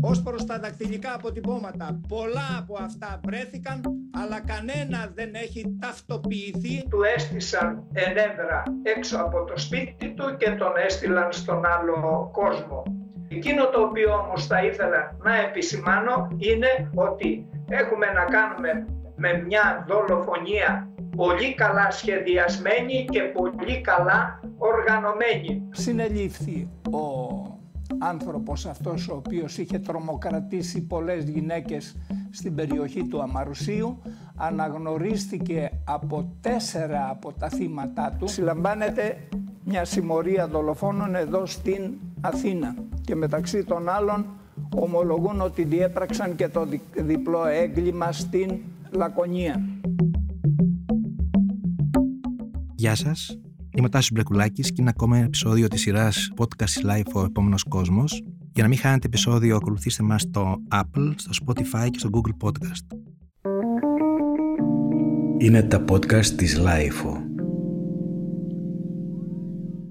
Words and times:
Ως 0.00 0.22
προς 0.22 0.44
τα 0.44 0.58
δακτυλικά 0.58 1.14
αποτυπώματα, 1.14 2.00
πολλά 2.08 2.48
από 2.58 2.76
αυτά 2.80 3.20
βρέθηκαν, 3.24 3.80
αλλά 4.22 4.40
κανένα 4.40 5.10
δεν 5.14 5.30
έχει 5.34 5.76
ταυτοποιηθεί. 5.80 6.88
Του 6.88 7.02
έστησαν 7.14 7.84
ενέδρα 7.92 8.62
έξω 8.82 9.18
από 9.18 9.44
το 9.44 9.58
σπίτι 9.58 10.14
του 10.14 10.36
και 10.36 10.50
τον 10.50 10.72
έστειλαν 10.86 11.32
στον 11.32 11.66
άλλο 11.66 12.30
κόσμο. 12.32 12.82
Εκείνο 13.28 13.68
το 13.68 13.80
οποίο 13.80 14.14
όμως 14.14 14.46
θα 14.46 14.64
ήθελα 14.64 15.16
να 15.22 15.36
επισημάνω 15.36 16.28
είναι 16.38 16.90
ότι 16.94 17.46
έχουμε 17.68 18.06
να 18.06 18.24
κάνουμε 18.24 18.86
με 19.16 19.42
μια 19.46 19.84
δολοφονία 19.88 20.88
πολύ 21.16 21.54
καλά 21.54 21.90
σχεδιασμένη 21.90 23.04
και 23.10 23.22
πολύ 23.22 23.80
καλά 23.80 24.40
οργανωμένη. 24.58 25.62
Συνελήφθη 25.70 26.68
ο 26.90 27.47
άνθρωπος 27.98 28.66
αυτός 28.66 29.08
ο 29.08 29.14
οποίος 29.14 29.58
είχε 29.58 29.78
τρομοκρατήσει 29.78 30.82
πολλές 30.82 31.24
γυναίκες 31.24 31.96
στην 32.30 32.54
περιοχή 32.54 33.06
του 33.06 33.22
Αμαρουσίου 33.22 33.98
αναγνωρίστηκε 34.36 35.70
από 35.84 36.32
τέσσερα 36.40 37.08
από 37.10 37.32
τα 37.32 37.48
θύματα 37.48 38.16
του. 38.18 38.28
Συλλαμβάνεται 38.28 39.28
μια 39.64 39.84
συμμορία 39.84 40.48
δολοφόνων 40.48 41.14
εδώ 41.14 41.46
στην 41.46 41.92
Αθήνα. 42.20 42.74
Και 43.04 43.14
μεταξύ 43.14 43.64
των 43.64 43.88
άλλων 43.88 44.26
ομολογούν 44.74 45.40
ότι 45.40 45.64
διέπραξαν 45.64 46.34
και 46.34 46.48
το 46.48 46.66
διπλό 46.94 47.46
έγκλημα 47.46 48.12
στην 48.12 48.58
Λακωνία. 48.90 49.62
Γεια 52.74 52.94
σας, 52.94 53.38
είμαι 53.78 53.86
ο 53.86 53.90
Τάσος 53.90 54.10
Μπλεκουλάκης 54.12 54.68
και 54.68 54.76
είναι 54.80 54.90
ακόμα 54.94 55.16
ένα 55.16 55.26
επεισόδιο 55.26 55.68
της 55.68 55.80
σειράς 55.80 56.32
Podcast 56.36 56.90
Live 56.90 57.12
ο 57.14 57.24
επόμενος 57.24 57.62
κόσμος. 57.62 58.22
Για 58.52 58.62
να 58.62 58.68
μην 58.68 58.78
χάνετε 58.78 59.06
επεισόδιο, 59.06 59.56
ακολουθήστε 59.56 60.02
μας 60.02 60.22
στο 60.22 60.56
Apple, 60.70 61.12
στο 61.16 61.30
Spotify 61.44 61.88
και 61.90 61.98
στο 61.98 62.10
Google 62.12 62.46
Podcast. 62.46 62.96
Είναι 65.38 65.62
τα 65.62 65.84
podcast 65.88 66.26
της 66.26 66.60
Lifeo. 66.60 67.12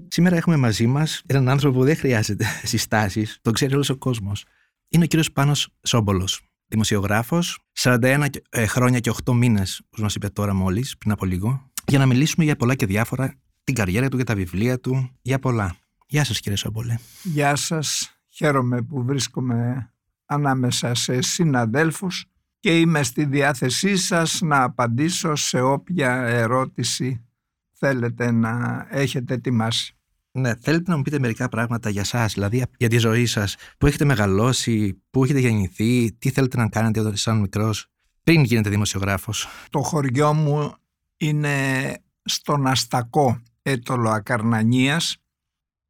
Σήμερα 0.08 0.36
έχουμε 0.36 0.56
μαζί 0.56 0.86
μας 0.86 1.22
έναν 1.26 1.48
άνθρωπο 1.48 1.78
που 1.78 1.84
δεν 1.84 1.96
χρειάζεται 1.96 2.44
συστάσεις, 2.72 3.38
τον 3.42 3.52
ξέρει 3.52 3.74
όλος 3.74 3.88
ο 3.88 3.96
κόσμος. 3.96 4.44
Είναι 4.88 5.04
ο 5.04 5.06
κύριος 5.06 5.32
Πάνος 5.32 5.68
Σόμπολος, 5.82 6.40
δημοσιογράφος, 6.66 7.58
41 7.78 8.26
ε, 8.50 8.66
χρόνια 8.66 8.98
και 8.98 9.10
8 9.24 9.32
μήνες, 9.32 9.80
όπως 9.86 10.00
μας 10.00 10.14
είπε 10.14 10.28
τώρα 10.28 10.54
μόλις, 10.54 10.96
πριν 10.98 11.12
από 11.12 11.24
λίγο, 11.24 11.70
για 11.86 11.98
να 11.98 12.06
μιλήσουμε 12.06 12.44
για 12.44 12.56
πολλά 12.56 12.74
και 12.74 12.86
διάφορα, 12.86 13.34
την 13.68 13.76
καριέρα 13.76 14.08
του, 14.08 14.16
για 14.16 14.24
τα 14.24 14.34
βιβλία 14.34 14.80
του, 14.80 15.10
για 15.22 15.38
πολλά. 15.38 15.76
Γεια 16.06 16.24
σας 16.24 16.40
κύριε 16.40 16.56
Σόμπολε. 16.56 16.98
Γεια 17.22 17.56
σας. 17.56 18.12
Χαίρομαι 18.28 18.82
που 18.82 19.04
βρίσκομαι 19.04 19.90
ανάμεσα 20.26 20.94
σε 20.94 21.20
συναδέλφους 21.22 22.24
και 22.60 22.78
είμαι 22.78 23.02
στη 23.02 23.24
διάθεσή 23.24 23.96
σας 23.96 24.40
να 24.40 24.62
απαντήσω 24.62 25.34
σε 25.34 25.60
όποια 25.60 26.12
ερώτηση 26.12 27.24
θέλετε 27.72 28.30
να 28.30 28.86
έχετε 28.90 29.34
ετοιμάσει. 29.34 29.96
Ναι, 30.30 30.54
θέλετε 30.54 30.90
να 30.90 30.96
μου 30.96 31.02
πείτε 31.02 31.18
μερικά 31.18 31.48
πράγματα 31.48 31.90
για 31.90 32.04
σας, 32.04 32.32
δηλαδή 32.32 32.64
για 32.78 32.88
τη 32.88 32.98
ζωή 32.98 33.26
σας, 33.26 33.56
που 33.78 33.86
έχετε 33.86 34.04
μεγαλώσει, 34.04 35.02
που 35.10 35.24
έχετε 35.24 35.38
γεννηθεί, 35.38 36.12
τι 36.12 36.30
θέλετε 36.30 36.56
να 36.56 36.68
κάνετε 36.68 37.00
όταν 37.00 37.12
ήσασταν 37.12 37.40
μικρός, 37.40 37.86
πριν 38.22 38.42
γίνετε 38.42 38.70
δημοσιογράφος. 38.70 39.48
Το 39.70 39.82
χωριό 39.82 40.32
μου 40.32 40.74
είναι 41.16 41.94
στον 42.22 42.66
Αστακό, 42.66 43.42
έτολο 43.68 44.10
Ακαρνανίας. 44.10 45.16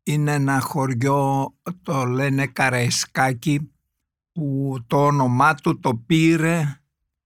Είναι 0.03 0.33
ένα 0.33 0.61
χωριό, 0.61 1.55
το 1.83 2.05
λένε 2.05 2.47
Καραϊσκάκι, 2.47 3.71
που 4.33 4.79
το 4.87 5.05
όνομά 5.07 5.55
του 5.55 5.81
το 5.81 5.95
πήρε 6.07 6.81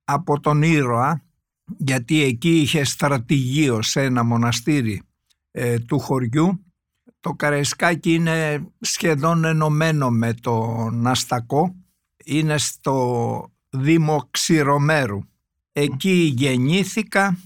από 0.04 0.40
τον 0.40 0.62
ήρωα, 0.62 1.22
γιατί 1.76 2.22
εκεί 2.22 2.60
είχε 2.60 2.84
στρατηγείο 2.84 3.82
σε 3.82 4.02
ένα 4.02 4.24
μοναστήρι 4.24 5.02
ε, 5.50 5.78
του 5.78 5.98
χωριού. 5.98 6.64
Το 7.20 7.32
Καραϊσκάκι 7.32 8.14
είναι 8.14 8.66
σχεδόν 8.80 9.44
ενωμένο 9.44 10.10
με 10.10 10.34
το 10.34 10.88
Ναστακό. 10.92 11.74
Είναι 12.24 12.58
στο 12.58 13.46
Δήμο 13.70 14.28
Ξηρομέρου. 14.30 15.18
Εκεί 15.72 16.34
γεννήθηκα 16.36 17.38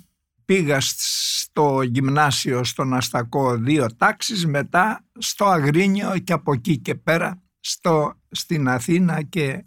πήγα 0.47 0.79
στο 0.81 1.83
γυμνάσιο 1.83 2.65
στον 2.65 2.95
Αστακό 2.95 3.57
δύο 3.57 3.97
τάξεις, 3.97 4.47
μετά 4.47 5.05
στο 5.19 5.45
Αγρίνιο 5.45 6.19
και 6.19 6.33
από 6.33 6.53
εκεί 6.53 6.79
και 6.79 6.95
πέρα 6.95 7.43
στο, 7.61 8.15
στην 8.31 8.69
Αθήνα 8.69 9.23
και 9.23 9.65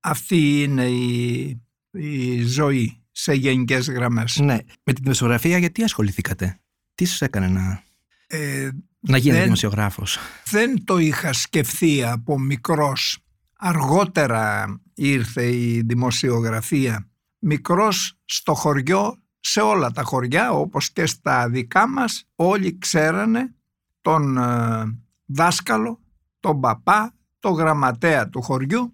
αυτή 0.00 0.62
είναι 0.62 0.84
η, 0.84 1.60
η 1.90 2.42
ζωή 2.42 3.02
σε 3.10 3.32
γενικές 3.32 3.90
γραμμές. 3.90 4.38
Ναι. 4.38 4.58
Με 4.84 4.92
την 4.92 5.02
δημοσιογραφία 5.02 5.58
γιατί 5.58 5.82
ασχοληθήκατε, 5.82 6.60
τι 6.94 7.04
σας 7.04 7.20
έκανε 7.20 7.48
να, 7.48 7.82
ε, 8.26 8.70
να 9.00 9.16
γίνετε 9.16 9.38
δεν, 9.38 9.44
δημοσιογράφος; 9.44 10.18
Δεν 10.44 10.84
το 10.84 10.98
είχα 10.98 11.32
σκεφτεί 11.32 12.04
από 12.04 12.38
μικρός. 12.38 13.18
Αργότερα 13.56 14.66
ήρθε 14.94 15.56
η 15.56 15.82
δημοσιογραφία. 15.82 17.10
Μικρός 17.38 18.18
στο 18.24 18.54
χωριό 18.54 19.21
σε 19.44 19.60
όλα 19.60 19.90
τα 19.90 20.02
χωριά 20.02 20.52
όπως 20.52 20.90
και 20.90 21.06
στα 21.06 21.48
δικά 21.48 21.88
μας 21.88 22.24
όλοι 22.34 22.78
ξέρανε 22.78 23.54
τον 24.00 24.36
ε, 24.38 24.98
δάσκαλο, 25.26 26.00
τον 26.40 26.60
παπά, 26.60 27.14
τον 27.38 27.52
γραμματέα 27.52 28.28
του 28.28 28.42
χωριού 28.42 28.92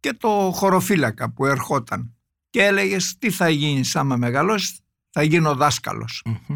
και 0.00 0.12
το 0.12 0.50
χωροφύλακα 0.54 1.30
που 1.30 1.46
ερχόταν 1.46 2.14
και 2.50 2.64
έλεγες 2.64 3.18
τι 3.18 3.30
θα 3.30 3.48
γίνεις 3.48 3.96
άμα 3.96 4.16
μεγαλώσεις; 4.16 4.80
Θα 5.10 5.22
γίνω 5.22 5.56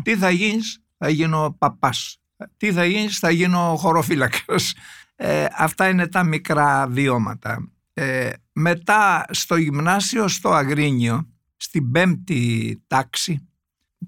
τι 0.03 0.17
θα 0.17 0.31
γίνεις; 0.31 0.83
Θα 0.99 1.09
γίνω 1.09 1.57
παπάς. 1.59 2.19
Τι 2.57 2.73
θα 2.73 2.85
γίνεις; 2.85 3.19
Θα 3.19 3.31
γίνω 3.31 3.77
χωροφύλακας 3.77 4.75
ε, 5.23 5.47
αυτά 5.57 5.89
είναι 5.89 6.09
τα 6.09 6.23
μικρά 6.25 6.87
βιώματα. 6.87 7.69
Ε, 7.95 8.31
μετά 8.53 9.25
στο 9.31 9.57
γυμνάσιο 9.57 10.29
στο 10.29 10.53
Αγρίνιο 10.53 11.29
στην 11.63 11.91
πέμπτη 11.91 12.83
τάξη, 12.87 13.49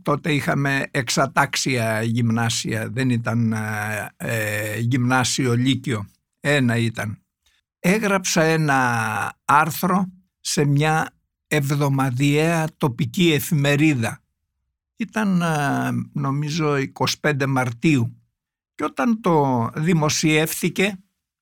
τότε 0.02 0.32
είχαμε 0.32 0.86
εξατάξια 0.90 2.02
γυμνάσια, 2.02 2.88
δεν 2.90 3.10
ήταν 3.10 3.52
ε, 3.52 4.12
ε, 4.16 4.78
γυμνάσιο 4.78 5.56
λύκειο, 5.56 6.06
ένα 6.41 6.76
ήταν. 6.76 7.18
Έγραψα 7.78 8.42
ένα 8.42 9.38
άρθρο 9.44 10.12
σε 10.41 10.64
μια 10.64 11.10
εβδομαδιαία 11.46 12.68
τοπική 12.76 13.32
εφημερίδα. 13.32 14.22
Ήταν 14.96 15.42
ε, 15.42 15.91
νομίζω 16.12 16.74
25 17.22 17.46
Μαρτίου 17.46 18.16
και 18.74 18.84
όταν 18.84 19.20
το 19.20 19.68
δημοσιεύθηκε 19.74 20.98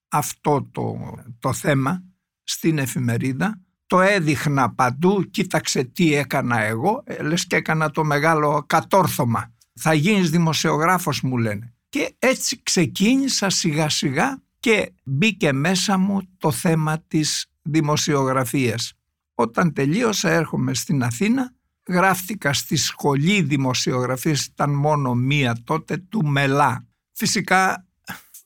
αυτό 0.08 0.68
το, 0.72 1.14
το 1.38 1.52
θέμα 1.52 2.04
στην 2.44 2.78
εφημερίδα 2.78 3.60
το 3.90 4.00
έδειχνα 4.00 4.74
παντού, 4.74 5.30
κοίταξε 5.30 5.84
τι 5.84 6.14
έκανα 6.14 6.60
εγώ, 6.60 7.02
ε, 7.04 7.22
λες 7.22 7.46
και 7.46 7.56
έκανα 7.56 7.90
το 7.90 8.04
μεγάλο 8.04 8.64
κατόρθωμα. 8.66 9.54
Θα 9.74 9.94
γίνεις 9.94 10.30
δημοσιογράφος 10.30 11.20
μου 11.20 11.36
λένε. 11.36 11.74
Και 11.88 12.14
έτσι 12.18 12.62
ξεκίνησα 12.62 13.50
σιγά 13.50 13.88
σιγά 13.88 14.42
και 14.60 14.92
μπήκε 15.04 15.52
μέσα 15.52 15.98
μου 15.98 16.20
το 16.38 16.50
θέμα 16.50 17.02
της 17.08 17.46
δημοσιογραφίας. 17.62 18.92
Όταν 19.34 19.72
τελείωσα 19.72 20.30
έρχομαι 20.30 20.74
στην 20.74 21.02
Αθήνα, 21.02 21.52
γράφτηκα 21.88 22.52
στη 22.52 22.76
σχολή 22.76 23.42
δημοσιογραφίας, 23.42 24.44
ήταν 24.44 24.74
μόνο 24.74 25.14
μία 25.14 25.56
τότε, 25.64 25.96
του 25.96 26.26
Μελά. 26.26 26.86
Φυσικά, 27.12 27.86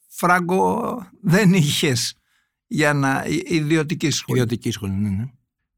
Φράγκο, 0.09 1.03
δεν 1.23 1.53
είχες 1.53 2.17
για 2.67 2.93
να 2.93 3.25
ιδιωτική 3.45 4.11
σχολή. 4.11 4.39
Ιδιωτική 4.39 4.71
σχολή, 4.71 4.93
ναι, 4.93 5.09
ναι. 5.09 5.25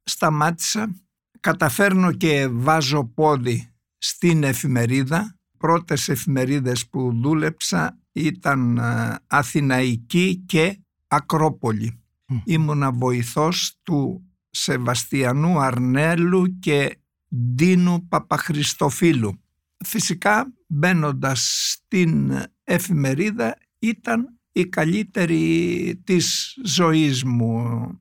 Σταμάτησα, 0.08 0.94
καταφέρνω 1.40 2.12
και 2.12 2.48
βάζω 2.48 3.04
πόδι 3.04 3.70
στην 3.98 4.42
εφημερίδα. 4.42 5.38
Πρώτες 5.58 6.08
εφημερίδες 6.08 6.88
που 6.88 7.20
δούλεψα 7.22 7.98
ήταν 8.12 8.78
ε, 8.78 9.14
Αθηναϊκή 9.26 10.36
και 10.46 10.80
Ακρόπολη. 11.06 12.00
Mm. 12.32 12.40
Ήμουνα 12.44 12.92
βοηθός 12.92 13.78
του 13.82 14.30
Σεβαστιανού 14.50 15.60
Αρνέλου 15.60 16.58
και 16.58 16.98
Ντίνου 17.36 18.08
Παπαχριστοφίλου. 18.08 19.40
Φυσικά 19.84 20.52
μπαίνοντας 20.66 21.70
στην 21.72 22.32
εφημερίδα 22.64 23.56
ήταν 23.78 24.38
η 24.52 24.66
καλύτερη 24.66 26.00
της 26.04 26.58
ζωής 26.64 27.24
μου. 27.24 28.00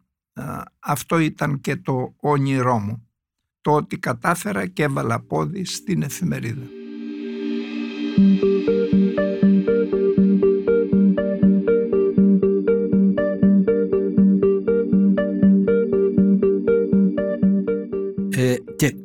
Αυτό 0.79 1.19
ήταν 1.19 1.61
και 1.61 1.75
το 1.75 2.13
όνειρό 2.19 2.79
μου. 2.79 3.07
Το 3.61 3.71
ότι 3.71 3.97
κατάφερα 3.97 4.67
και 4.67 4.83
έβαλα 4.83 5.19
πόδι 5.19 5.65
στην 5.65 6.01
εφημερίδα. 6.01 6.65
Ε, 18.37 18.55
και 18.75 18.95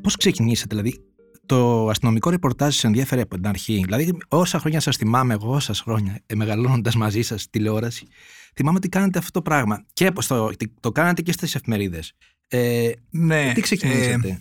πώς 0.00 0.16
ξεκινήσατε, 0.16 0.76
δηλαδή 0.76 1.15
το 1.46 1.88
αστυνομικό 1.88 2.30
ρεπορτάζ 2.30 2.74
σας 2.74 2.84
ενδιαφέρει 2.84 3.20
από 3.20 3.34
την 3.34 3.46
αρχή. 3.46 3.82
Δηλαδή, 3.84 4.16
όσα 4.28 4.58
χρόνια 4.58 4.80
σας 4.80 4.96
θυμάμαι, 4.96 5.34
εγώ 5.34 5.54
όσα 5.54 5.74
χρόνια, 5.74 6.20
ε, 6.26 6.34
μεγαλώνοντας 6.34 6.96
μαζί 6.96 7.22
σας 7.22 7.50
τηλεόραση, 7.50 8.06
θυμάμαι 8.54 8.76
ότι 8.76 8.88
κάνατε 8.88 9.18
αυτό 9.18 9.30
το 9.30 9.42
πράγμα. 9.42 9.84
Και 9.92 10.10
το, 10.10 10.50
το 10.80 10.92
κάνατε 10.92 11.22
και 11.22 11.32
στις 11.32 11.54
εφημερίδες. 11.54 12.12
Ε, 12.48 12.90
ναι. 13.10 13.52
Τι 13.54 13.60
ξεκινήσατε; 13.60 14.28
Ε, 14.28 14.40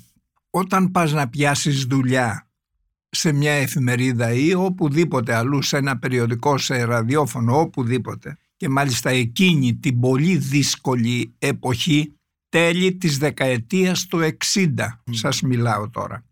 όταν 0.49 0.91
πας 0.91 1.11
να 1.11 1.29
πιάσεις 1.29 1.83
δουλειά 1.83 2.49
σε 3.09 3.31
μια 3.31 3.51
εφημερίδα 3.51 4.33
ή 4.33 4.53
οπουδήποτε 4.53 5.35
αλλού, 5.35 5.61
σε 5.61 5.77
ένα 5.77 5.97
περιοδικό, 5.97 6.57
σε 6.57 6.83
ραδιόφωνο, 6.83 7.59
οπουδήποτε, 7.59 8.37
και 8.57 8.69
μάλιστα 8.69 9.09
εκείνη 9.09 9.75
την 9.75 9.99
πολύ 9.99 10.37
δύσκολη 10.37 11.35
εποχή, 11.39 12.13
τέλη 12.49 12.95
της 12.95 13.17
δεκαετίας 13.17 14.05
του 14.05 14.19
60, 14.53 15.01
σας 15.11 15.41
μιλάω 15.41 15.89
τώρα 15.89 16.23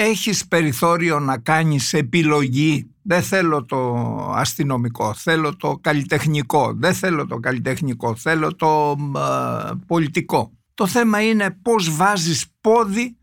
έχεις 0.00 0.48
περιθώριο 0.48 1.18
να 1.18 1.38
κάνεις 1.38 1.92
επιλογή 1.92 2.90
δεν 3.02 3.22
θέλω 3.22 3.64
το 3.64 3.94
αστυνομικό, 4.34 5.14
θέλω 5.14 5.56
το 5.56 5.78
καλλιτεχνικό, 5.80 6.72
δεν 6.76 6.94
θέλω 6.94 7.26
το 7.26 7.36
καλλιτεχνικό, 7.36 8.16
θέλω 8.16 8.54
το 8.54 8.96
πολιτικό. 9.86 10.52
Το 10.74 10.86
θέμα 10.86 11.22
είναι 11.22 11.50
πώς 11.62 11.96
βάζεις 11.96 12.46
πόδι 12.60 13.16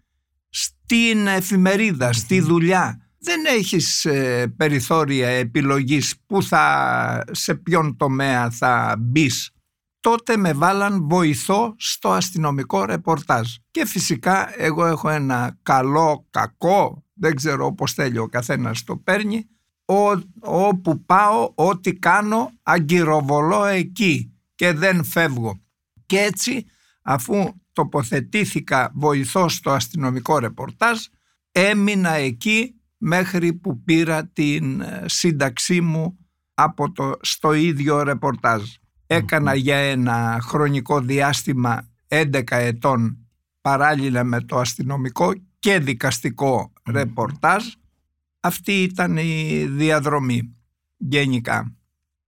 στην 0.49 1.27
εφημερίδα, 1.27 2.13
στη 2.13 2.39
δουλειά. 2.39 2.99
Δεν 3.19 3.45
έχεις 3.57 4.05
ε, 4.05 4.53
περιθώρια 4.57 5.27
επιλογής 5.27 6.15
που 6.25 6.43
θα, 6.43 7.23
σε 7.31 7.55
ποιον 7.55 7.97
τομέα 7.97 8.49
θα 8.49 8.95
μπεις 8.99 9.54
τότε 10.05 10.37
με 10.37 10.53
βάλαν 10.53 11.07
βοηθό 11.07 11.75
στο 11.77 12.11
αστυνομικό 12.11 12.85
ρεπορτάζ. 12.85 13.53
Και 13.71 13.85
φυσικά 13.85 14.61
εγώ 14.61 14.85
έχω 14.85 15.09
ένα 15.09 15.57
καλό, 15.63 16.27
κακό, 16.29 17.03
δεν 17.13 17.35
ξέρω 17.35 17.73
πώς 17.73 17.93
θέλει 17.93 18.17
ο 18.17 18.27
καθένας 18.27 18.83
το 18.83 18.97
παίρνει, 18.97 19.47
όπου 20.39 21.05
πάω, 21.05 21.51
ό,τι 21.55 21.93
κάνω, 21.93 22.51
αγκυροβολώ 22.63 23.65
εκεί 23.65 24.33
και 24.55 24.73
δεν 24.73 25.03
φεύγω. 25.03 25.61
Και 26.05 26.19
έτσι, 26.19 26.65
αφού 27.01 27.53
τοποθετήθηκα 27.73 28.91
βοηθό 28.95 29.49
στο 29.49 29.71
αστυνομικό 29.71 30.39
ρεπορτάζ, 30.39 30.99
έμεινα 31.51 32.11
εκεί 32.11 32.81
μέχρι 32.97 33.53
που 33.53 33.83
πήρα 33.83 34.27
την 34.27 34.81
ε, 34.81 35.03
σύνταξή 35.05 35.81
μου 35.81 36.17
από 36.53 36.91
το, 36.91 37.17
στο 37.21 37.53
ίδιο 37.53 38.03
ρεπορτάζ. 38.03 38.63
Έκανα 39.07 39.55
για 39.55 39.77
ένα 39.77 40.39
χρονικό 40.41 40.99
διάστημα 40.99 41.89
11 42.07 42.43
ετών 42.47 43.17
παράλληλα 43.61 44.23
με 44.23 44.41
το 44.41 44.57
αστυνομικό 44.57 45.33
και 45.59 45.79
δικαστικό 45.79 46.73
ρεπορτάζ. 46.91 47.63
Αυτή 48.39 48.83
ήταν 48.83 49.17
η 49.17 49.65
διαδρομή 49.69 50.55
γενικά. 50.97 51.75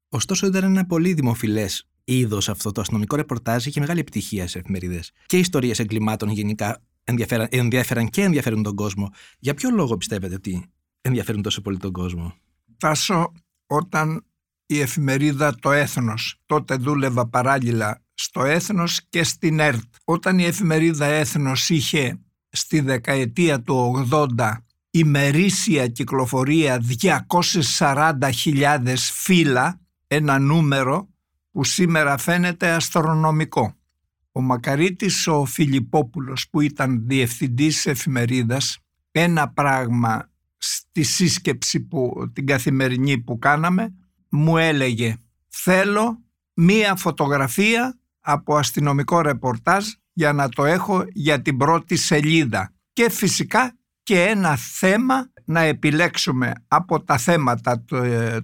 Ωστόσο 0.09 0.47
ήταν 0.47 0.63
ένα 0.63 0.85
πολύ 0.85 1.13
δημοφιλές 1.13 1.87
είδος 2.07 2.49
αυτό 2.49 2.71
το 2.71 2.81
αστυνομικό 2.81 3.15
ρεπορτάζ 3.15 3.65
είχε 3.65 3.79
μεγάλη 3.79 3.99
επιτυχία 3.99 4.47
σε 4.47 4.59
εφημερίδες. 4.59 5.11
Και 5.25 5.37
ιστορίες 5.37 5.79
εγκλημάτων 5.79 6.29
γενικά 6.29 6.81
ενδιαφέραν, 7.03 7.47
ενδιαφέραν 7.51 8.09
και 8.09 8.21
ενδιαφέρουν 8.21 8.63
τον 8.63 8.75
κόσμο. 8.75 9.09
Για 9.39 9.53
ποιο 9.53 9.69
λόγο 9.69 9.97
πιστεύετε 9.97 10.35
ότι 10.35 10.65
ενδιαφέρουν 11.01 11.41
τόσο 11.41 11.61
πολύ 11.61 11.77
τον 11.77 11.91
κόσμο, 11.91 12.33
Τάσο, 12.77 13.31
όταν 13.67 14.25
η 14.67 14.79
εφημερίδα 14.79 15.55
«Το 15.55 15.71
Έθνος». 15.71 16.41
Τότε 16.45 16.75
δούλευα 16.75 17.27
παράλληλα 17.27 18.01
στο 18.13 18.43
Έθνος 18.43 19.01
και 19.09 19.23
στην 19.23 19.59
ΕΡΤ. 19.59 19.93
Όταν 20.03 20.39
η 20.39 20.43
εφημερίδα 20.43 21.05
Έθνος 21.05 21.69
είχε 21.69 22.19
στη 22.49 22.79
δεκαετία 22.79 23.61
του 23.61 24.07
80 24.11 24.57
ημερήσια 24.89 25.87
κυκλοφορία 25.87 26.83
240.000 27.77 28.93
φύλλα, 28.95 29.79
ένα 30.07 30.39
νούμερο 30.39 31.09
που 31.51 31.63
σήμερα 31.63 32.17
φαίνεται 32.17 32.69
αστρονομικό. 32.69 33.75
Ο 34.31 34.41
Μακαρίτης 34.41 35.27
ο 35.27 35.45
Φιλιππόπουλος 35.45 36.49
που 36.49 36.61
ήταν 36.61 37.07
διευθυντής 37.07 37.85
εφημερίδας, 37.85 38.77
ένα 39.11 39.49
πράγμα 39.49 40.29
στη 40.57 41.03
σύσκεψη 41.03 41.79
που, 41.79 42.29
την 42.33 42.45
καθημερινή 42.45 43.17
που 43.17 43.39
κάναμε, 43.39 43.93
μου 44.29 44.57
έλεγε 44.57 45.17
θέλω 45.47 46.23
μία 46.53 46.95
φωτογραφία 46.95 47.99
από 48.19 48.55
αστυνομικό 48.55 49.21
ρεπορτάζ 49.21 49.85
για 50.13 50.33
να 50.33 50.49
το 50.49 50.65
έχω 50.65 51.03
για 51.13 51.41
την 51.41 51.57
πρώτη 51.57 51.95
σελίδα 51.95 52.73
και 52.93 53.09
φυσικά 53.09 53.77
και 54.03 54.21
ένα 54.21 54.55
θέμα 54.55 55.31
να 55.45 55.59
επιλέξουμε 55.59 56.53
από 56.67 57.03
τα 57.03 57.17
θέματα 57.17 57.83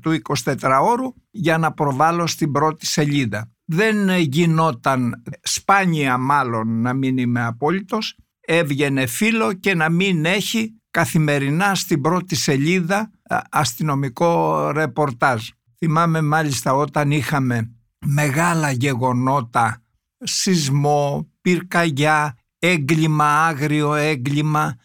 του 0.02 0.22
24ωρου 0.44 1.14
για 1.32 1.58
να 1.58 1.74
προβάλλω 1.74 2.28
στην 2.28 2.52
πρώτη 2.52 2.86
σελίδα. 2.86 3.52
Δεν 3.66 4.10
γινόταν 4.18 5.24
σπάνια 5.42 6.18
μάλλον 6.18 6.82
να 6.82 6.94
μην 6.94 7.18
είμαι 7.18 7.46
απόλυτος, 7.46 8.18
έβγαινε 8.40 9.06
φίλο 9.06 9.54
και 9.54 9.76
να 9.76 9.90
μην 9.90 10.26
έχει 10.26 10.82
καθημερινά 10.92 11.76
στην 11.76 12.02
πρώτη 12.02 12.36
σελίδα 12.36 13.12
αστυνομικό 13.50 14.70
ρεπορτάζ. 14.72 15.50
Θυμάμαι 15.86 16.22
μάλιστα 16.22 16.74
όταν 16.74 17.12
είχαμε 17.12 17.76
μεγάλα 18.06 18.72
γεγονότα, 18.72 19.84
σεισμό, 20.18 21.32
πυρκαγιά, 21.42 22.38
έγκλημα, 22.60 23.46
άγριο 23.46 23.94
έγκλημα, 23.94 24.76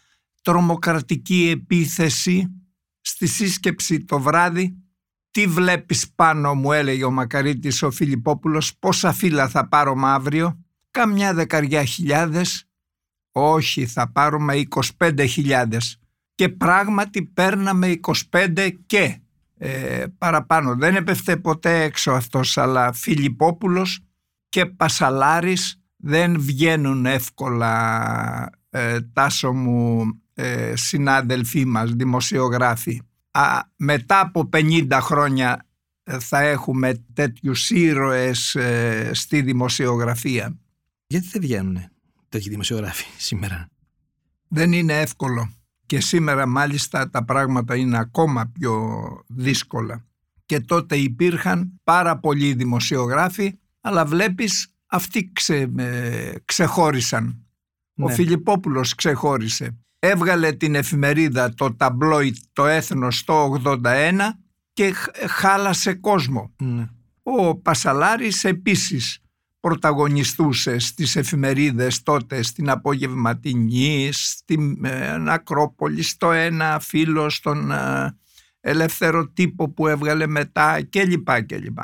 τρομοκρατική 0.41 1.49
επίθεση. 1.49 2.63
Στη 3.01 3.27
σύσκεψη 3.27 4.05
το 4.05 4.19
βράδυ, 4.19 4.77
τι 5.31 5.47
βλέπεις 5.47 6.11
πάνω 6.15 6.55
μου 6.55 6.71
έλεγε 6.71 7.03
ο 7.03 7.11
Μακαρίτης 7.11 7.81
ο 7.81 7.91
Φιλιππόπουλος, 7.91 8.77
πόσα 8.77 9.13
φύλλα 9.13 9.47
θα 9.47 9.67
πάρουμε 9.67 10.07
αύριο, 10.07 10.59
καμιά 10.91 11.33
δεκαριά 11.33 11.83
χιλιάδες, 11.83 12.69
όχι 13.31 13.85
θα 13.85 14.11
πάρουμε 14.11 14.63
25.000 14.97 15.67
και 16.35 16.49
πράγματι 16.49 17.23
παίρναμε 17.23 17.99
25 18.31 18.69
και 18.85 19.19
ε, 19.61 20.05
παραπάνω. 20.17 20.75
Δεν 20.75 20.95
έπεφτε 20.95 21.37
ποτέ 21.37 21.81
έξω 21.81 22.11
αυτός, 22.11 22.57
αλλά 22.57 22.93
Φιλιππόπουλος 22.93 23.99
και 24.49 24.65
Πασαλάρης 24.65 25.81
δεν 25.95 26.41
βγαίνουν 26.41 27.05
εύκολα 27.05 28.49
ε, 28.69 29.01
τάσο 29.13 29.53
μου 29.53 30.05
ε, 30.33 30.75
συνάδελφοί 30.75 31.65
μας, 31.65 31.91
δημοσιογράφοι. 31.91 33.01
Α, 33.31 33.59
μετά 33.75 34.19
από 34.19 34.49
50 34.53 34.87
χρόνια 35.01 35.65
ε, 36.03 36.19
θα 36.19 36.39
έχουμε 36.39 37.05
τέτοιους 37.13 37.69
ήρωες 37.69 38.55
ε, 38.55 39.11
στη 39.13 39.41
δημοσιογραφία. 39.41 40.59
Γιατί 41.07 41.27
δεν 41.27 41.41
βγαίνουν 41.41 41.77
τέτοιοι 42.29 42.49
δημοσιογράφοι 42.49 43.05
σήμερα; 43.17 43.69
Δεν 44.47 44.71
είναι 44.71 44.99
εύκολο 44.99 45.53
και 45.89 45.99
σήμερα 45.99 46.45
μάλιστα 46.45 47.09
τα 47.09 47.25
πράγματα 47.25 47.75
είναι 47.75 47.97
ακόμα 47.97 48.51
πιο 48.59 48.99
δύσκολα. 49.27 50.05
Και 50.45 50.59
τότε 50.59 50.95
υπήρχαν 50.95 51.79
πάρα 51.83 52.17
πολλοί 52.19 52.53
δημοσιογράφοι, 52.53 53.59
αλλά 53.81 54.05
βλέπεις 54.05 54.73
αυτοί 54.85 55.31
ξε, 55.33 55.71
ε, 55.77 56.31
ξεχώρισαν. 56.45 57.45
Ο 57.95 58.07
ναι. 58.07 58.13
Φιλιππόπουλος 58.13 58.95
ξεχώρισε. 58.95 59.77
Έβγαλε 59.99 60.51
την 60.51 60.75
εφημερίδα 60.75 61.53
το 61.53 61.75
ταμπλόι 61.75 62.35
το 62.53 62.65
έθνος 62.65 63.23
το 63.23 63.61
81 63.63 64.39
και 64.73 64.93
χάλασε 65.27 65.93
κόσμο. 65.93 66.53
Ναι. 66.57 66.87
Ο 67.23 67.55
Πασαλάρης 67.55 68.43
επίσης 68.43 69.19
πρωταγωνιστούσες 69.69 70.85
στις 70.85 71.15
εφημερίδες 71.15 72.03
τότε 72.03 72.41
στην 72.41 72.69
Απογευματινή, 72.69 74.09
στην 74.11 74.85
ε, 74.85 75.23
Ακρόπολη, 75.27 76.01
στο 76.01 76.31
ένα 76.31 76.79
φίλο, 76.79 77.29
στον 77.29 77.71
ε, 77.71 78.17
ελεύθερο 78.59 79.29
τύπο 79.29 79.69
που 79.69 79.87
έβγαλε 79.87 80.27
μετά 80.27 80.83
κλπ. 80.89 81.45
κλπ. 81.45 81.77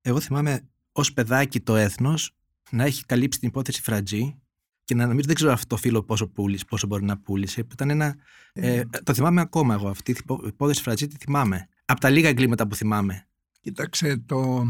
Εγώ 0.00 0.20
θυμάμαι 0.20 0.68
ως 0.92 1.12
παιδάκι 1.12 1.60
το 1.60 1.76
έθνος 1.76 2.36
να 2.70 2.84
έχει 2.84 3.04
καλύψει 3.06 3.38
την 3.38 3.48
υπόθεση 3.48 3.82
Φρατζή 3.82 4.40
και 4.84 4.94
να 4.94 5.06
νομίζω 5.06 5.26
δεν 5.26 5.34
ξέρω 5.34 5.52
αυτό 5.52 5.66
το 5.66 5.76
φίλο 5.76 6.02
πόσο, 6.02 6.26
πούλησε, 6.26 6.64
πόσο 6.68 6.86
μπορεί 6.86 7.04
να 7.04 7.18
πούλησε. 7.18 7.60
Ήταν 7.72 7.90
ένα, 7.90 8.16
ε, 8.52 8.76
ε 8.76 8.84
το 9.02 9.14
θυμάμαι 9.14 9.40
ακόμα 9.40 9.74
εγώ 9.74 9.88
αυτή 9.88 10.12
την 10.12 10.24
υπόθεση 10.46 10.82
Φρατζή 10.82 11.06
τη 11.06 11.16
θυμάμαι. 11.16 11.68
Από 11.84 12.00
τα 12.00 12.10
λίγα 12.10 12.28
εγκλήματα 12.28 12.66
που 12.66 12.74
θυμάμαι. 12.74 13.28
Κοίταξε 13.60 14.16
το 14.26 14.64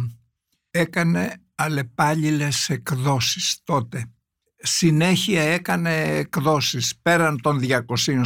έκανε 0.70 1.42
αλλεπάλληλες 1.60 2.68
εκδόσεις 2.68 3.60
τότε. 3.64 4.12
Συνέχεια 4.56 5.42
έκανε 5.42 6.02
εκδόσεις 6.02 6.98
πέραν 7.02 7.40
των 7.40 7.60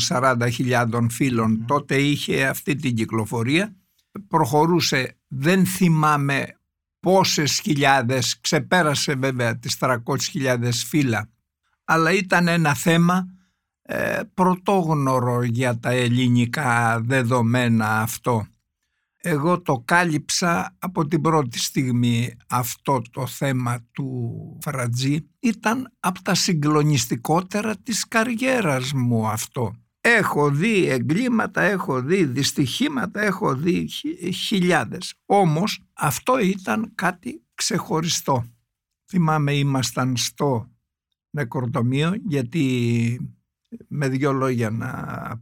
240.000 0.09 1.07
φίλων. 1.11 1.65
Τότε 1.67 1.97
είχε 1.97 2.47
αυτή 2.47 2.75
την 2.75 2.95
κυκλοφορία. 2.95 3.77
Προχωρούσε, 4.29 5.19
δεν 5.29 5.67
θυμάμαι 5.67 6.59
πόσες 7.01 7.61
χιλιάδες, 7.61 8.41
ξεπέρασε 8.41 9.15
βέβαια 9.15 9.59
τις 9.59 9.77
300.000 9.81 10.69
φύλλα. 10.87 11.31
Αλλά 11.85 12.13
ήταν 12.13 12.49
ένα 12.49 12.75
θέμα 12.75 13.27
ε, 13.83 14.21
πρωτόγνωρο 14.35 15.43
για 15.43 15.79
τα 15.79 15.91
ελληνικά 15.91 17.01
δεδομένα 17.05 18.01
αυτό. 18.01 18.47
Εγώ 19.27 19.61
το 19.63 19.83
κάλυψα 19.85 20.77
από 20.79 21.07
την 21.07 21.21
πρώτη 21.21 21.59
στιγμή 21.59 22.37
αυτό 22.49 23.03
το 23.11 23.27
θέμα 23.27 23.87
του 23.93 24.59
Φρατζή. 24.63 25.27
Ήταν 25.41 25.93
από 26.01 26.23
τα 26.23 26.35
συγκλονιστικότερα 26.35 27.77
της 27.77 28.09
καριέρας 28.09 28.93
μου 28.93 29.27
αυτό. 29.27 29.75
Έχω 30.01 30.51
δει 30.51 30.89
εγκλήματα, 30.89 31.63
έχω 31.63 32.03
δει 32.03 32.25
δυστυχήματα, 32.25 33.21
έχω 33.23 33.55
δει 33.55 33.89
χιλιάδες. 34.47 35.15
Όμως 35.27 35.83
αυτό 35.93 36.39
ήταν 36.39 36.93
κάτι 36.95 37.43
ξεχωριστό. 37.55 38.45
Θυμάμαι 39.11 39.55
ήμασταν 39.55 40.17
στο 40.17 40.71
νεκροτομείο 41.31 42.15
γιατί 42.27 43.37
με 43.89 44.09
δυο 44.09 44.33
λόγια 44.33 44.71
να 44.71 44.93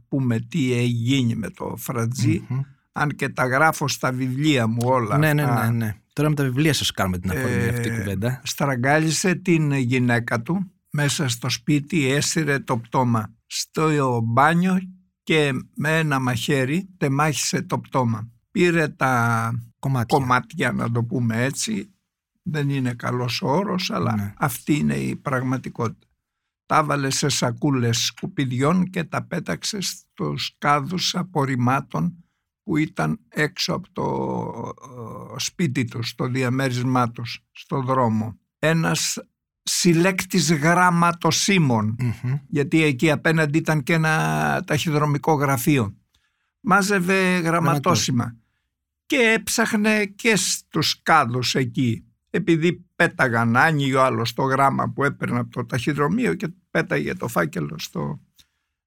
πούμε 0.07 0.39
τι 0.39 0.73
έγινε 0.73 1.35
με 1.35 1.49
το 1.49 1.75
φρατζη 1.77 2.47
αν 2.93 3.09
και 3.09 3.29
τα 3.29 3.45
γράφω 3.45 3.87
στα 3.87 4.11
βιβλία 4.11 4.67
μου 4.67 4.79
όλα. 4.81 5.17
Ναι, 5.17 5.33
ναι, 5.33 5.45
ναι, 5.45 5.69
ναι. 5.69 5.95
Τώρα 6.13 6.29
με 6.29 6.35
τα 6.35 6.43
βιβλία 6.43 6.73
σας 6.73 6.91
κάνουμε 6.91 7.17
την 7.17 7.31
αφορμή 7.31 7.63
ε, 7.63 7.69
αυτή 7.69 7.87
η 7.87 7.97
κουβέντα. 7.97 8.41
Στραγγάλισε 8.43 9.35
την 9.35 9.71
γυναίκα 9.71 10.41
του 10.41 10.71
μέσα 10.89 11.27
στο 11.27 11.49
σπίτι, 11.49 12.07
έσυρε 12.07 12.59
το 12.59 12.77
πτώμα 12.77 13.33
στο 13.45 14.21
μπάνιο 14.23 14.79
και 15.23 15.51
με 15.75 15.97
ένα 15.97 16.19
μαχαίρι 16.19 16.89
τεμάχισε 16.97 17.61
το 17.61 17.79
πτώμα. 17.79 18.31
Πήρε 18.51 18.87
τα 18.87 19.51
κομμάτια, 19.79 20.17
κομμάτια 20.17 20.71
να 20.71 20.91
το 20.91 21.03
πούμε 21.03 21.43
έτσι, 21.43 21.93
δεν 22.43 22.69
είναι 22.69 22.93
καλός 22.93 23.41
όρος, 23.41 23.91
αλλά 23.91 24.15
ναι. 24.15 24.33
αυτή 24.37 24.77
είναι 24.77 24.95
η 24.95 25.15
πραγματικότητα. 25.15 26.07
Τα 26.65 26.83
βάλε 26.83 27.09
σε 27.09 27.29
σακούλες 27.29 27.97
σκουπιδιών 27.97 28.89
και 28.89 29.03
τα 29.03 29.23
πέταξε 29.23 29.81
στους 29.81 30.55
κάδους 30.57 31.15
απορριμμάτων 31.15 32.22
που 32.63 32.77
ήταν 32.77 33.19
έξω 33.29 33.73
από 33.73 33.91
το 33.91 34.03
ε, 35.35 35.39
σπίτι 35.39 35.85
τους, 35.85 36.09
στο 36.09 36.27
διαμέρισμά 36.27 37.11
τους, 37.11 37.45
στο 37.51 37.81
δρόμο. 37.81 38.39
Ένας 38.59 39.17
συλλέκτης 39.63 40.51
γιατί 42.47 42.83
εκεί 42.83 43.11
απέναντι 43.11 43.57
ήταν 43.57 43.83
και 43.83 43.93
ένα 43.93 44.63
ταχυδρομικό 44.67 45.33
γραφείο. 45.33 45.97
Μάζευε 46.59 47.37
γραμματόσημα 47.37 48.37
και 49.05 49.33
έψαχνε 49.35 50.05
και 50.05 50.35
στους 50.35 51.01
κάδους 51.03 51.55
εκεί 51.55 52.07
επειδή 52.35 52.85
πέταγαν, 52.95 53.57
άνοιγε 53.57 53.95
ο 53.95 54.03
άλλος 54.03 54.33
το 54.33 54.43
γράμμα 54.43 54.89
που 54.89 55.03
έπαιρνε 55.03 55.39
από 55.39 55.49
το 55.49 55.65
ταχυδρομείο 55.65 56.33
και 56.33 56.47
πέταγε 56.71 57.13
το 57.13 57.27
φάκελο 57.27 57.75
στο... 57.79 58.21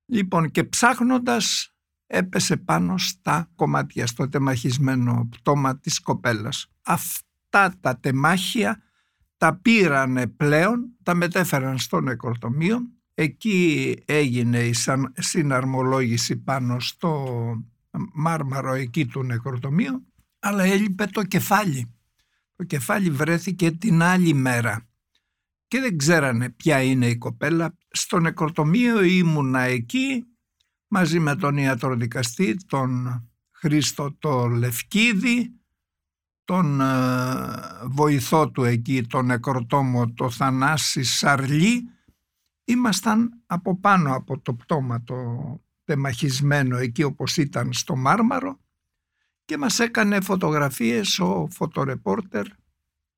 Λοιπόν 0.06 0.50
και 0.50 0.64
ψάχνοντας 0.64 1.75
έπεσε 2.06 2.56
πάνω 2.56 2.98
στα 2.98 3.50
κομμάτια, 3.54 4.06
στο 4.06 4.28
τεμαχισμένο 4.28 5.28
πτώμα 5.30 5.78
της 5.78 6.00
κοπέλας. 6.00 6.70
Αυτά 6.82 7.74
τα 7.80 7.98
τεμάχια 7.98 8.82
τα 9.36 9.54
πήρανε 9.54 10.26
πλέον, 10.26 10.90
τα 11.02 11.14
μετέφεραν 11.14 11.78
στο 11.78 12.00
νεκροτομείο. 12.00 12.78
Εκεί 13.14 13.94
έγινε 14.04 14.58
η 14.58 14.74
συναρμολόγηση 15.14 16.36
πάνω 16.36 16.80
στο 16.80 17.26
μάρμαρο 18.12 18.72
εκεί 18.72 19.06
του 19.06 19.22
νεκροτομείου, 19.22 20.06
αλλά 20.38 20.64
έλειπε 20.64 21.06
το 21.06 21.22
κεφάλι. 21.22 21.94
Το 22.56 22.64
κεφάλι 22.64 23.10
βρέθηκε 23.10 23.70
την 23.70 24.02
άλλη 24.02 24.34
μέρα 24.34 24.88
και 25.68 25.80
δεν 25.80 25.98
ξέρανε 25.98 26.50
ποια 26.50 26.82
είναι 26.82 27.06
η 27.06 27.16
κοπέλα. 27.16 27.76
Στο 27.90 28.18
νεκροτομείο 28.18 29.02
ήμουνα 29.02 29.60
εκεί 29.60 30.24
μαζί 30.96 31.18
με 31.18 31.36
τον 31.36 31.56
ιατροδικαστή, 31.56 32.56
τον 32.66 33.22
Χρήστο 33.50 34.16
το 34.18 34.46
Λευκίδη, 34.46 35.60
τον 36.44 36.80
ε, 36.80 36.86
βοηθό 37.84 38.50
του 38.50 38.64
εκεί, 38.64 39.02
τον 39.02 39.26
νεκροτόμο, 39.26 40.12
το 40.12 40.30
Θανάση 40.30 41.02
Σαρλί, 41.02 41.88
ήμασταν 42.64 43.42
από 43.46 43.78
πάνω 43.80 44.14
από 44.14 44.38
το 44.38 44.54
πτώμα 44.54 45.02
το 45.02 45.16
τεμαχισμένο 45.84 46.76
εκεί 46.76 47.02
όπως 47.02 47.36
ήταν 47.36 47.72
στο 47.72 47.96
Μάρμαρο 47.96 48.58
και 49.44 49.58
μας 49.58 49.78
έκανε 49.78 50.20
φωτογραφίες 50.20 51.18
ο 51.18 51.48
φωτορεπόρτερ, 51.50 52.46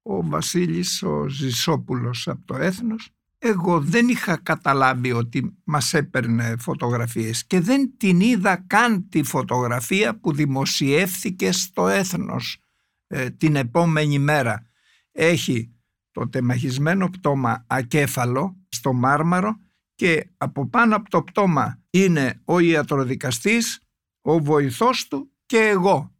ο 0.02 0.26
Βασίλης 0.26 1.02
ο 1.02 1.28
Ζησόπουλος 1.28 2.28
από 2.28 2.46
το 2.46 2.56
Έθνος. 2.56 3.17
Εγώ 3.38 3.80
δεν 3.80 4.08
είχα 4.08 4.36
καταλάβει 4.36 5.12
ότι 5.12 5.56
μας 5.64 5.94
έπαιρνε 5.94 6.54
φωτογραφίες 6.58 7.46
και 7.46 7.60
δεν 7.60 7.96
την 7.96 8.20
είδα 8.20 8.64
καν 8.66 9.08
τη 9.08 9.22
φωτογραφία 9.22 10.18
που 10.18 10.32
δημοσιεύθηκε 10.32 11.52
στο 11.52 11.88
Έθνος 11.88 12.58
ε, 13.06 13.30
την 13.30 13.56
επόμενη 13.56 14.18
μέρα. 14.18 14.66
Έχει 15.12 15.72
το 16.10 16.28
τεμαχισμένο 16.28 17.08
πτώμα 17.08 17.64
ακέφαλο 17.66 18.56
στο 18.68 18.92
μάρμαρο 18.92 19.56
και 19.94 20.30
από 20.36 20.68
πάνω 20.68 20.96
από 20.96 21.10
το 21.10 21.22
πτώμα 21.22 21.82
είναι 21.90 22.40
ο 22.44 22.58
ιατροδικαστής, 22.58 23.80
ο 24.20 24.38
βοηθός 24.38 25.08
του 25.08 25.30
και 25.46 25.58
εγώ. 25.58 26.12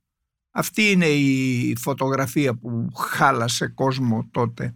Αυτή 0.51 0.91
είναι 0.91 1.07
η 1.07 1.77
φωτογραφία 1.77 2.55
που 2.55 2.89
χάλασε 2.95 3.69
κόσμο 3.69 4.29
τότε. 4.31 4.75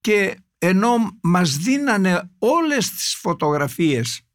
Και 0.00 0.36
ενώ 0.58 1.18
μας 1.22 1.56
δίνανε 1.56 2.30
όλες 2.38 2.90
τις 2.90 3.14
φωτογραφίες 3.20 4.28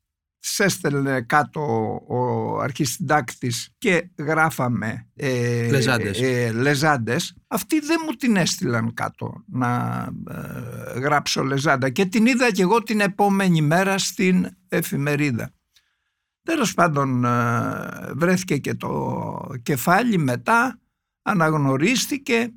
τις 0.43 0.59
έστελνε 0.59 1.21
κάτω 1.21 1.61
ο 2.07 2.57
αρχισυντάκτης 2.59 3.69
και 3.77 4.09
γράφαμε 4.17 5.07
ε, 5.15 5.69
λεζάντες. 5.69 6.21
Ε, 6.21 6.51
λεζάντες. 6.51 7.35
Αυτοί 7.47 7.79
δεν 7.79 8.01
μου 8.05 8.11
την 8.11 8.35
έστειλαν 8.35 8.93
κάτω 8.93 9.43
να 9.47 10.03
ε, 10.95 10.99
γράψω 10.99 11.43
λεζάντα 11.43 11.89
και 11.89 12.05
την 12.05 12.25
είδα 12.25 12.51
και 12.51 12.61
εγώ 12.61 12.83
την 12.83 12.99
επόμενη 12.99 13.61
μέρα 13.61 13.97
στην 13.97 14.47
εφημερίδα. 14.67 15.51
Τέλος 16.41 16.73
πάντων 16.73 17.25
ε, 17.25 18.11
βρέθηκε 18.13 18.57
και 18.57 18.73
το 18.73 19.55
κεφάλι 19.63 20.17
μετά, 20.17 20.79
αναγνωρίστηκε 21.21 22.53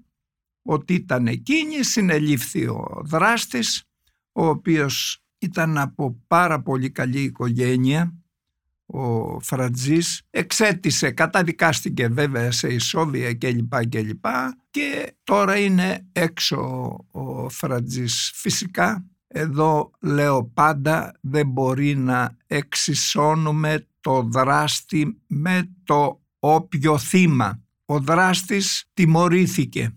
ότι 0.66 0.94
ήταν 0.94 1.26
εκείνη, 1.26 1.84
συνελήφθη 1.84 2.66
ο 2.66 3.02
δράστης, 3.04 3.84
ο 4.32 4.46
οποίος 4.46 5.22
ήταν 5.38 5.78
από 5.78 6.22
πάρα 6.26 6.62
πολύ 6.62 6.90
καλή 6.90 7.20
οικογένεια, 7.20 8.14
ο 8.86 9.40
Φρατζής, 9.40 10.22
εξέτησε, 10.30 11.10
καταδικάστηκε 11.10 12.08
βέβαια 12.08 12.50
σε 12.50 12.68
ισόβια 12.68 13.34
κλπ. 13.34 13.86
κλπ. 13.88 14.24
Και 14.70 15.16
τώρα 15.24 15.58
είναι 15.58 16.08
έξω 16.12 16.56
ο 17.10 17.48
Φρατζής. 17.48 18.32
Φυσικά 18.34 19.06
εδώ 19.26 19.90
λέω 20.00 20.44
πάντα 20.44 21.18
δεν 21.20 21.46
μπορεί 21.48 21.96
να 21.96 22.36
εξισώνουμε 22.46 23.86
το 24.00 24.22
δράστη 24.22 25.20
με 25.26 25.70
το 25.84 26.20
όποιο 26.38 26.98
θύμα. 26.98 27.60
Ο 27.84 28.00
δράστης 28.00 28.84
τιμωρήθηκε. 28.94 29.96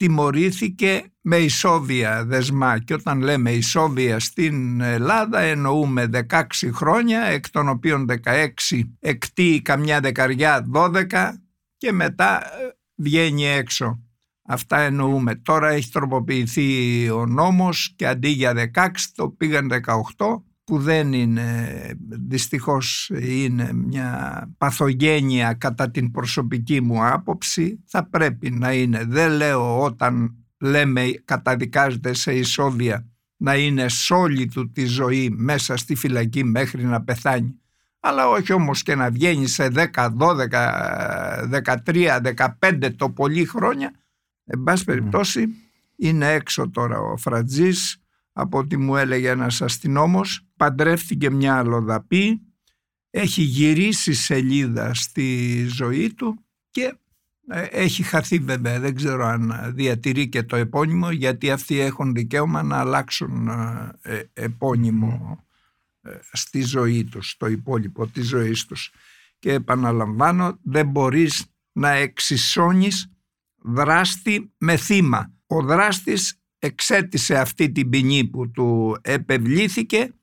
Τιμωρήθηκε 0.00 1.12
με 1.20 1.36
ισόβια 1.36 2.24
δεσμά 2.24 2.78
και 2.78 2.94
όταν 2.94 3.20
λέμε 3.20 3.52
ισόβια 3.52 4.20
στην 4.20 4.80
Ελλάδα 4.80 5.40
εννοούμε 5.40 6.10
16 6.30 6.44
χρόνια 6.72 7.22
εκ 7.22 7.50
των 7.50 7.68
οποίων 7.68 8.06
16 8.24 8.80
εκτεί 9.00 9.60
καμιά 9.64 10.00
δεκαριά 10.00 10.66
12 10.74 11.04
και 11.76 11.92
μετά 11.92 12.44
ε, 12.44 12.48
βγαίνει 12.94 13.46
έξω. 13.46 14.02
Αυτά 14.42 14.80
εννοούμε. 14.80 15.34
Τώρα 15.34 15.68
έχει 15.68 15.90
τροποποιηθεί 15.90 17.10
ο 17.10 17.26
νόμος 17.26 17.92
και 17.96 18.06
αντί 18.06 18.28
για 18.28 18.70
16 18.74 18.88
το 19.14 19.28
πήγαν 19.28 19.70
18 20.16 20.42
που 20.70 20.78
δεν 20.78 21.12
είναι, 21.12 21.68
δυστυχώς 22.08 23.10
είναι 23.20 23.72
μια 23.72 24.48
παθογένεια 24.58 25.54
κατά 25.54 25.90
την 25.90 26.10
προσωπική 26.10 26.80
μου 26.80 27.06
άποψη, 27.06 27.84
θα 27.86 28.08
πρέπει 28.08 28.50
να 28.50 28.72
είναι. 28.72 29.04
Δεν 29.04 29.32
λέω 29.32 29.82
όταν 29.82 30.34
λέμε 30.58 31.10
καταδικάζεται 31.24 32.14
σε 32.14 32.34
ισόβια 32.34 33.06
να 33.36 33.56
είναι 33.56 33.88
σ' 33.88 34.10
όλη 34.10 34.46
του 34.46 34.70
τη 34.70 34.84
ζωή 34.84 35.30
μέσα 35.30 35.76
στη 35.76 35.94
φυλακή 35.94 36.44
μέχρι 36.44 36.84
να 36.84 37.02
πεθάνει. 37.02 37.60
Αλλά 38.00 38.28
όχι 38.28 38.52
όμως 38.52 38.82
και 38.82 38.94
να 38.94 39.10
βγαίνει 39.10 39.46
σε 39.46 39.68
10, 39.74 40.10
12, 40.18 40.48
13, 41.84 42.20
15 42.60 42.90
το 42.96 43.10
πολύ 43.10 43.44
χρόνια. 43.44 43.92
Εν 44.44 44.62
πάση 44.62 44.84
περιπτώσει 44.84 45.48
είναι 45.96 46.32
έξω 46.32 46.70
τώρα 46.70 47.00
ο 47.00 47.16
Φρατζής 47.16 47.99
από 48.32 48.58
ό,τι 48.58 48.76
μου 48.76 48.96
έλεγε 48.96 49.28
ένας 49.28 49.62
αστυνόμος. 49.62 50.46
Παντρεύτηκε 50.56 51.30
μια 51.30 51.56
αλλοδαπή, 51.56 52.40
έχει 53.10 53.42
γυρίσει 53.42 54.12
σελίδα 54.12 54.94
στη 54.94 55.66
ζωή 55.66 56.14
του 56.14 56.44
και 56.70 56.94
ε, 57.48 57.62
έχει 57.62 58.02
χαθεί 58.02 58.38
βέβαια, 58.38 58.80
δεν 58.80 58.94
ξέρω 58.94 59.26
αν 59.26 59.72
διατηρεί 59.74 60.28
και 60.28 60.42
το 60.42 60.56
επώνυμο 60.56 61.10
γιατί 61.10 61.50
αυτοί 61.50 61.78
έχουν 61.78 62.14
δικαίωμα 62.14 62.62
να 62.62 62.78
αλλάξουν 62.78 63.48
ε, 63.48 63.92
ε, 64.02 64.22
επώνυμο 64.32 65.44
ε, 66.02 66.10
στη 66.32 66.62
ζωή 66.62 67.04
τους, 67.04 67.30
στο 67.30 67.46
υπόλοιπο 67.46 68.06
της 68.06 68.28
ζωής 68.28 68.64
τους. 68.64 68.92
Και 69.38 69.52
επαναλαμβάνω, 69.52 70.58
δεν 70.62 70.86
μπορείς 70.86 71.44
να 71.72 71.90
εξισώνεις 71.90 73.12
δράστη 73.62 74.52
με 74.58 74.76
θύμα. 74.76 75.32
Ο 75.46 75.62
δράστης 75.62 76.39
εξέτησε 76.60 77.38
αυτή 77.38 77.72
την 77.72 77.88
ποινή 77.88 78.24
που 78.24 78.50
του 78.50 78.96
επευλήθηκε, 79.00 80.14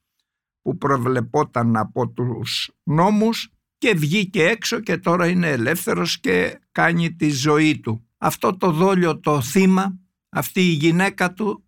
που 0.61 0.77
προβλεπόταν 0.77 1.77
από 1.77 2.09
τους 2.09 2.71
νόμους 2.83 3.49
και 3.77 3.93
βγήκε 3.95 4.43
έξω 4.43 4.79
και 4.79 4.97
τώρα 4.97 5.27
είναι 5.27 5.49
ελεύθερος 5.49 6.19
και 6.19 6.59
κάνει 6.71 7.13
τη 7.13 7.29
ζωή 7.29 7.79
του. 7.79 8.07
Αυτό 8.17 8.57
το 8.57 8.71
δόλιο 8.71 9.19
το 9.19 9.41
θύμα, 9.41 9.99
αυτή 10.29 10.61
η 10.61 10.71
γυναίκα 10.71 11.33
του 11.33 11.63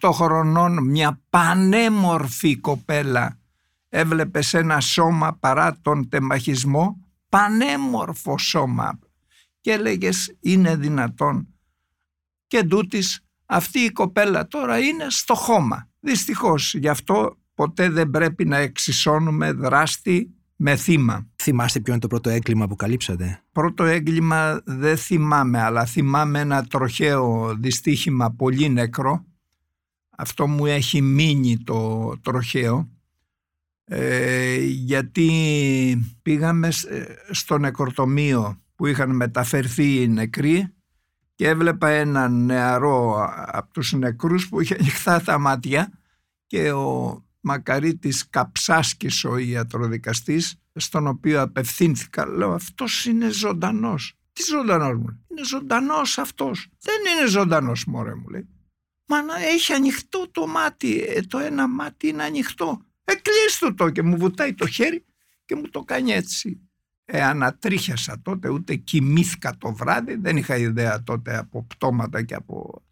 18 0.00 0.10
χρονών, 0.12 0.84
μια 0.84 1.22
πανέμορφη 1.30 2.56
κοπέλα 2.56 3.38
έβλεπε 3.88 4.42
σε 4.42 4.58
ένα 4.58 4.80
σώμα 4.80 5.36
παρά 5.40 5.78
τον 5.82 6.08
τεμαχισμό, 6.08 6.98
πανέμορφο 7.28 8.38
σώμα 8.38 8.98
και 9.60 9.72
έλεγες 9.72 10.36
είναι 10.40 10.76
δυνατόν 10.76 11.54
και 12.46 12.64
τούτης 12.64 13.27
αυτή 13.48 13.78
η 13.78 13.90
κοπέλα 13.90 14.46
τώρα 14.46 14.78
είναι 14.78 15.06
στο 15.08 15.34
χώμα. 15.34 15.88
Δυστυχώς 16.00 16.74
γι' 16.74 16.88
αυτό 16.88 17.38
ποτέ 17.54 17.90
δεν 17.90 18.10
πρέπει 18.10 18.44
να 18.44 18.56
εξισώνουμε 18.56 19.52
δράστη 19.52 20.34
με 20.56 20.76
θύμα. 20.76 21.26
Θυμάστε 21.36 21.80
ποιο 21.80 21.92
είναι 21.92 22.00
το 22.00 22.08
πρώτο 22.08 22.30
έγκλημα 22.30 22.68
που 22.68 22.76
καλύψατε; 22.76 23.42
Πρώτο 23.52 23.84
έγκλημα 23.84 24.60
δεν 24.64 24.96
θυμάμαι, 24.96 25.62
αλλά 25.62 25.84
θυμάμαι 25.84 26.40
ένα 26.40 26.64
τροχαίο 26.64 27.54
δυστύχημα 27.60 28.30
πολύ 28.30 28.68
νεκρό. 28.68 29.24
Αυτό 30.16 30.46
μου 30.46 30.66
έχει 30.66 31.02
μείνει 31.02 31.58
το 31.58 32.12
τροχαίο. 32.22 32.88
Ε, 33.84 34.56
γιατί 34.64 35.30
πήγαμε 36.22 36.68
στο 37.30 37.58
νεκροτομείο 37.58 38.60
που 38.74 38.86
είχαν 38.86 39.16
μεταφερθεί 39.16 40.02
οι 40.02 40.08
νεκροί 40.08 40.72
και 41.38 41.48
έβλεπα 41.48 41.88
έναν 41.88 42.44
νεαρό 42.44 43.28
από 43.46 43.72
τους 43.72 43.92
νεκρούς 43.92 44.48
που 44.48 44.60
είχε 44.60 44.74
ανοιχτά 44.74 45.22
τα 45.22 45.38
μάτια 45.38 45.92
και 46.46 46.72
ο 46.72 47.22
Μακαρίτης 47.40 48.28
Καψάσκης 48.28 49.24
ο 49.24 49.36
ιατροδικαστής 49.36 50.56
στον 50.74 51.06
οποίο 51.06 51.42
απευθύνθηκα. 51.42 52.26
Λέω 52.26 52.52
αυτός 52.52 53.06
είναι 53.06 53.30
ζωντανός 53.30 54.14
τι 54.32 54.42
ζωντανός 54.42 54.96
μου 54.96 55.24
είναι 55.30 55.44
ζωντανός 55.44 56.18
αυτός 56.18 56.68
δεν 56.80 56.94
είναι 57.12 57.28
ζωντανός 57.28 57.84
μωρέ 57.84 58.14
μου 58.14 58.28
λέει. 58.28 58.48
Μα 59.06 59.22
να 59.22 59.36
έχει 59.36 59.72
ανοιχτό 59.72 60.30
το 60.30 60.46
μάτι. 60.46 61.00
Ε, 61.00 61.20
το 61.20 61.38
ένα 61.38 61.68
μάτι 61.68 62.08
είναι 62.08 62.22
ανοιχτό. 62.22 62.80
Ε 63.04 63.12
το 63.74 63.90
και 63.90 64.02
μου 64.02 64.16
βουτάει 64.16 64.54
το 64.54 64.66
χέρι 64.66 65.04
και 65.44 65.54
μου 65.54 65.68
το 65.68 65.82
κάνει 65.82 66.10
έτσι 66.10 66.67
ε, 67.10 67.22
ανατρίχιασα 67.22 68.20
τότε 68.22 68.48
ούτε 68.48 68.74
κοιμήθηκα 68.74 69.56
το 69.58 69.72
βράδυ 69.72 70.16
δεν 70.16 70.36
είχα 70.36 70.56
ιδέα 70.56 71.02
τότε 71.02 71.38
από 71.38 71.62
πτώματα 71.62 72.22
και 72.22 72.34
από 72.34 72.82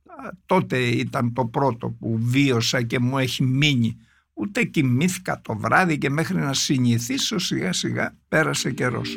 τότε 0.47 0.79
ήταν 0.79 1.33
το 1.33 1.47
πρώτο 1.47 1.89
που 1.89 2.19
βίωσα 2.21 2.83
και 2.83 2.99
μου 2.99 3.19
έχει 3.19 3.43
μείνει 3.43 3.97
ούτε 4.33 4.65
κοιμήθηκα 4.65 5.41
το 5.43 5.57
βράδυ 5.57 5.99
και 5.99 6.11
μέχρι 6.11 6.37
να 6.37 6.55
συνηθίσω 6.55 7.39
σιγά 7.39 7.73
σιγά 7.73 8.17
πέρασε 8.29 8.71
καιρός. 8.71 9.17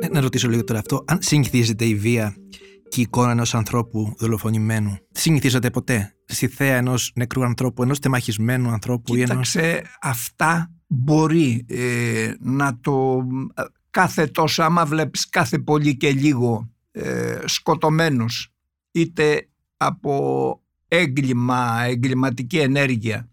Ε, 0.00 0.08
να 0.10 0.20
ρωτήσω 0.20 0.48
λίγο 0.48 0.64
τώρα 0.64 0.78
αυτό, 0.78 1.04
αν 1.06 1.18
συνηθίζεται 1.20 1.84
η 1.84 1.94
βία 1.94 2.36
και 2.88 3.00
η 3.00 3.02
εικόνα 3.02 3.30
ενός 3.30 3.54
ανθρώπου 3.54 4.14
δολοφονημένου, 4.18 4.98
συνηθίζατε 5.10 5.70
ποτέ 5.70 6.16
στη 6.26 6.48
θέα 6.48 6.76
ενός 6.76 7.12
νεκρού 7.14 7.44
ανθρώπου, 7.44 7.82
ενός 7.82 7.98
τεμαχισμένου 7.98 8.70
ανθρώπου 8.70 9.14
Κοίταξε, 9.14 9.60
ή 9.60 9.64
ενός... 9.64 9.82
αυτά 10.00 10.70
μπορεί 10.86 11.66
ε, 11.68 12.32
να 12.40 12.78
το 12.80 13.22
ε, 13.54 13.62
κάθε 13.90 14.26
τόσο 14.26 14.62
άμα 14.62 14.84
βλέπεις 14.84 15.28
κάθε 15.28 15.58
πολύ 15.58 15.96
και 15.96 16.10
λίγο 16.10 16.70
ε, 16.90 17.38
σκοτωμένους 17.44 18.52
είτε 18.92 19.48
από 19.76 20.60
έγκλημα, 20.88 21.82
εγκληματική 21.82 22.58
ενέργεια 22.58 23.30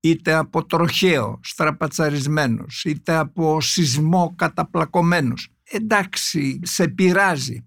είτε 0.00 0.34
από 0.34 0.64
τροχαίο, 0.64 1.40
στραπατσαρισμένος 1.42 2.84
είτε 2.84 3.14
από 3.14 3.60
σεισμό 3.60 4.34
καταπλακωμένος. 4.36 5.48
Εντάξει 5.64 6.60
σε 6.62 6.88
πειράζει 6.88 7.66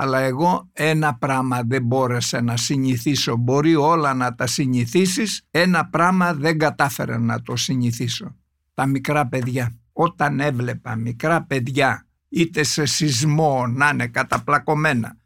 αλλά 0.00 0.18
εγώ 0.18 0.68
ένα 0.72 1.14
πράγμα 1.14 1.62
δεν 1.66 1.82
μπόρεσα 1.82 2.42
να 2.42 2.56
συνηθίσω 2.56 3.36
μπορεί 3.36 3.74
όλα 3.74 4.14
να 4.14 4.34
τα 4.34 4.46
συνηθίσεις 4.46 5.46
ένα 5.50 5.88
πράγμα 5.88 6.34
δεν 6.34 6.58
κατάφερα 6.58 7.18
να 7.18 7.42
το 7.42 7.56
συνηθίσω 7.56 8.36
τα 8.74 8.86
μικρά 8.86 9.26
παιδιά 9.26 9.76
όταν 9.92 10.40
έβλεπα 10.40 10.96
μικρά 10.96 11.42
παιδιά 11.42 12.08
είτε 12.28 12.62
σε 12.62 12.84
σεισμό 12.84 13.66
να 13.66 13.88
είναι 13.88 14.06
καταπλακωμένα, 14.06 15.16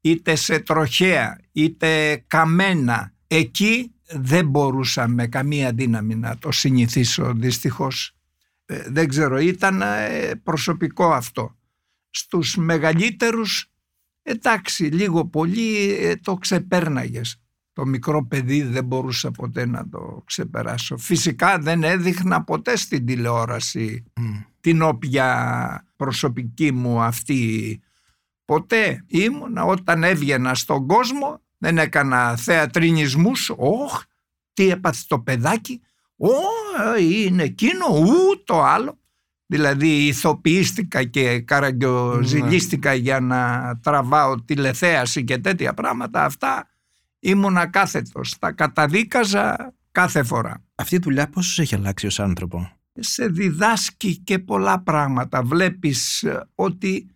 είτε 0.00 0.34
σε 0.34 0.58
τροχέα, 0.58 1.38
είτε 1.52 2.16
καμένα. 2.26 3.12
Εκεί 3.26 3.94
δεν 4.12 4.48
μπορούσα 4.48 5.08
με 5.08 5.26
καμία 5.26 5.72
δύναμη 5.72 6.14
να 6.14 6.38
το 6.38 6.52
συνηθίσω 6.52 7.32
δυστυχώς. 7.34 8.16
Ε, 8.64 8.82
δεν 8.86 9.08
ξέρω, 9.08 9.38
ήταν 9.38 9.82
ε, 9.82 10.34
προσωπικό 10.42 11.12
αυτό. 11.12 11.56
Στους 12.10 12.56
μεγαλύτερους, 12.56 13.71
εντάξει, 14.22 14.84
λίγο 14.84 15.26
πολύ 15.26 15.94
ε, 16.00 16.16
το 16.16 16.34
ξεπέρναγες. 16.34 17.36
Το 17.72 17.86
μικρό 17.86 18.26
παιδί 18.26 18.62
δεν 18.62 18.84
μπορούσα 18.84 19.30
ποτέ 19.30 19.66
να 19.66 19.88
το 19.88 20.22
ξεπεράσω. 20.26 20.96
Φυσικά 20.96 21.58
δεν 21.58 21.82
έδειχνα 21.82 22.44
ποτέ 22.44 22.76
στην 22.76 23.06
τηλεόραση 23.06 24.04
την 24.60 24.82
όποια 24.82 25.86
προσωπική 25.96 26.72
μου 26.72 27.00
αυτή 27.00 27.80
ποτέ 28.44 29.04
ήμουν 29.06 29.56
όταν 29.58 30.04
έβγαινα 30.04 30.54
στον 30.54 30.86
κόσμο 30.86 31.40
δεν 31.58 31.78
έκανα 31.78 32.36
θεατρινισμούς 32.36 33.52
όχ 33.56 34.02
τι 34.52 34.70
έπαθε 34.70 35.02
το 35.08 35.20
παιδάκι 35.20 35.80
Ω, 36.16 36.28
είναι 37.00 37.42
εκείνο, 37.42 37.86
ου, 37.86 38.42
το 38.44 38.62
άλλο. 38.62 38.98
Δηλαδή 39.52 40.06
ηθοποιήστηκα 40.06 41.04
και 41.04 41.40
καραγκιοζηλίστηκα 41.40 42.90
ναι. 42.90 42.96
για 42.96 43.20
να 43.20 43.72
τραβάω 43.82 44.42
τηλεθέαση 44.42 45.24
και 45.24 45.38
τέτοια 45.38 45.74
πράγματα. 45.74 46.24
Αυτά 46.24 46.68
ήμουνα 47.18 47.66
κάθετος. 47.66 48.38
Τα 48.38 48.52
καταδίκαζα 48.52 49.74
κάθε 49.92 50.22
φορά. 50.22 50.62
Αυτή 50.74 50.94
η 50.94 50.98
δουλειά 50.98 51.28
πώς 51.28 51.58
έχει 51.58 51.74
αλλάξει 51.74 52.06
ως 52.06 52.20
άνθρωπο; 52.20 52.72
Σε 52.92 53.26
διδάσκει 53.26 54.16
και 54.16 54.38
πολλά 54.38 54.80
πράγματα. 54.80 55.42
Βλέπεις 55.42 56.22
ε, 56.22 56.48
ότι 56.54 57.10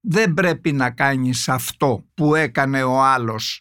δεν 0.00 0.34
πρέπει 0.34 0.72
να 0.72 0.90
κάνεις 0.90 1.48
αυτό 1.48 2.04
που 2.14 2.34
έκανε 2.34 2.82
ο 2.82 3.02
άλλος 3.02 3.60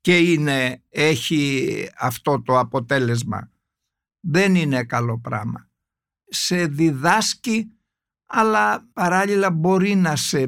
και 0.00 0.18
είναι, 0.18 0.82
έχει 0.88 1.88
αυτό 1.98 2.42
το 2.42 2.58
αποτέλεσμα. 2.58 3.50
Δεν 4.20 4.54
είναι 4.54 4.84
καλό 4.84 5.18
πράγμα. 5.18 5.69
Σε 6.30 6.66
διδάσκει 6.66 7.72
αλλά 8.26 8.88
παράλληλα 8.92 9.50
μπορεί 9.50 9.94
να 9.94 10.16
σε, 10.16 10.46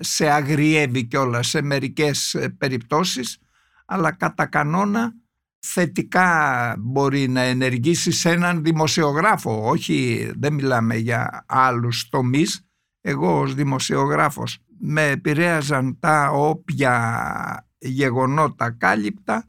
σε 0.00 0.30
αγριεύει 0.30 1.04
κιόλας 1.04 1.48
σε 1.48 1.62
μερικές 1.62 2.34
ε, 2.34 2.48
περιπτώσεις 2.48 3.38
αλλά 3.86 4.12
κατά 4.12 4.46
κανόνα 4.46 5.12
θετικά 5.58 6.74
μπορεί 6.78 7.28
να 7.28 7.40
ενεργήσει 7.40 8.10
σε 8.10 8.30
έναν 8.30 8.62
δημοσιογράφο. 8.62 9.68
Όχι, 9.68 10.30
δεν 10.36 10.52
μιλάμε 10.52 10.96
για 10.96 11.44
άλλους 11.48 12.08
τομείς. 12.08 12.60
Εγώ 13.00 13.40
ως 13.40 13.54
δημοσιογράφος 13.54 14.58
με 14.78 15.02
επηρέαζαν 15.08 15.98
τα 15.98 16.30
όποια 16.30 17.68
γεγονότα 17.78 18.70
κάλυπτα 18.70 19.44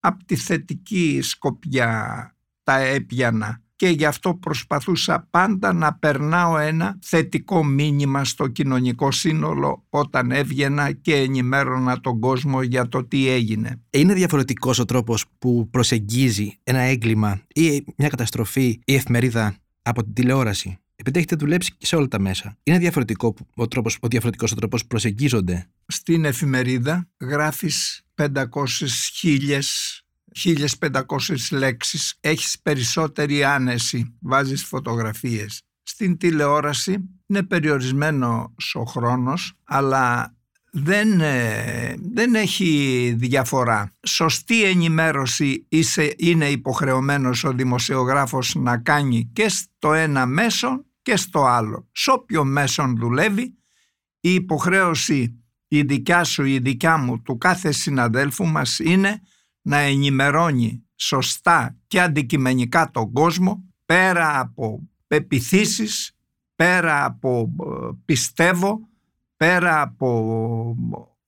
από 0.00 0.24
τη 0.24 0.36
θετική 0.36 1.20
σκοπιά 1.22 2.34
τα 2.62 2.76
έπιανα 2.76 3.62
και 3.82 3.88
γι' 3.88 4.04
αυτό 4.04 4.34
προσπαθούσα 4.34 5.26
πάντα 5.30 5.72
να 5.72 5.94
περνάω 5.94 6.58
ένα 6.58 6.98
θετικό 7.02 7.64
μήνυμα 7.64 8.24
στο 8.24 8.48
κοινωνικό 8.48 9.10
σύνολο 9.10 9.86
όταν 9.88 10.30
έβγαινα 10.30 10.92
και 10.92 11.14
ενημέρωνα 11.16 12.00
τον 12.00 12.20
κόσμο 12.20 12.62
για 12.62 12.88
το 12.88 13.04
τι 13.04 13.28
έγινε. 13.28 13.80
Είναι 13.90 14.14
διαφορετικός 14.14 14.78
ο 14.78 14.84
τρόπος 14.84 15.24
που 15.38 15.68
προσεγγίζει 15.70 16.58
ένα 16.62 16.78
έγκλημα 16.78 17.42
ή 17.54 17.84
μια 17.96 18.08
καταστροφή 18.08 18.80
ή 18.84 18.94
εφημερίδα 18.94 19.56
από 19.82 20.02
την 20.02 20.12
τηλεόραση; 20.12 20.78
Επειδή 20.96 21.18
έχετε 21.18 21.36
δουλέψει 21.36 21.74
και 21.78 21.86
σε 21.86 21.96
όλα 21.96 22.08
τα 22.08 22.20
μέσα. 22.20 22.56
Είναι 22.62 22.78
διαφορετικό 22.78 23.34
ο, 23.54 23.68
τρόπος, 23.68 23.98
ο 24.00 24.08
διαφορετικός 24.08 24.52
ο 24.52 24.54
τρόπος 24.54 24.86
προσεγγίζονται; 24.86 25.66
Στην 25.86 26.24
εφημερίδα 26.24 27.08
γράφεις 27.20 28.02
500 28.14 28.44
χίλιες 29.14 30.01
1500 30.34 31.50
λέξεις, 31.50 32.16
έχεις 32.20 32.60
περισσότερη 32.62 33.44
άνεση, 33.44 34.16
βάζεις 34.20 34.64
φωτογραφίες. 34.64 35.62
Στην 35.82 36.16
τηλεόραση 36.16 36.98
είναι 37.26 37.42
περιορισμένος 37.42 38.74
ο 38.74 38.84
χρόνος, 38.84 39.52
αλλά 39.64 40.36
δεν, 40.72 41.20
ε, 41.20 41.94
δεν 42.12 42.34
έχει 42.34 43.14
διαφορά. 43.16 43.92
Σωστή 44.06 44.64
ενημέρωση 44.64 45.66
είσαι, 45.68 46.14
είναι 46.18 46.48
υποχρεωμένος 46.48 47.44
ο 47.44 47.52
δημοσιογράφος 47.52 48.54
να 48.54 48.78
κάνει 48.78 49.30
και 49.32 49.48
στο 49.48 49.92
ένα 49.92 50.26
μέσο 50.26 50.84
και 51.02 51.16
στο 51.16 51.44
άλλο. 51.44 51.88
Σε 51.92 52.10
όποιο 52.10 52.44
μέσον 52.44 52.96
δουλεύει 52.96 53.54
η 54.20 54.34
υποχρέωση 54.34 55.42
η 55.68 55.82
δικιά 55.82 56.24
σου, 56.24 56.44
η 56.44 56.58
δικιά 56.58 56.96
μου, 56.96 57.22
του 57.22 57.38
κάθε 57.38 57.72
συναδέλφου 57.72 58.46
μας 58.46 58.78
είναι 58.78 59.20
να 59.62 59.76
ενημερώνει 59.76 60.84
σωστά 60.96 61.76
και 61.86 62.00
αντικειμενικά 62.00 62.90
τον 62.90 63.12
κόσμο 63.12 63.64
πέρα 63.86 64.40
από 64.40 64.88
πεπιθήσεις, 65.06 66.16
πέρα 66.54 67.04
από 67.04 67.54
ε, 67.60 67.96
πιστεύω, 68.04 68.88
πέρα 69.36 69.80
από 69.80 70.76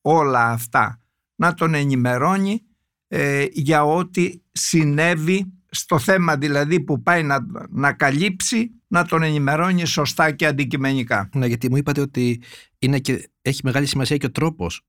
όλα 0.01 0.51
αυτά. 0.51 0.99
Να 1.35 1.55
τον 1.55 1.75
ενημερώνει 1.75 2.63
ε, 3.09 3.47
για 3.53 3.85
ό,τι 3.85 4.41
συνέβη 4.53 5.53
στο 5.71 5.99
θέμα 5.99 6.37
δηλαδή 6.37 6.81
που 6.81 7.03
πάει 7.03 7.23
να, 7.23 7.47
να 7.69 7.93
καλύψει 7.93 8.71
να 8.87 9.05
τον 9.05 9.23
ενημερώνει 9.23 9.85
σωστά 9.85 10.31
και 10.31 10.47
αντικειμενικά. 10.47 11.29
Ναι, 11.35 11.47
γιατί 11.47 11.71
μου 11.71 11.77
είπατε 11.77 12.01
ότι 12.01 12.43
είναι 12.79 12.99
και, 12.99 13.31
έχει 13.43 13.61
μεγάλη 13.65 13.87
σημασία 13.87 14.17
και 14.17 14.27
ο 14.27 14.31
τρόπος 14.31 14.83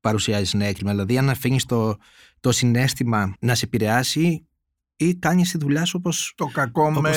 παρουσιάζεις 0.00 0.54
ένα 0.54 0.64
έγκλημα. 0.64 0.90
Δηλαδή, 0.90 1.18
αν 1.18 1.28
αφήνεις 1.28 1.64
το, 1.64 1.96
το 2.42 2.52
συνέστημα 2.52 3.34
να 3.40 3.54
σε 3.54 3.64
επηρεάσει 3.64 4.46
ή 4.96 5.14
κάνεις 5.14 5.50
τη 5.50 5.58
δουλειά 5.58 5.84
σου 5.84 5.96
όπως 5.98 6.32
Το 6.36 6.46
κακό 6.46 6.90
με 6.90 7.10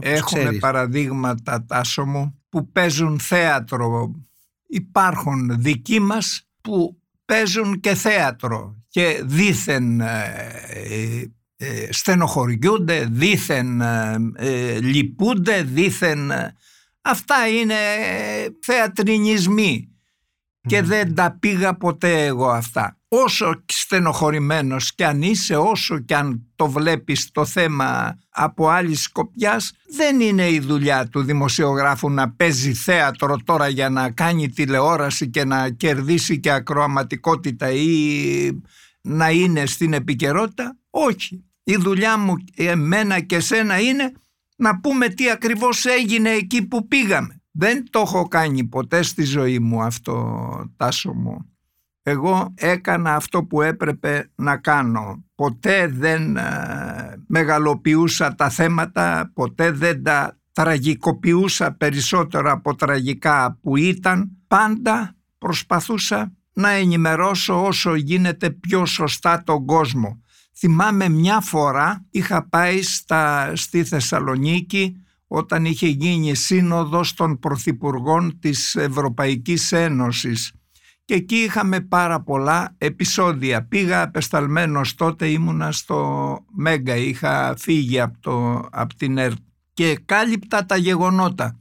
έχουμε 0.00 0.52
παραδείγματα 0.52 1.64
τάσο 1.64 2.06
μου 2.06 2.38
που 2.48 2.72
παίζουν 2.72 3.18
θέατρο. 3.18 4.14
Υπάρχουν 4.66 5.60
δικοί 5.60 6.00
μας 6.00 6.48
που 6.60 7.00
παίζουν 7.24 7.80
και 7.80 7.94
θέατρο 7.94 8.82
και 8.88 9.22
δήθεν 9.24 10.00
ε, 10.00 11.24
ε, 11.56 11.92
στενοχωριούνται, 11.92 13.08
δήθεν 13.10 13.80
ε, 13.80 14.80
λυπούνται, 14.80 15.62
δήθεν... 15.62 16.32
Αυτά 17.00 17.48
είναι 17.48 17.74
θεατρινισμοί 18.62 19.88
και 20.60 20.82
δεν 20.82 21.14
τα 21.14 21.36
πήγα 21.40 21.76
ποτέ 21.76 22.24
εγώ 22.24 22.48
αυτά. 22.48 22.97
Όσο 23.10 23.64
στενοχωρημένος 23.66 24.94
κι 24.94 25.04
αν 25.04 25.22
είσαι, 25.22 25.56
όσο 25.56 25.98
κι 25.98 26.14
αν 26.14 26.46
το 26.56 26.68
βλέπεις 26.68 27.30
το 27.30 27.44
θέμα 27.44 28.18
από 28.30 28.68
άλλη 28.68 28.94
σκοπιάς, 28.94 29.72
δεν 29.96 30.20
είναι 30.20 30.48
η 30.48 30.60
δουλειά 30.60 31.08
του 31.08 31.22
δημοσιογράφου 31.22 32.10
να 32.10 32.30
παίζει 32.30 32.72
θέατρο 32.72 33.36
τώρα 33.44 33.68
για 33.68 33.88
να 33.88 34.10
κάνει 34.10 34.48
τηλεόραση 34.48 35.30
και 35.30 35.44
να 35.44 35.70
κερδίσει 35.70 36.40
και 36.40 36.50
ακροαματικότητα 36.50 37.70
ή 37.70 38.62
να 39.00 39.30
είναι 39.30 39.66
στην 39.66 39.92
επικαιρότητα. 39.92 40.78
Όχι. 40.90 41.44
Η 41.64 41.76
δουλειά 41.76 42.18
μου 42.18 42.34
εμένα 42.56 43.20
και 43.20 43.40
σένα 43.40 43.80
είναι 43.80 44.12
να 44.56 44.80
πούμε 44.80 45.08
τι 45.08 45.30
ακριβώς 45.30 45.84
έγινε 45.84 46.30
εκεί 46.30 46.66
που 46.66 46.88
πήγαμε. 46.88 47.42
Δεν 47.50 47.90
το 47.90 48.00
έχω 48.00 48.28
κάνει 48.28 48.64
ποτέ 48.64 49.02
στη 49.02 49.24
ζωή 49.24 49.58
μου 49.58 49.82
αυτό 49.82 50.72
τάσο 50.76 51.12
μου. 51.12 51.57
Εγώ 52.08 52.54
έκανα 52.54 53.14
αυτό 53.14 53.44
που 53.44 53.62
έπρεπε 53.62 54.30
να 54.34 54.56
κάνω. 54.56 55.24
Ποτέ 55.34 55.86
δεν 55.86 56.36
ε, 56.36 56.42
μεγαλοποιούσα 57.26 58.34
τα 58.34 58.48
θέματα, 58.48 59.30
ποτέ 59.34 59.70
δεν 59.70 60.02
τα 60.02 60.38
τραγικοποιούσα 60.52 61.72
περισσότερο 61.72 62.52
από 62.52 62.74
τραγικά 62.74 63.58
που 63.62 63.76
ήταν. 63.76 64.30
Πάντα 64.48 65.14
προσπαθούσα 65.38 66.32
να 66.52 66.70
ενημερώσω 66.70 67.64
όσο 67.64 67.94
γίνεται 67.94 68.50
πιο 68.50 68.86
σωστά 68.86 69.42
τον 69.42 69.66
κόσμο. 69.66 70.22
Θυμάμαι 70.56 71.08
μια 71.08 71.40
φορά 71.40 72.06
είχα 72.10 72.48
πάει 72.48 72.82
στα, 72.82 73.52
στη 73.54 73.84
Θεσσαλονίκη 73.84 75.02
όταν 75.26 75.64
είχε 75.64 75.86
γίνει 75.86 76.34
σύνοδος 76.34 77.14
των 77.14 77.38
Πρωθυπουργών 77.38 78.38
της 78.40 78.74
Ευρωπαϊκής 78.74 79.72
Ένωσης 79.72 80.52
και 81.08 81.14
εκεί 81.14 81.36
είχαμε 81.36 81.80
πάρα 81.80 82.20
πολλά 82.20 82.74
επεισόδια. 82.78 83.64
Πήγα 83.66 84.02
απεσταλμένος 84.02 84.94
τότε 84.94 85.28
ήμουνα 85.28 85.72
στο 85.72 86.38
Μέγκα, 86.52 86.96
είχα 86.96 87.54
φύγει 87.58 88.00
από, 88.00 88.18
το, 88.20 88.68
από 88.72 88.94
την 88.94 89.18
ΕΡΤ 89.18 89.36
και 89.74 89.98
κάλυπτα 90.04 90.66
τα 90.66 90.76
γεγονότα. 90.76 91.58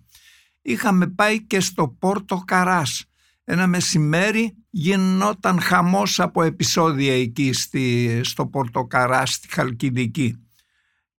Είχαμε 0.61 1.07
πάει 1.07 1.43
και 1.43 1.59
στο 1.59 1.87
Πόρτο 1.99 2.43
Καράς. 2.45 3.05
Ένα 3.43 3.67
μεσημέρι 3.67 4.55
γινόταν 4.69 5.61
χαμός 5.61 6.19
από 6.19 6.43
επεισόδια 6.43 7.13
εκεί 7.13 7.53
στη, 7.53 8.19
στο 8.23 8.49
Καράς, 8.87 9.31
στη 9.31 9.47
Χαλκιδική 9.53 10.46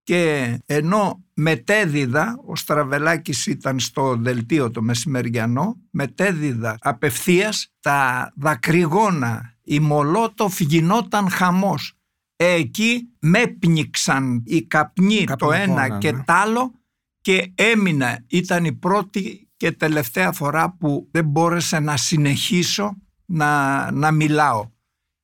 και 0.09 0.59
ενώ 0.67 1.25
μετέδιδα, 1.35 2.41
ο 2.47 2.57
Στραβελάκης 2.57 3.47
ήταν 3.47 3.81
στο 3.81 4.17
δελτίο 4.17 4.71
το 4.71 4.83
μεσημεριανό, 4.83 5.77
μετέδιδα 5.91 6.77
απευθείας 6.81 7.73
τα 7.81 8.33
δακρυγόνα, 8.37 9.55
η 9.63 9.81
Μολότοφ 9.81 10.61
γινόταν 10.61 11.31
χαμός. 11.31 11.99
Εκεί 12.37 13.09
με 13.19 13.47
πνίξαν 13.47 14.43
οι 14.47 14.63
καπνοί 14.63 15.25
το 15.37 15.53
ένα 15.53 15.99
και 15.99 16.13
ναι. 16.13 16.19
το 16.19 16.33
άλλο 16.33 16.73
και 17.21 17.53
έμεινα, 17.55 18.25
ήταν 18.27 18.65
η 18.65 18.73
πρώτη 18.73 19.49
και 19.57 19.73
τελευταία 19.73 20.33
φορά 20.33 20.77
που 20.79 21.09
δεν 21.11 21.25
μπόρεσα 21.25 21.81
να 21.81 21.97
συνεχίσω 21.97 22.97
να, 23.25 23.91
να 23.91 24.11
μιλάω 24.11 24.71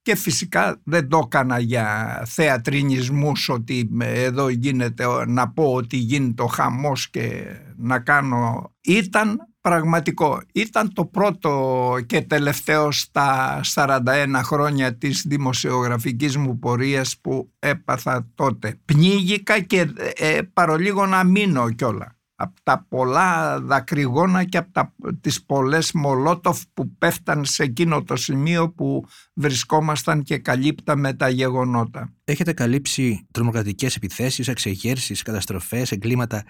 και 0.04 0.16
φυσικά 0.16 0.80
δεν 0.84 1.08
το 1.08 1.22
έκανα 1.24 1.58
για 1.58 2.22
θεατρινισμούς 2.26 3.48
ότι 3.48 3.90
εδώ 4.00 4.48
γίνεται 4.48 5.06
να 5.26 5.48
πω 5.48 5.72
ότι 5.72 5.96
γίνεται 5.96 6.42
ο 6.42 6.46
χαμός 6.46 7.10
και 7.10 7.44
να 7.76 7.98
κάνω. 7.98 8.72
Ήταν 8.80 9.38
πραγματικό. 9.60 10.40
Ήταν 10.52 10.92
το 10.92 11.04
πρώτο 11.04 11.96
και 12.06 12.20
τελευταίο 12.20 12.92
στα 12.92 13.60
41 13.74 14.00
χρόνια 14.42 14.96
της 14.96 15.24
δημοσιογραφικής 15.26 16.36
μου 16.36 16.58
πορείας 16.58 17.18
που 17.20 17.52
έπαθα 17.58 18.30
τότε. 18.34 18.80
Πνίγηκα 18.84 19.60
και 19.60 19.92
ε, 20.14 20.38
παρολίγο 20.52 21.06
να 21.06 21.24
μείνω 21.24 21.70
κιόλα 21.70 22.13
από 22.36 22.54
τα 22.62 22.86
πολλά 22.88 23.60
δακρυγόνα 23.60 24.44
και 24.44 24.58
από 24.58 24.72
τα, 24.72 24.94
τις 25.20 25.44
πολλές 25.44 25.92
μολότοφ 25.92 26.62
που 26.74 26.96
πέφταν 26.98 27.44
σε 27.44 27.62
εκείνο 27.62 28.02
το 28.02 28.16
σημείο 28.16 28.70
που 28.70 29.04
βρισκόμασταν 29.34 30.22
και 30.22 30.38
καλύπταμε 30.38 31.14
τα 31.14 31.28
γεγονότα. 31.28 32.12
Έχετε 32.24 32.52
καλύψει 32.52 33.26
τρομοκρατικές 33.30 33.96
επιθέσεις, 33.96 34.48
εξεγέρσεις, 34.48 35.22
καταστροφές, 35.22 35.92
εγκλήματα. 35.92 36.44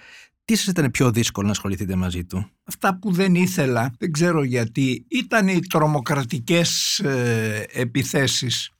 Τι 0.44 0.57
σας 0.57 0.66
ήταν 0.66 0.90
πιο 0.90 1.11
δύσκολο 1.11 1.47
να 1.47 1.53
ασχοληθείτε 1.53 1.97
μαζί 1.97 2.25
του; 2.25 2.51
Αυτά 2.64 2.99
που 2.99 3.12
δεν 3.12 3.35
ήθελα, 3.35 3.94
δεν 3.99 4.12
ξέρω 4.12 4.42
γιατί, 4.42 5.05
ήταν 5.09 5.49
οι 5.49 5.61
τρομοκρατικές 5.66 6.99
ε, 6.99 7.66
επιθέσεις 7.73 8.75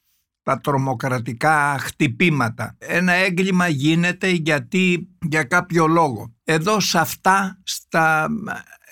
τα 0.44 0.61
τρομοκρατικά 0.61 1.76
χτυπήματα. 1.80 2.74
Ένα 2.78 3.12
έγκλημα 3.12 3.68
γίνεται 3.68 4.28
γιατί 4.28 5.09
για 5.28 5.42
κάποιο 5.42 5.87
λόγο. 5.87 6.35
Εδώ 6.44 6.80
σε 6.80 6.98
αυτά 6.98 7.61
στα 7.62 8.28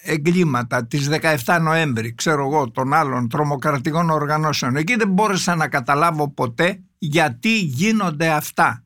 εγκλήματα 0.02 0.86
της 0.86 1.08
17 1.44 1.58
Νοέμβρη, 1.60 2.14
ξέρω 2.14 2.46
εγώ, 2.46 2.70
των 2.70 2.92
άλλων 2.92 3.28
τρομοκρατικών 3.28 4.10
οργανώσεων, 4.10 4.76
εκεί 4.76 4.96
δεν 4.96 5.08
μπόρεσα 5.08 5.54
να 5.54 5.68
καταλάβω 5.68 6.30
ποτέ 6.30 6.82
γιατί 6.98 7.58
γίνονται 7.58 8.28
αυτά. 8.28 8.84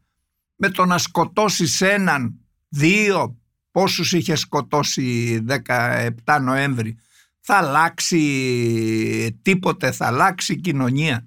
Με 0.57 0.69
το 0.69 0.85
να 0.85 0.99
σκοτώσεις 0.99 1.81
έναν, 1.81 2.35
δύο, 2.69 3.37
πόσους 3.71 4.13
είχε 4.13 4.35
σκοτώσει 4.35 5.39
17 6.25 6.41
Νοέμβρη, 6.43 6.99
θα 7.41 7.57
αλλάξει 7.57 8.21
τίποτε, 9.43 9.91
θα 9.91 10.07
αλλάξει 10.07 10.53
η 10.53 10.57
κοινωνία. 10.57 11.27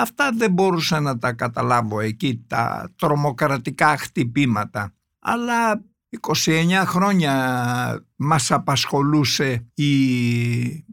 Αυτά 0.00 0.30
δεν 0.32 0.52
μπορούσα 0.52 1.00
να 1.00 1.18
τα 1.18 1.32
καταλάβω 1.32 2.00
εκεί, 2.00 2.44
τα 2.46 2.90
τρομοκρατικά 2.96 3.96
χτυπήματα. 3.96 4.94
Αλλά 5.18 5.84
29 6.44 6.82
χρόνια 6.84 8.04
μας 8.16 8.50
απασχολούσε 8.50 9.66
η 9.74 9.94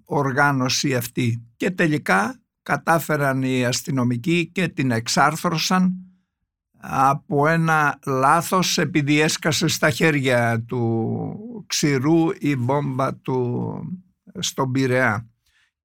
οργάνωση 0.06 0.96
αυτή 0.96 1.48
και 1.56 1.72
τελικά 1.72 2.42
κατάφεραν 2.62 3.44
οι 3.44 3.66
αστυνομικοί 3.66 4.52
και 4.52 4.68
την 4.68 4.92
εξάρθρωσαν 4.92 5.96
από 6.80 7.48
ένα 7.48 8.00
λάθος 8.06 8.78
επειδή 8.78 9.20
έσκασε 9.20 9.68
στα 9.68 9.90
χέρια 9.90 10.64
του 10.68 11.64
ξηρού 11.68 12.30
η 12.40 12.56
βόμβα 12.56 13.16
του 13.16 13.80
στον 14.40 14.72
Πειραιά 14.72 15.28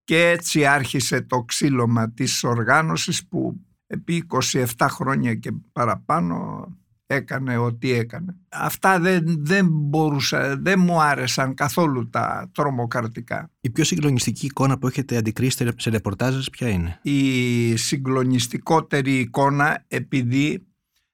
και 0.04 0.28
έτσι 0.28 0.66
άρχισε 0.66 1.20
το 1.20 1.42
ξύλωμα 1.42 2.10
της 2.10 2.44
οργάνωσης 2.44 3.26
που 3.28 3.60
επί 3.86 4.26
27 4.52 4.64
χρόνια 4.90 5.34
και 5.34 5.52
παραπάνω 5.72 6.66
έκανε 7.06 7.56
ό,τι 7.56 7.90
έκανε. 7.90 8.36
Αυτά 8.48 9.00
δεν, 9.00 9.24
δεν 9.38 9.66
μπορούσα, 9.70 10.56
δεν 10.56 10.80
μου 10.80 11.02
άρεσαν 11.02 11.54
καθόλου 11.54 12.08
τα 12.10 12.50
τρομοκρατικά. 12.54 13.50
Η 13.60 13.70
πιο 13.70 13.84
συγκλονιστική 13.84 14.46
εικόνα 14.46 14.78
που 14.78 14.86
έχετε 14.86 15.16
αντικρίσει 15.16 15.72
σε 15.76 15.90
ρεπορτάζες 15.90 16.50
ποια 16.50 16.68
είναι; 16.68 16.98
Η 17.02 17.76
συγκλονιστικότερη 17.76 19.18
εικόνα 19.18 19.84
επειδή 19.88 20.66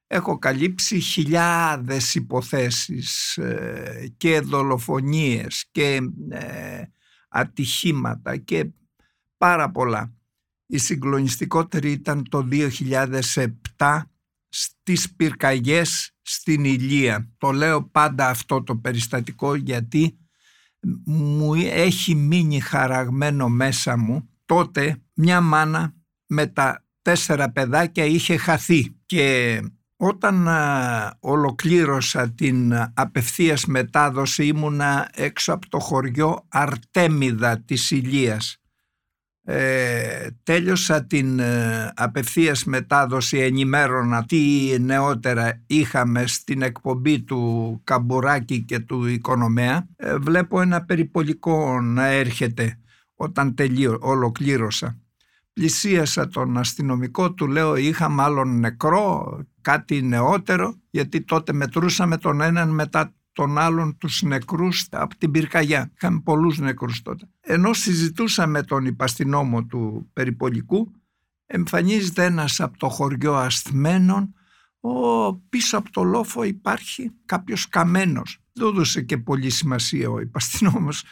έχω 0.06 0.38
καλύψει 0.38 1.00
χιλιάδες 1.00 2.14
υποθέσεις 2.14 3.36
ε, 3.36 4.12
και 4.16 4.40
δολοφονίες 4.40 5.68
και 5.70 6.00
ε, 6.28 6.82
ατυχήματα 7.38 8.36
και 8.36 8.70
πάρα 9.36 9.70
πολλά. 9.70 10.12
Η 10.66 10.78
συγκλονιστικότερη 10.78 11.90
ήταν 11.90 12.28
το 12.28 12.48
2007 13.76 14.02
στις 14.48 15.14
πυρκαγιές 15.14 16.16
στην 16.22 16.64
Ηλία. 16.64 17.30
Το 17.38 17.50
λέω 17.50 17.84
πάντα 17.88 18.28
αυτό 18.28 18.62
το 18.62 18.76
περιστατικό 18.76 19.54
γιατί 19.54 20.18
μου 21.04 21.54
έχει 21.54 22.14
μείνει 22.14 22.60
χαραγμένο 22.60 23.48
μέσα 23.48 23.96
μου. 23.96 24.28
Τότε 24.44 25.02
μια 25.14 25.40
μάνα 25.40 25.94
με 26.26 26.46
τα 26.46 26.86
τέσσερα 27.02 27.50
παιδάκια 27.50 28.04
είχε 28.04 28.36
χαθεί 28.36 28.96
και 29.06 29.60
όταν 30.00 30.48
ολοκλήρωσα 31.20 32.30
την 32.30 32.74
απευθείας 32.94 33.64
μετάδοση 33.66 34.46
ήμουνα 34.46 35.08
έξω 35.14 35.52
από 35.52 35.68
το 35.68 35.78
χωριό 35.78 36.46
Αρτέμιδα 36.48 37.58
της 37.58 37.90
Ηλίας. 37.90 38.58
Ε, 39.44 40.28
τέλειωσα 40.42 41.04
την 41.04 41.38
ε, 41.38 41.92
απευθείας 41.94 42.64
μετάδοση 42.64 43.38
ενημέρωνα 43.38 44.24
τι 44.24 44.76
νεότερα 44.80 45.62
είχαμε 45.66 46.26
στην 46.26 46.62
εκπομπή 46.62 47.22
του 47.22 47.80
Καμπουράκη 47.84 48.64
και 48.64 48.78
του 48.78 49.06
Οικονομέα. 49.06 49.86
Ε, 49.96 50.16
βλέπω 50.16 50.60
ένα 50.60 50.84
περιπολικό 50.84 51.80
να 51.80 52.06
έρχεται 52.06 52.78
όταν 53.14 53.54
τελείω, 53.54 53.98
ολοκλήρωσα 54.00 54.98
πλησίασα 55.58 56.28
τον 56.28 56.56
αστυνομικό 56.56 57.32
του 57.32 57.46
λέω 57.46 57.76
είχα 57.76 58.08
μάλλον 58.08 58.58
νεκρό 58.58 59.38
κάτι 59.60 60.02
νεότερο 60.02 60.74
γιατί 60.90 61.20
τότε 61.22 61.52
μετρούσαμε 61.52 62.16
τον 62.16 62.40
έναν 62.40 62.68
μετά 62.68 63.14
των 63.32 63.58
άλλων 63.58 63.96
τους 63.98 64.22
νεκρούς 64.22 64.86
από 64.90 65.16
την 65.16 65.30
πυρκαγιά. 65.30 65.92
Είχαμε 65.94 66.20
πολλούς 66.24 66.58
νεκρούς 66.58 67.02
τότε. 67.02 67.28
Ενώ 67.40 67.72
συζητούσαμε 67.72 68.62
τον 68.62 68.84
υπαστηνόμο 68.84 69.64
του 69.64 70.10
περιπολικού, 70.12 70.92
εμφανίζεται 71.46 72.24
ένας 72.24 72.60
από 72.60 72.78
το 72.78 72.88
χωριό 72.88 73.34
ασθμένων, 73.34 74.34
ο, 74.80 75.34
πίσω 75.34 75.78
από 75.78 75.90
το 75.92 76.02
λόφο 76.02 76.42
υπάρχει 76.42 77.10
κάποιος 77.24 77.68
καμένος. 77.68 78.38
Δεν 78.52 78.66
έδωσε 78.68 79.02
και 79.02 79.18
πολύ 79.18 79.50
σημασία 79.50 80.10
ο 80.10 80.20
υπαστηνόμος. 80.20 81.04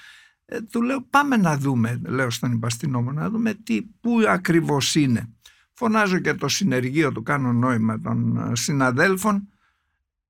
Ε, 0.47 0.61
του 0.61 0.83
λέω 0.83 1.03
πάμε 1.03 1.37
να 1.37 1.59
δούμε, 1.59 2.01
λέω 2.07 2.31
στον 2.31 2.53
υπαστηνόμο, 2.53 3.13
να 3.13 3.31
δούμε 3.31 3.55
τι, 3.55 3.83
πού 3.83 4.21
ακριβώς 4.29 4.95
είναι. 4.95 5.31
Φωνάζω 5.73 6.19
και 6.19 6.35
το 6.35 6.49
συνεργείο 6.49 7.13
του, 7.13 7.23
κάνω 7.23 7.53
νόημα 7.53 8.01
των 8.01 8.51
συναδέλφων, 8.57 9.49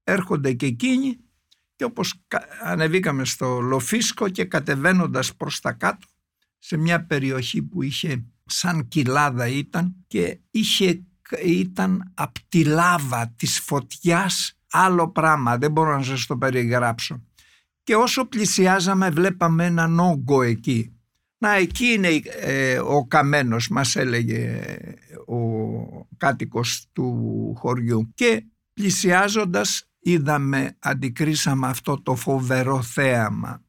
έρχονται 0.05 0.53
και 0.53 0.67
εκείνοι 0.67 1.19
και 1.77 1.85
όπως 1.85 2.15
ανεβήκαμε 2.65 3.25
στο 3.25 3.61
Λοφίσκο 3.61 4.29
και 4.29 4.45
κατεβαίνοντας 4.45 5.37
προς 5.37 5.61
τα 5.61 5.73
κάτω 5.73 6.07
σε 6.59 6.77
μια 6.77 7.05
περιοχή 7.05 7.63
που 7.63 7.83
είχε 7.83 8.25
σαν 8.45 8.89
κοιλάδα 8.89 9.47
ήταν 9.47 9.95
και 10.07 10.41
είχε, 10.51 11.03
ήταν 11.45 12.13
απ' 12.15 12.39
τη 12.49 12.65
λάβα 12.65 13.35
της 13.37 13.59
φωτιάς 13.59 14.59
άλλο 14.71 15.11
πράγμα, 15.11 15.59
δεν 15.59 15.71
μπορώ 15.71 15.97
να 15.97 16.03
σας 16.03 16.27
το 16.27 16.37
περιγράψω. 16.37 17.23
Και 17.87 17.95
όσο 17.95 18.25
πλησιάζαμε 18.25 19.11
βλέπαμε 19.11 19.65
έναν 19.65 19.99
όγκο 19.99 20.43
εκεί. 20.43 20.97
Να 21.39 21.55
εκεί 21.55 21.87
είναι 21.87 22.09
ε, 22.41 22.79
ο 22.79 23.07
καμένος 23.07 23.69
μας 23.69 23.97
έλεγε 23.97 24.63
ο 25.27 26.07
κάτοικος 26.17 26.87
του 26.93 27.55
χωριού. 27.57 28.11
Και 28.15 28.45
πλησιάζοντας 28.73 29.89
είδαμε, 29.99 30.77
αντικρίσαμε 30.79 31.67
αυτό 31.67 32.03
το 32.03 32.15
φοβερό 32.15 32.83
θέαμα. 32.83 33.65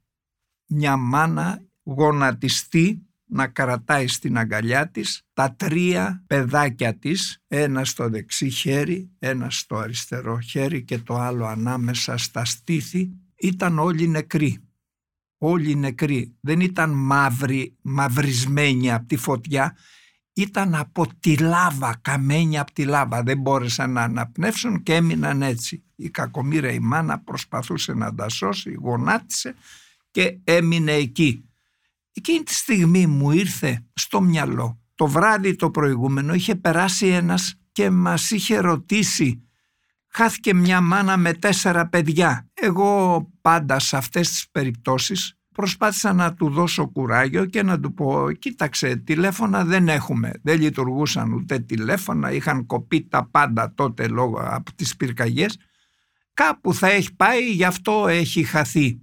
Μια 0.68 0.98
μάνα 0.98 1.64
γονατιστή 1.84 3.08
να 3.26 3.48
κρατάει 3.48 4.08
στην 4.08 4.38
αγκαλιά 4.38 4.90
της 4.90 5.22
τα 5.34 5.56
τρία 5.56 6.24
παιδάκια 6.28 6.98
της, 6.98 7.44
ένα 7.48 7.86
στο 7.86 8.10
δεξί 8.10 8.50
χέρι, 8.50 9.12
ένα 9.20 9.50
στο 9.50 9.76
αριστερό 9.76 10.40
χέρι 10.40 10.84
και 10.84 11.00
το 11.00 11.18
άλλο 11.18 11.46
ανάμεσα 11.46 12.18
στα 12.18 12.46
στήθη, 12.46 13.12
ήταν 13.38 13.80
όλοι 13.80 14.08
νεκροί. 14.08 14.62
Όλοι 15.38 15.76
νεκροί. 15.76 16.36
Δεν 16.42 16.60
ήταν 16.60 16.92
μαύροι, 16.92 17.78
μαυρισμένοι 17.82 18.94
από 18.94 19.06
τη 19.06 19.16
φωτιά, 19.16 19.78
ήταν 20.34 20.76
από 20.76 21.08
τη 21.20 21.38
λάβα, 21.38 22.00
καμένοι 22.02 22.60
από 22.60 22.74
τη 22.74 22.84
λάβα. 22.84 23.24
Δεν 23.24 23.38
μπόρεσαν 23.38 23.92
να 23.92 24.02
αναπνεύσουν 24.02 24.84
και 24.84 24.96
έμειναν 24.96 25.42
έτσι. 25.42 25.84
Η 25.96 26.10
κακομήρα 26.10 26.72
η 26.72 26.80
μάνα 26.80 27.20
προσπαθούσε 27.20 27.94
να 27.94 28.16
τα 28.16 28.30
σώσει, 28.30 28.72
γονάτισε 28.72 29.56
και 30.12 30.40
έμεινε 30.44 30.92
εκεί. 30.92 31.50
Εκείνη 32.14 32.44
τη 32.44 32.54
στιγμή 32.54 33.08
μου 33.08 33.32
ήρθε 33.32 33.86
στο 33.94 34.22
μυαλό. 34.22 34.82
Το 34.96 35.08
βράδυ 35.08 35.56
το 35.56 35.72
προηγούμενο 35.72 36.34
είχε 36.34 36.56
περάσει 36.56 37.08
ένας 37.08 37.60
και 37.72 37.90
μας 37.90 38.32
είχε 38.32 38.58
ρωτήσει 38.58 39.48
χάθηκε 40.18 40.54
μια 40.54 40.82
μάνα 40.82 41.18
με 41.18 41.34
τέσσερα 41.34 41.88
παιδιά. 41.88 42.47
Εγώ 42.62 43.22
πάντα 43.42 43.80
σε 43.80 43.98
αυτές 43.98 44.30
τις 44.30 44.50
περιπτώσεις 44.52 45.38
προσπάθησα 45.54 46.14
να 46.14 46.34
του 46.34 46.50
δώσω 46.50 46.88
κουράγιο 46.88 47.46
και 47.46 47.64
να 47.64 47.80
του 47.80 47.94
πω 47.94 48.32
κοίταξε 48.32 48.96
τηλέφωνα 48.96 49.66
δεν 49.66 49.88
έχουμε 49.88 50.32
δεν 50.44 50.60
λειτουργούσαν 50.60 51.34
ούτε 51.34 51.60
τηλέφωνα 51.60 52.32
είχαν 52.32 52.66
κοπεί 52.66 53.08
τα 53.08 53.30
πάντα 53.30 53.74
τότε 53.74 54.08
λόγω 54.08 54.40
από 54.42 54.74
τις 54.74 54.96
πυρκαγιές. 54.96 55.58
Κάπου 56.34 56.74
θα 56.74 56.88
έχει 56.88 57.16
πάει 57.16 57.52
γι' 57.52 57.64
αυτό 57.64 58.08
έχει 58.08 58.44
χαθεί 58.44 59.02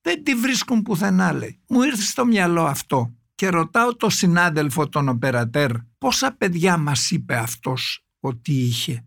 δεν 0.00 0.22
τη 0.24 0.34
βρίσκουν 0.34 0.82
πουθενά 0.82 1.32
λέει. 1.32 1.60
Μου 1.68 1.82
ήρθε 1.82 2.02
στο 2.02 2.24
μυαλό 2.24 2.64
αυτό 2.64 3.14
και 3.34 3.48
ρωτάω 3.48 3.96
το 3.96 4.10
συνάδελφο 4.10 4.88
τον 4.88 5.08
οπερατέρ 5.08 5.70
πόσα 5.98 6.32
παιδιά 6.32 6.76
μας 6.76 7.10
είπε 7.10 7.36
αυτός 7.36 8.04
ότι 8.20 8.52
είχε 8.52 9.04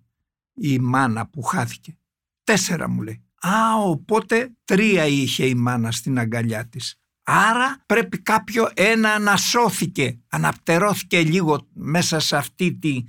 η 0.53 0.79
μάνα 0.79 1.27
που 1.27 1.41
χάθηκε; 1.41 1.97
Τέσσερα 2.43 2.89
μου 2.89 3.01
λέει 3.01 3.22
Α, 3.47 3.75
οπότε 3.77 4.51
τρία 4.65 5.05
είχε 5.05 5.45
η 5.45 5.55
μάνα 5.55 5.91
στην 5.91 6.19
αγκαλιά 6.19 6.67
της. 6.67 6.97
Άρα 7.23 7.83
πρέπει 7.85 8.21
κάποιο 8.21 8.69
ένα 8.73 9.09
ανασώθηκε, 9.09 10.19
αναπτερώθηκε 10.29 11.21
λίγο 11.21 11.67
μέσα 11.73 12.19
σε 12.19 12.35
αυτή 12.35 12.73
τη 12.73 13.03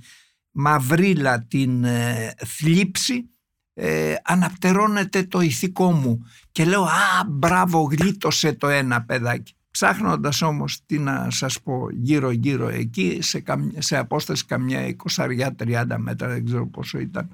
μαυρίλα 0.51 1.45
την 1.47 1.83
ε, 1.83 2.33
θλίψη 2.45 3.29
ε, 3.73 4.15
αναπτερώνεται 4.23 5.23
το 5.23 5.41
ηθικό 5.41 5.91
μου 5.91 6.25
και 6.51 6.65
λέω 6.65 6.83
α 6.83 7.23
μπράβο 7.27 7.81
γλίτωσε 7.81 8.53
το 8.53 8.67
ένα 8.67 9.03
παιδάκι. 9.03 9.53
Ψάχνοντας 9.71 10.41
όμως 10.41 10.85
τι 10.85 10.99
να 10.99 11.27
σας 11.31 11.61
πω 11.61 11.89
γύρω 11.91 12.31
γύρω 12.31 12.67
εκεί 12.67 13.17
σε, 13.21 13.43
σε 13.77 13.97
απόσταση 13.97 14.45
καμιά 14.45 14.95
20-30 15.15 15.85
μέτρα 15.97 16.27
δεν 16.27 16.45
ξέρω 16.45 16.67
πόσο 16.67 16.99
ήταν 16.99 17.29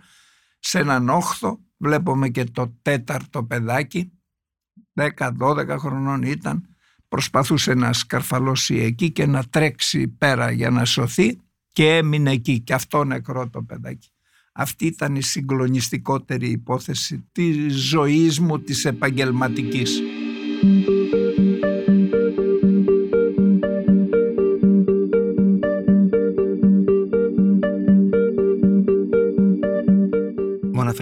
σε 0.64 0.80
έναν 0.80 1.10
όχθο 1.10 1.60
βλέπουμε 1.78 2.30
και 2.30 2.44
το 2.44 2.78
τέταρτο 2.82 3.44
παιδάκι 3.44 4.12
10-12 5.18 5.76
χρονών 5.80 6.22
ήταν 6.22 6.66
προσπαθούσε 7.08 7.74
να 7.74 7.94
σκαρφαλώσει 7.94 8.76
εκεί 8.76 9.12
και 9.12 9.26
να 9.26 9.44
τρέξει 9.44 10.08
πέρα 10.08 10.52
για 10.52 10.70
να 10.70 10.86
σωθεί 10.86 11.40
και 11.70 11.96
έμεινε 11.98 12.32
εκεί 12.32 12.60
και 12.60 12.74
αυτό 12.74 13.04
νεκρό 13.04 13.50
το 13.50 13.62
παιδάκι. 13.62 14.10
Αυτή 14.54 14.86
ήταν 14.86 15.16
η 15.16 15.22
συγκλονιστικότερη 15.22 16.50
υπόθεση 16.50 17.30
της 17.32 17.74
ζωής 17.76 18.40
μου 18.40 18.60
της 18.60 18.86
επαγγελματικής. 18.86 20.02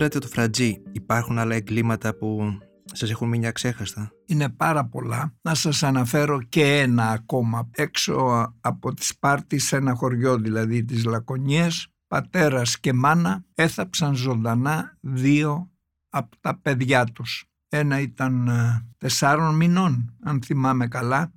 Αναφέρατε 0.10 0.20
το 0.20 0.28
φρατζί. 0.28 0.82
Υπάρχουν 0.92 1.38
άλλα 1.38 1.56
εγκλήματα 1.56 2.16
που 2.16 2.58
σας 2.94 3.10
έχουν 3.10 3.28
μείνει 3.28 3.48
αξέχαστα. 3.48 4.12
Είναι 4.26 4.50
πάρα 4.50 4.86
πολλά. 4.86 5.34
Να 5.42 5.56
σας 5.56 5.84
αναφέρω 5.84 6.42
και 6.42 6.80
ένα 6.80 7.10
ακόμα. 7.10 7.70
Έξω 7.72 8.48
από 8.62 8.94
τη 8.94 9.06
Σπάρτη 9.06 9.60
σε 9.60 9.76
ένα 9.76 9.96
χωριό 9.96 10.38
δηλαδή 10.38 10.84
της 10.84 11.06
Λακωνίας 11.06 11.88
πατέρας 12.08 12.80
και 12.80 12.94
μάνα 12.94 13.44
έθαψαν 13.56 14.16
ζωντανά 14.16 14.98
δύο 15.02 15.70
από 16.10 16.38
τα 16.40 16.60
παιδιά 16.62 17.06
τους. 17.06 17.46
Ένα 17.70 18.00
ήταν 18.00 18.48
ε, 18.48 18.86
τεσσάρων 18.98 19.56
μηνών, 19.56 20.16
αν 20.24 20.42
θυμάμαι 20.42 20.88
καλά. 20.88 21.32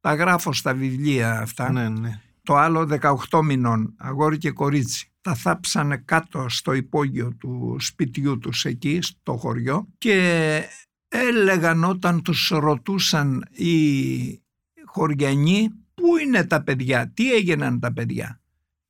Τα 0.00 0.14
γράφω 0.14 0.52
στα 0.52 0.74
βιβλία 0.74 1.40
αυτά. 1.40 1.72
Ναι, 1.72 1.88
ναι. 1.88 2.20
Το 2.42 2.56
άλλο 2.56 2.88
18 3.30 3.40
μηνών, 3.42 3.94
αγόρι 3.98 4.38
και 4.38 4.50
κορίτσι. 4.50 5.12
Τα 5.28 5.34
θάψανε 5.34 5.96
κάτω 5.96 6.48
στο 6.48 6.72
υπόγειο 6.72 7.34
του 7.34 7.76
σπιτιού 7.80 8.38
τους 8.38 8.64
εκεί 8.64 8.98
στο 9.02 9.36
χωριό 9.36 9.88
και 9.98 10.62
έλεγαν 11.08 11.84
όταν 11.84 12.22
τους 12.22 12.48
ρωτούσαν 12.48 13.46
οι 13.50 14.42
χωριανοί 14.84 15.68
πού 15.94 16.16
είναι 16.16 16.44
τα 16.44 16.62
παιδιά, 16.62 17.10
τι 17.14 17.32
έγιναν 17.34 17.80
τα 17.80 17.92
παιδιά; 17.92 18.40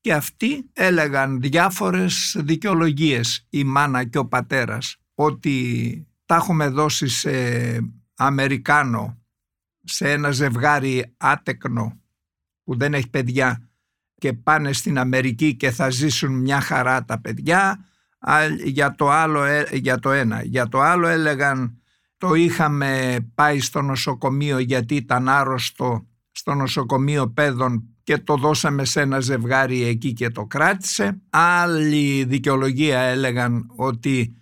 Και 0.00 0.12
αυτοί 0.12 0.70
έλεγαν 0.72 1.40
διάφορες 1.40 2.36
δικαιολογίες 2.38 3.46
η 3.50 3.64
μάνα 3.64 4.04
και 4.04 4.18
ο 4.18 4.26
πατέρας 4.26 4.96
ότι 5.14 6.06
τα 6.26 6.34
έχουμε 6.34 6.68
δώσει 6.68 7.08
σε 7.08 7.30
Αμερικάνο, 8.14 9.18
σε 9.84 10.10
ένα 10.10 10.30
ζευγάρι 10.30 11.14
άτεκνο 11.16 12.00
που 12.64 12.76
δεν 12.76 12.94
έχει 12.94 13.08
παιδιά 13.08 13.67
και 14.18 14.32
πάνε 14.32 14.72
στην 14.72 14.98
Αμερική 14.98 15.56
και 15.56 15.70
θα 15.70 15.90
ζήσουν 15.90 16.32
μια 16.32 16.60
χαρά 16.60 17.04
τα 17.04 17.20
παιδιά 17.20 17.84
για 18.64 18.94
το, 18.94 19.10
άλλο, 19.10 19.44
ε, 19.44 19.66
για 19.72 19.98
το 19.98 20.10
ένα. 20.10 20.42
Για 20.42 20.68
το 20.68 20.80
άλλο 20.80 21.06
έλεγαν 21.06 21.82
το 22.16 22.34
είχαμε 22.34 23.16
πάει 23.34 23.60
στο 23.60 23.82
νοσοκομείο 23.82 24.58
γιατί 24.58 24.94
ήταν 24.94 25.28
άρρωστο 25.28 26.06
στο 26.30 26.54
νοσοκομείο 26.54 27.28
παιδών 27.28 27.88
και 28.02 28.18
το 28.18 28.36
δώσαμε 28.36 28.84
σε 28.84 29.00
ένα 29.00 29.20
ζευγάρι 29.20 29.82
εκεί 29.82 30.12
και 30.12 30.30
το 30.30 30.44
κράτησε. 30.46 31.20
Άλλη 31.30 32.24
δικαιολογία 32.24 33.00
έλεγαν 33.00 33.66
ότι 33.76 34.36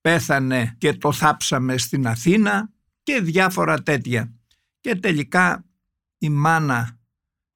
πέθανε 0.00 0.74
και 0.78 0.92
το 0.92 1.12
θάψαμε 1.12 1.78
στην 1.78 2.06
Αθήνα 2.06 2.70
και 3.02 3.20
διάφορα 3.20 3.82
τέτοια. 3.82 4.32
Και 4.80 4.96
τελικά 4.96 5.64
η 6.18 6.28
μάνα 6.28 6.95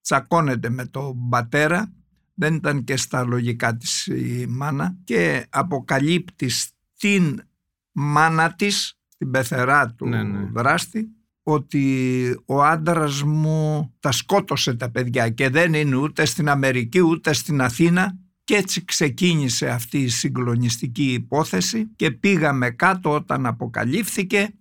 τσακώνεται 0.02 0.70
με 0.70 0.84
τον 0.84 1.28
πατέρα, 1.28 1.92
δεν 2.34 2.54
ήταν 2.54 2.84
και 2.84 2.96
στα 2.96 3.24
λογικά 3.24 3.76
της 3.76 4.06
η 4.06 4.46
μάνα 4.48 4.96
και 5.04 5.46
αποκαλύπτει 5.50 6.48
στην 6.48 7.42
μάνα 7.92 8.54
της, 8.54 8.98
την 9.16 9.30
πεθερά 9.30 9.94
του 9.94 10.06
ναι, 10.06 10.22
ναι. 10.22 10.48
δράστη, 10.52 11.08
ότι 11.42 12.42
ο 12.46 12.62
άντρας 12.62 13.22
μου 13.22 13.92
τα 14.00 14.12
σκότωσε 14.12 14.74
τα 14.74 14.90
παιδιά 14.90 15.28
και 15.28 15.48
δεν 15.48 15.74
είναι 15.74 15.96
ούτε 15.96 16.24
στην 16.24 16.48
Αμερική 16.48 17.00
ούτε 17.00 17.32
στην 17.32 17.60
Αθήνα 17.60 18.18
και 18.44 18.56
έτσι 18.56 18.84
ξεκίνησε 18.84 19.68
αυτή 19.68 19.98
η 19.98 20.08
συγκλονιστική 20.08 21.12
υπόθεση 21.12 21.86
και 21.96 22.10
πήγαμε 22.10 22.70
κάτω 22.70 23.10
όταν 23.10 23.46
αποκαλύφθηκε, 23.46 24.54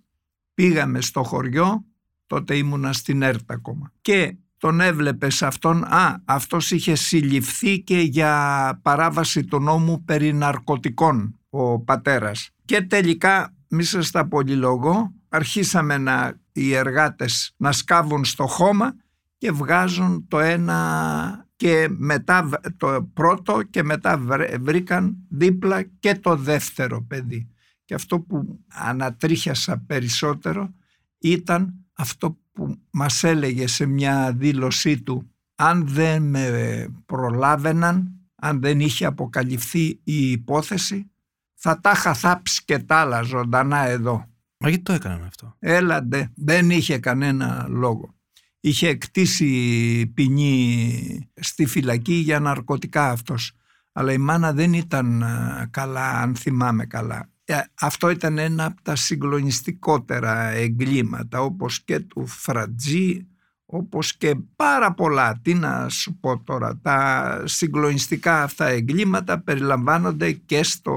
πήγαμε 0.54 1.00
στο 1.00 1.22
χωριό, 1.22 1.84
τότε 2.26 2.56
ήμουνα 2.56 2.92
στην 2.92 3.22
Έρτα 3.22 3.54
ακόμα. 3.54 3.92
Και 4.00 4.36
τον 4.60 4.80
έβλεπες 4.80 5.42
αυτόν, 5.42 5.84
α, 5.84 6.22
αυτός 6.24 6.70
είχε 6.70 6.94
συλληφθεί 6.94 7.80
και 7.80 7.98
για 7.98 8.80
παράβαση 8.82 9.44
του 9.44 9.60
νόμου 9.60 10.04
περί 10.04 10.32
ναρκωτικών 10.32 11.38
ο 11.50 11.80
πατέρας. 11.80 12.50
Και 12.64 12.82
τελικά, 12.82 13.54
μη 13.68 13.82
σας 13.82 14.10
τα 14.10 14.28
πολυλογώ, 14.28 15.14
αρχίσαμε 15.28 15.98
να, 15.98 16.40
οι 16.52 16.74
εργάτες 16.74 17.54
να 17.56 17.72
σκάβουν 17.72 18.24
στο 18.24 18.46
χώμα 18.46 18.94
και 19.38 19.52
βγάζουν 19.52 20.26
το 20.28 20.38
ένα 20.38 21.48
και 21.56 21.88
μετά 21.90 22.48
το 22.76 23.10
πρώτο 23.14 23.62
και 23.62 23.82
μετά 23.82 24.24
βρήκαν 24.60 25.16
δίπλα 25.28 25.82
και 25.82 26.14
το 26.14 26.36
δεύτερο 26.36 27.02
παιδί. 27.02 27.48
Και 27.84 27.94
αυτό 27.94 28.20
που 28.20 28.60
ανατρίχιασα 28.68 29.84
περισσότερο 29.86 30.74
ήταν 31.18 31.74
αυτό 31.92 32.39
που 32.52 32.78
μας 32.90 33.24
έλεγε 33.24 33.66
σε 33.66 33.86
μια 33.86 34.32
δήλωσή 34.32 35.02
του 35.02 35.30
αν 35.54 35.88
δεν 35.88 36.22
με 36.22 36.86
προλάβαιναν, 37.06 38.12
αν 38.34 38.60
δεν 38.60 38.80
είχε 38.80 39.04
αποκαλυφθεί 39.04 40.00
η 40.04 40.30
υπόθεση 40.30 41.10
θα 41.54 41.80
τα 41.80 41.90
είχα 41.90 42.14
θάψει 42.14 42.64
και 42.64 42.78
τα 42.78 42.96
άλλα 42.96 43.22
ζωντανά 43.22 43.86
εδώ. 43.86 44.28
Μα 44.56 44.68
γιατί 44.68 44.84
το 44.84 44.92
έκαναν 44.92 45.24
αυτό; 45.24 45.56
Έλαντε, 45.58 46.30
δεν 46.34 46.70
είχε 46.70 46.98
κανένα 46.98 47.66
λόγο 47.68 48.14
είχε 48.60 48.88
εκτίσει 48.88 50.06
ποινή 50.14 51.30
στη 51.40 51.66
φυλακή 51.66 52.14
για 52.14 52.40
ναρκωτικά 52.40 53.10
αυτός. 53.10 53.52
Αλλά 53.92 54.12
η 54.12 54.18
μάνα 54.18 54.52
δεν 54.52 54.72
ήταν 54.72 55.24
καλά, 55.70 56.20
αν 56.20 56.34
θυμάμαι 56.36 56.86
καλά. 56.86 57.30
Ε, 57.50 57.62
αυτό 57.80 58.10
ήταν 58.10 58.38
ένα 58.38 58.64
από 58.64 58.82
τα 58.82 58.96
συγκλονιστικότερα 58.96 60.48
εγκλήματα, 60.48 61.40
όπως 61.40 61.84
και 61.84 62.00
του 62.00 62.26
Φρατζή, 62.26 63.26
όπως 63.64 64.16
και 64.16 64.34
πάρα 64.56 64.94
πολλά. 64.94 65.40
Τι 65.42 65.54
να 65.54 65.88
σου 65.88 66.18
πω 66.20 66.42
τώρα, 66.42 66.78
τα 66.82 67.42
συγκλονιστικά 67.44 68.42
αυτά 68.42 68.66
εγκλήματα 68.66 69.40
περιλαμβάνονται 69.40 70.32
και 70.32 70.62
στο 70.62 70.94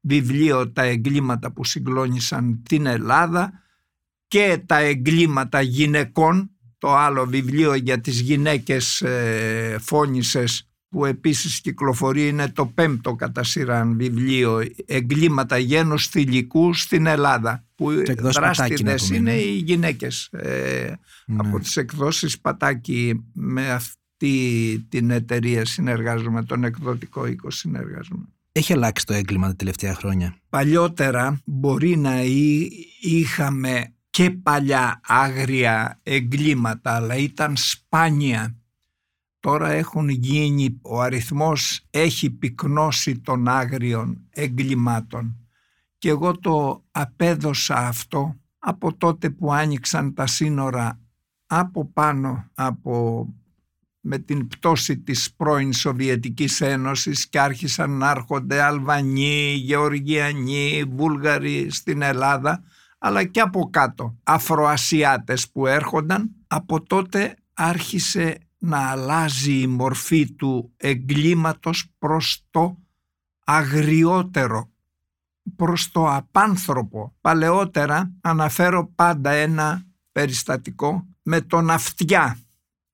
βιβλίο 0.00 0.70
«Τα 0.70 0.82
εγκλήματα 0.82 1.52
που 1.52 1.64
συγκλώνησαν 1.64 2.62
την 2.68 2.86
Ελλάδα» 2.86 3.52
και 4.28 4.62
τα 4.66 4.78
εγκλήματα 4.78 5.60
γυναικών 5.60 6.50
το 6.78 6.94
άλλο 6.94 7.26
βιβλίο 7.26 7.74
για 7.74 8.00
τις 8.00 8.20
γυναίκες 8.20 9.00
ε, 9.00 9.76
φώνησες 9.80 10.68
που 10.94 11.04
επίσης 11.04 11.60
κυκλοφορεί 11.60 12.28
είναι 12.28 12.48
το 12.48 12.66
πέμπτο 12.66 13.14
κατά 13.14 13.42
σειράν 13.42 13.96
βιβλίο 13.96 14.62
«Εγκλήματα 14.86 15.58
γένους 15.58 16.06
θηλυκού 16.06 16.74
στην 16.74 17.06
Ελλάδα» 17.06 17.64
που 17.74 18.02
δράστηδες 18.18 19.10
είναι 19.10 19.32
οι 19.32 19.56
γυναίκες 19.56 20.28
ε, 20.32 20.92
ναι. 21.26 21.36
από 21.36 21.58
τις 21.58 21.76
εκδόσεις 21.76 22.40
Πατάκη 22.40 23.24
με 23.32 23.70
αυτή 23.70 24.86
την 24.88 25.10
εταιρεία 25.10 25.64
συνεργάζομαι, 25.64 26.44
τον 26.44 26.64
εκδοτικό 26.64 27.26
οίκο 27.26 27.50
συνεργάζομαι. 27.50 28.24
Έχει 28.52 28.72
αλλάξει 28.72 29.06
το 29.06 29.14
έγκλημα 29.14 29.46
τα 29.46 29.56
τελευταία 29.56 29.94
χρόνια; 29.94 30.36
Παλιότερα 30.48 31.40
μπορεί 31.44 31.96
να 31.96 32.22
είχαμε 33.00 33.94
και 34.10 34.30
παλιά 34.30 35.00
άγρια 35.06 36.00
εγκλήματα 36.02 36.94
αλλά 36.94 37.16
ήταν 37.16 37.56
σπάνια. 37.56 38.56
Τώρα 39.44 39.70
έχουν 39.70 40.08
γίνει, 40.08 40.78
ο 40.82 41.00
αριθμός 41.00 41.86
έχει 41.90 42.30
πυκνώσει 42.30 43.18
των 43.18 43.48
άγριων 43.48 44.26
εγκλημάτων. 44.30 45.36
Και 45.98 46.08
εγώ 46.08 46.38
το 46.38 46.84
απέδωσα 46.90 47.76
αυτό 47.76 48.36
από 48.58 48.96
τότε 48.96 49.30
που 49.30 49.52
άνοιξαν 49.52 50.14
τα 50.14 50.26
σύνορα 50.26 51.00
από 51.46 51.90
πάνω 51.92 52.50
από 52.54 53.26
με 54.00 54.18
την 54.18 54.48
πτώση 54.48 54.98
της 54.98 55.34
πρώην 55.36 55.72
Σοβιετικής 55.72 56.60
Ένωσης 56.60 57.28
και 57.28 57.40
άρχισαν 57.40 57.90
να 57.90 58.10
έρχονται 58.10 58.62
Αλβανοί, 58.62 59.52
Γεωργιανοί, 59.52 60.84
Βούλγαροι 60.88 61.70
στην 61.70 62.02
Ελλάδα 62.02 62.62
αλλά 62.98 63.24
και 63.24 63.40
από 63.40 63.70
κάτω 63.70 64.18
Αφροασιάτες 64.22 65.50
που 65.50 65.66
έρχονταν. 65.66 66.30
Από 66.46 66.82
τότε 66.82 67.36
άρχισε 67.54 68.38
να 68.64 68.90
αλλάζει 68.90 69.60
η 69.60 69.66
μορφή 69.66 70.32
του 70.32 70.72
εγκλήματος 70.76 71.86
προς 71.98 72.46
το 72.50 72.78
αγριότερο 73.44 74.68
προς 75.56 75.90
το 75.90 76.12
απάνθρωπο. 76.12 77.14
Παλαιότερα 77.20 78.12
αναφέρω 78.20 78.92
πάντα 78.94 79.30
ένα 79.30 79.84
περιστατικό 80.12 81.06
με 81.22 81.40
τον 81.40 81.70
Αυτιά. 81.70 82.38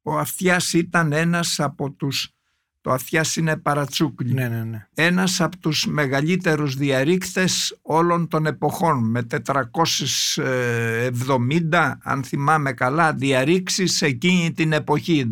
Ο 0.02 0.18
Αυτιάς 0.18 0.72
ήταν 0.72 1.12
ένας 1.12 1.60
από 1.60 1.90
τους 1.90 2.34
το 2.82 2.92
Αυτιάς 2.92 3.36
είναι 3.36 3.56
παρατσούκλι. 3.56 4.32
Ναι, 4.32 4.48
ναι, 4.48 4.64
ναι. 4.64 4.86
Ένας 4.94 5.40
από 5.40 5.58
τους 5.58 5.86
μεγαλύτερους 5.86 6.76
διαρρήκτες 6.76 7.78
όλων 7.82 8.28
των 8.28 8.46
εποχών 8.46 9.10
με 9.10 9.22
470 9.22 11.98
αν 12.02 12.24
θυμάμαι 12.24 12.72
καλά 12.72 13.12
διαρρήξεις 13.12 14.02
εκείνη 14.02 14.52
την 14.52 14.72
εποχή 14.72 15.28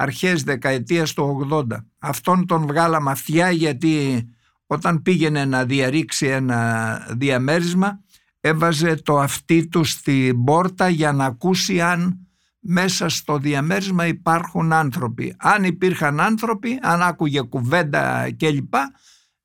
αρχές 0.00 0.42
δεκαετίας 0.42 1.12
του 1.12 1.48
80. 1.50 1.64
Αυτόν 1.98 2.46
τον 2.46 2.66
βγάλαμε 2.66 3.10
αυτιά 3.10 3.50
γιατί 3.50 4.24
όταν 4.66 5.02
πήγαινε 5.02 5.44
να 5.44 5.64
διαρρήξει 5.64 6.26
ένα 6.26 6.98
διαμέρισμα 7.16 8.00
έβαζε 8.40 8.94
το 8.94 9.18
αυτί 9.18 9.68
του 9.68 9.84
στην 9.84 10.44
πόρτα 10.44 10.88
για 10.88 11.12
να 11.12 11.24
ακούσει 11.24 11.80
αν 11.80 12.28
μέσα 12.60 13.08
στο 13.08 13.38
διαμέρισμα 13.38 14.06
υπάρχουν 14.06 14.72
άνθρωποι. 14.72 15.34
Αν 15.38 15.64
υπήρχαν 15.64 16.20
άνθρωποι, 16.20 16.78
αν 16.82 17.02
άκουγε 17.02 17.40
κουβέντα 17.40 18.28
κλπ, 18.36 18.74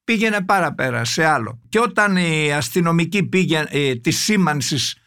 πήγαινε 0.04 0.42
παραπέρα 0.42 1.06
σε 1.06 1.26
άλλο. 1.26 1.62
Και 1.70 1.80
όταν 1.80 2.18
οι 2.18 2.54
αστυνομικοί 2.54 3.24
πήγαινε, 3.24 3.68
ε, 3.70 3.96
της 3.96 4.24
σήμανσης 4.24 4.98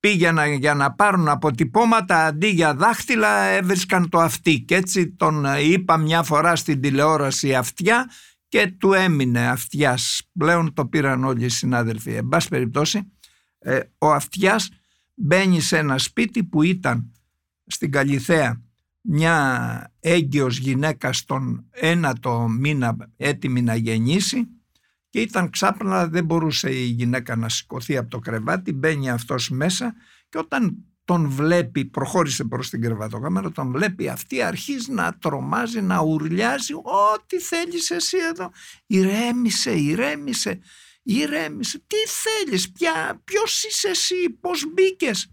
πήγαιναν 0.00 0.52
για 0.52 0.74
να 0.74 0.92
πάρουν 0.92 1.28
αποτυπώματα 1.28 2.24
αντί 2.24 2.46
για 2.46 2.74
δάχτυλα 2.74 3.42
έβρισκαν 3.42 4.08
το 4.08 4.18
αυτί 4.18 4.60
και 4.60 4.74
έτσι 4.74 5.10
τον 5.10 5.44
είπα 5.60 5.96
μια 5.96 6.22
φορά 6.22 6.56
στην 6.56 6.80
τηλεόραση 6.80 7.54
αυτιά 7.54 8.10
και 8.48 8.66
του 8.78 8.92
έμεινε 8.92 9.48
αυτιάς 9.48 10.30
πλέον 10.38 10.72
το 10.72 10.86
πήραν 10.86 11.24
όλοι 11.24 11.44
οι 11.44 11.48
συνάδελφοι. 11.48 12.12
Εν 12.12 12.28
πάση 12.28 12.48
περιπτώσει 12.48 13.12
ε, 13.58 13.80
ο 13.98 14.12
αυτιάς 14.12 14.68
μπαίνει 15.14 15.60
σε 15.60 15.78
ένα 15.78 15.98
σπίτι 15.98 16.44
που 16.44 16.62
ήταν 16.62 17.12
στην 17.66 17.90
Καλιθέα 17.90 18.62
μια 19.00 19.92
έγκυος 20.00 20.58
γυναίκα 20.58 21.12
στον 21.12 21.66
ένατο 21.70 22.48
μήνα 22.48 22.96
έτοιμη 23.16 23.62
να 23.62 23.74
γεννήσει 23.74 24.48
και 25.18 25.24
ήταν 25.24 25.50
ξάπνα, 25.50 26.06
δεν 26.06 26.24
μπορούσε 26.24 26.70
η 26.70 26.84
γυναίκα 26.84 27.36
να 27.36 27.48
σηκωθεί 27.48 27.96
από 27.96 28.10
το 28.10 28.18
κρεβάτι, 28.18 28.72
μπαίνει 28.72 29.10
αυτός 29.10 29.50
μέσα 29.50 29.94
και 30.28 30.38
όταν 30.38 30.84
τον 31.04 31.28
βλέπει, 31.28 31.84
προχώρησε 31.84 32.44
προς 32.44 32.70
την 32.70 32.80
κρεβατοκάμερα, 32.80 33.50
τον 33.52 33.70
βλέπει 33.72 34.08
αυτή 34.08 34.42
αρχίζει 34.42 34.92
να 34.92 35.18
τρομάζει, 35.18 35.80
να 35.80 36.00
ουρλιάζει, 36.00 36.74
ό,τι 36.74 37.38
θέλεις 37.38 37.90
εσύ 37.90 38.16
εδώ, 38.30 38.50
ηρέμησε, 38.86 39.78
ηρέμησε, 39.78 40.60
ηρέμησε, 41.02 41.78
τι 41.78 41.96
θέλεις, 41.96 42.72
ποια, 42.72 43.20
ποιος 43.24 43.64
είσαι 43.64 43.88
εσύ, 43.88 44.30
πώς 44.40 44.72
μπήκες; 44.72 45.32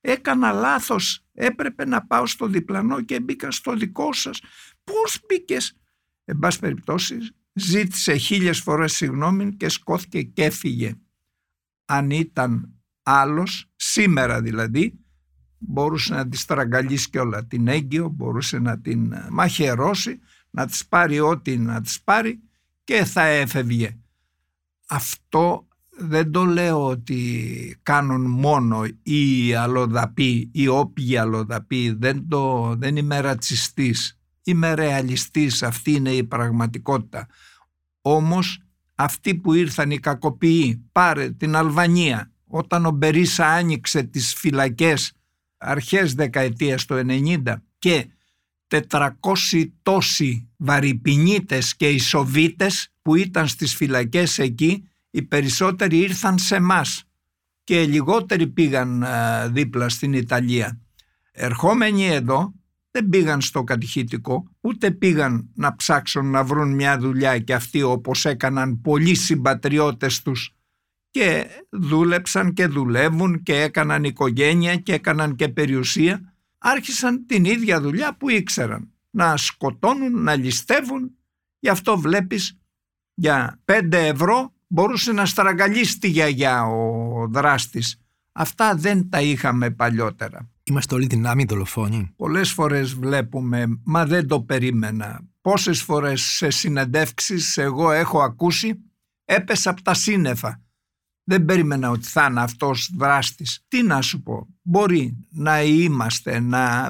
Έκανα 0.00 0.52
λάθος, 0.52 1.24
έπρεπε 1.32 1.86
να 1.86 2.06
πάω 2.06 2.26
στο 2.26 2.46
διπλανό 2.46 3.00
και 3.00 3.20
μπήκα 3.20 3.50
στο 3.50 3.74
δικό 3.74 4.12
σας. 4.12 4.40
Πώς 4.84 5.20
μπήκες; 5.28 5.76
Εν 6.24 6.38
πάση 6.38 6.58
περιπτώσει 6.58 7.18
ζήτησε 7.58 8.16
χίλιες 8.16 8.60
φορές 8.60 8.92
συγγνώμη 8.92 9.56
και 9.56 9.68
σκόθηκε 9.68 10.22
και 10.22 10.44
έφυγε. 10.44 10.94
Αν 11.84 12.10
ήταν 12.10 12.72
άλλος, 13.02 13.70
σήμερα 13.76 14.42
δηλαδή, 14.42 14.98
μπορούσε 15.58 16.14
να 16.14 16.28
τη 16.28 16.36
στραγγαλίσει 16.36 17.10
και 17.10 17.18
όλα 17.18 17.46
την 17.46 17.68
έγκυο, 17.68 18.08
μπορούσε 18.08 18.58
να 18.58 18.80
την 18.80 19.14
μαχαιρώσει, 19.30 20.18
να 20.50 20.66
της 20.66 20.86
πάρει 20.86 21.20
ό,τι 21.20 21.58
να 21.58 21.80
της 21.80 22.02
πάρει 22.02 22.40
και 22.84 23.04
θα 23.04 23.22
έφευγε. 23.22 23.96
Αυτό 24.88 25.66
δεν 25.98 26.30
το 26.30 26.44
λέω 26.44 26.86
ότι 26.86 27.80
κάνουν 27.82 28.30
μόνο 28.30 28.84
οι 29.02 29.54
αλλοδαποί 29.54 30.50
ή 30.52 30.68
όποιοι 30.68 31.16
αλλοδαποί, 31.16 31.90
δεν, 31.90 32.28
το, 32.28 32.74
δεν 32.78 32.96
είμαι 32.96 33.20
ρατσιστής, 33.20 34.18
είμαι 34.42 34.74
ρεαλιστής, 34.74 35.62
αυτή 35.62 35.92
είναι 35.92 36.10
η 36.10 36.24
πραγματικότητα. 36.24 37.26
Όμως 38.10 38.60
αυτοί 38.94 39.34
που 39.34 39.52
ήρθαν 39.52 39.90
οι 39.90 39.98
κακοποιοί, 39.98 40.88
πάρε 40.92 41.30
την 41.30 41.56
Αλβανία, 41.56 42.32
όταν 42.46 42.86
ο 42.86 42.90
Μπερίσα 42.90 43.46
άνοιξε 43.46 44.02
τις 44.02 44.34
φυλακές 44.34 45.12
αρχές 45.56 46.14
δεκαετίας 46.14 46.84
του 46.84 46.94
90 46.94 47.54
και 47.78 48.06
400 48.68 49.10
τόσοι 49.82 50.48
βαρυπινίτες 50.56 51.76
και 51.76 51.88
ισοβίτες 51.88 52.92
που 53.02 53.14
ήταν 53.14 53.48
στις 53.48 53.74
φυλακές 53.74 54.38
εκεί 54.38 54.88
οι 55.10 55.22
περισσότεροι 55.22 55.98
ήρθαν 55.98 56.38
σε 56.38 56.60
μας 56.60 57.04
και 57.64 57.86
λιγότεροι 57.86 58.46
πήγαν 58.46 59.04
δίπλα 59.48 59.88
στην 59.88 60.12
Ιταλία. 60.12 60.80
Ερχόμενοι 61.32 62.06
εδώ 62.06 62.52
δεν 62.98 63.08
πήγαν 63.08 63.40
στο 63.40 63.64
κατηχητικό, 63.64 64.48
ούτε 64.60 64.90
πήγαν 64.90 65.50
να 65.54 65.76
ψάξουν 65.76 66.30
να 66.30 66.44
βρουν 66.44 66.74
μια 66.74 66.98
δουλειά 66.98 67.38
και 67.38 67.54
αυτοί 67.54 67.82
όπως 67.82 68.24
έκαναν 68.24 68.80
πολλοί 68.80 69.14
συμπατριώτες 69.14 70.22
τους 70.22 70.56
και 71.10 71.46
δούλεψαν 71.70 72.52
και 72.52 72.66
δουλεύουν 72.66 73.42
και 73.42 73.60
έκαναν 73.60 74.04
οικογένεια 74.04 74.76
και 74.76 74.94
έκαναν 74.94 75.36
και 75.36 75.48
περιουσία 75.48 76.34
άρχισαν 76.58 77.26
την 77.26 77.44
ίδια 77.44 77.80
δουλειά 77.80 78.16
που 78.16 78.30
ήξεραν 78.30 78.92
να 79.10 79.36
σκοτώνουν, 79.36 80.22
να 80.22 80.36
ληστεύουν. 80.36 81.16
Γι' 81.58 81.68
αυτό 81.68 81.98
βλέπεις 81.98 82.58
για 83.14 83.60
5 83.64 83.92
ευρώ 83.92 84.54
μπορούσε 84.66 85.12
να 85.12 85.26
στραγγαλίσει 85.26 85.98
τη 85.98 86.08
γιαγιά 86.08 86.66
ο 86.66 87.26
δράστης. 87.28 88.00
Αυτά 88.32 88.74
δεν 88.74 89.08
τα 89.08 89.20
είχαμε 89.20 89.70
παλιότερα 89.70 90.50
Είμαστε 90.68 90.94
όλοι 90.94 91.06
δυνάμοι 91.06 91.44
δολοφόνοι. 91.44 92.12
Πολλές 92.16 92.52
φορές 92.52 92.94
βλέπουμε, 92.94 93.80
μα 93.84 94.06
δεν 94.06 94.26
το 94.26 94.42
περίμενα. 94.42 95.20
Πόσες 95.40 95.82
φορές 95.82 96.22
σε 96.22 96.50
συνεντεύξεις 96.50 97.56
εγώ 97.56 97.90
έχω 97.90 98.22
ακούσει 98.22 98.82
έπεσα 99.24 99.70
από 99.70 99.82
τα 99.82 99.94
σύννεφα. 99.94 100.62
Δεν 101.24 101.44
περίμενα 101.44 101.90
ότι 101.90 102.06
θα 102.06 102.26
είναι 102.30 102.40
αυτός 102.40 102.90
δράστης. 102.96 103.64
Τι 103.68 103.82
να 103.82 104.02
σου 104.02 104.22
πω, 104.22 104.46
μπορεί 104.62 105.18
να 105.30 105.62
είμαστε, 105.62 106.40
να... 106.40 106.88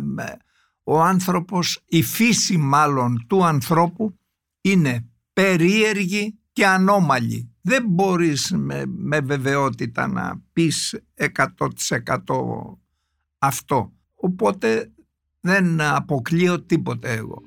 Ο 0.82 1.02
άνθρωπος, 1.02 1.82
η 1.86 2.02
φύση 2.02 2.56
μάλλον 2.56 3.26
του 3.28 3.44
ανθρώπου 3.44 4.18
είναι 4.60 5.10
περίεργη 5.32 6.38
και 6.52 6.66
ανώμαλη. 6.66 7.52
Δεν 7.60 7.84
μπορείς 7.88 8.50
με, 8.56 8.82
με 8.86 9.20
βεβαιότητα 9.20 10.06
να 10.06 10.42
πεις 10.52 11.00
100% 11.14 11.48
αυτό. 13.38 13.92
Οπότε 14.14 14.92
δεν 15.40 15.80
αποκλείω 15.80 16.62
τίποτε 16.62 17.12
εγώ. 17.12 17.42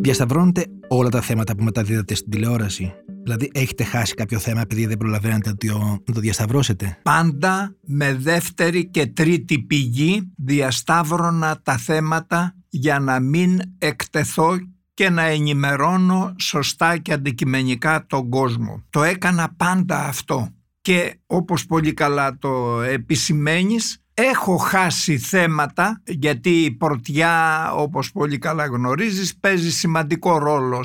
Διασταυρώνετε 0.00 0.66
όλα 0.88 1.08
τα 1.08 1.20
θέματα 1.20 1.56
που 1.56 1.64
μεταδίδετε 1.64 2.14
στην 2.14 2.30
τηλεόραση. 2.30 2.94
Δηλαδή, 3.22 3.50
έχετε 3.54 3.84
χάσει 3.84 4.14
κάποιο 4.14 4.38
θέμα 4.38 4.60
επειδή 4.60 4.86
δεν 4.86 4.96
προλαβαίνετε 4.96 5.48
να 5.48 5.56
το, 5.56 5.78
να 6.06 6.14
το 6.14 6.20
διασταυρώσετε; 6.20 6.98
Πάντα 7.02 7.76
με 7.80 8.14
δεύτερη 8.14 8.88
και 8.88 9.06
τρίτη 9.06 9.58
πηγή 9.58 10.32
διασταύρωνα 10.36 11.60
τα 11.62 11.76
θέματα 11.76 12.54
για 12.68 12.98
να 12.98 13.20
μην 13.20 13.60
εκτεθώ 13.78 14.58
και 14.94 15.10
να 15.10 15.22
ενημερώνω 15.22 16.34
σωστά 16.38 16.96
και 16.96 17.12
αντικειμενικά 17.12 18.06
τον 18.06 18.28
κόσμο. 18.28 18.82
Το 18.90 19.02
έκανα 19.02 19.54
πάντα 19.56 20.04
αυτό 20.04 20.48
και 20.80 21.20
όπως 21.26 21.66
πολύ 21.66 21.94
καλά 21.94 22.38
το 22.38 22.80
επισημαίνεις 22.80 24.02
έχω 24.14 24.56
χάσει 24.56 25.18
θέματα 25.18 26.02
γιατί 26.06 26.50
η 26.50 26.70
πρωτιά 26.70 27.68
όπως 27.72 28.12
πολύ 28.12 28.38
καλά 28.38 28.66
γνωρίζεις 28.66 29.36
παίζει 29.36 29.70
σημαντικό 29.70 30.38
ρόλο 30.38 30.84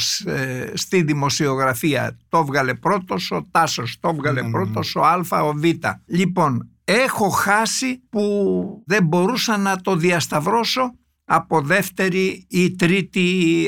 στη 0.74 1.02
δημοσιογραφία. 1.02 2.18
Το 2.30 2.46
βγάλε 2.46 2.74
πρώτος 2.74 3.32
ο 3.32 3.48
Τάσος, 3.52 3.98
το 4.00 4.14
βγάλε 4.14 4.42
mm. 4.48 4.52
πρώτος 4.52 4.96
ο 4.96 5.02
Α, 5.02 5.42
ο 5.42 5.54
Β. 5.54 5.64
Λοιπόν, 6.06 6.70
έχω 6.84 7.30
χάσει 7.30 8.02
που 8.10 8.84
δεν 8.86 9.04
μπορούσα 9.04 9.58
να 9.58 9.82
το 9.82 9.96
διασταυρώσω 9.96 10.94
από 11.30 11.62
δεύτερη 11.62 12.46
ή 12.50 12.76
τρίτη 12.76 13.26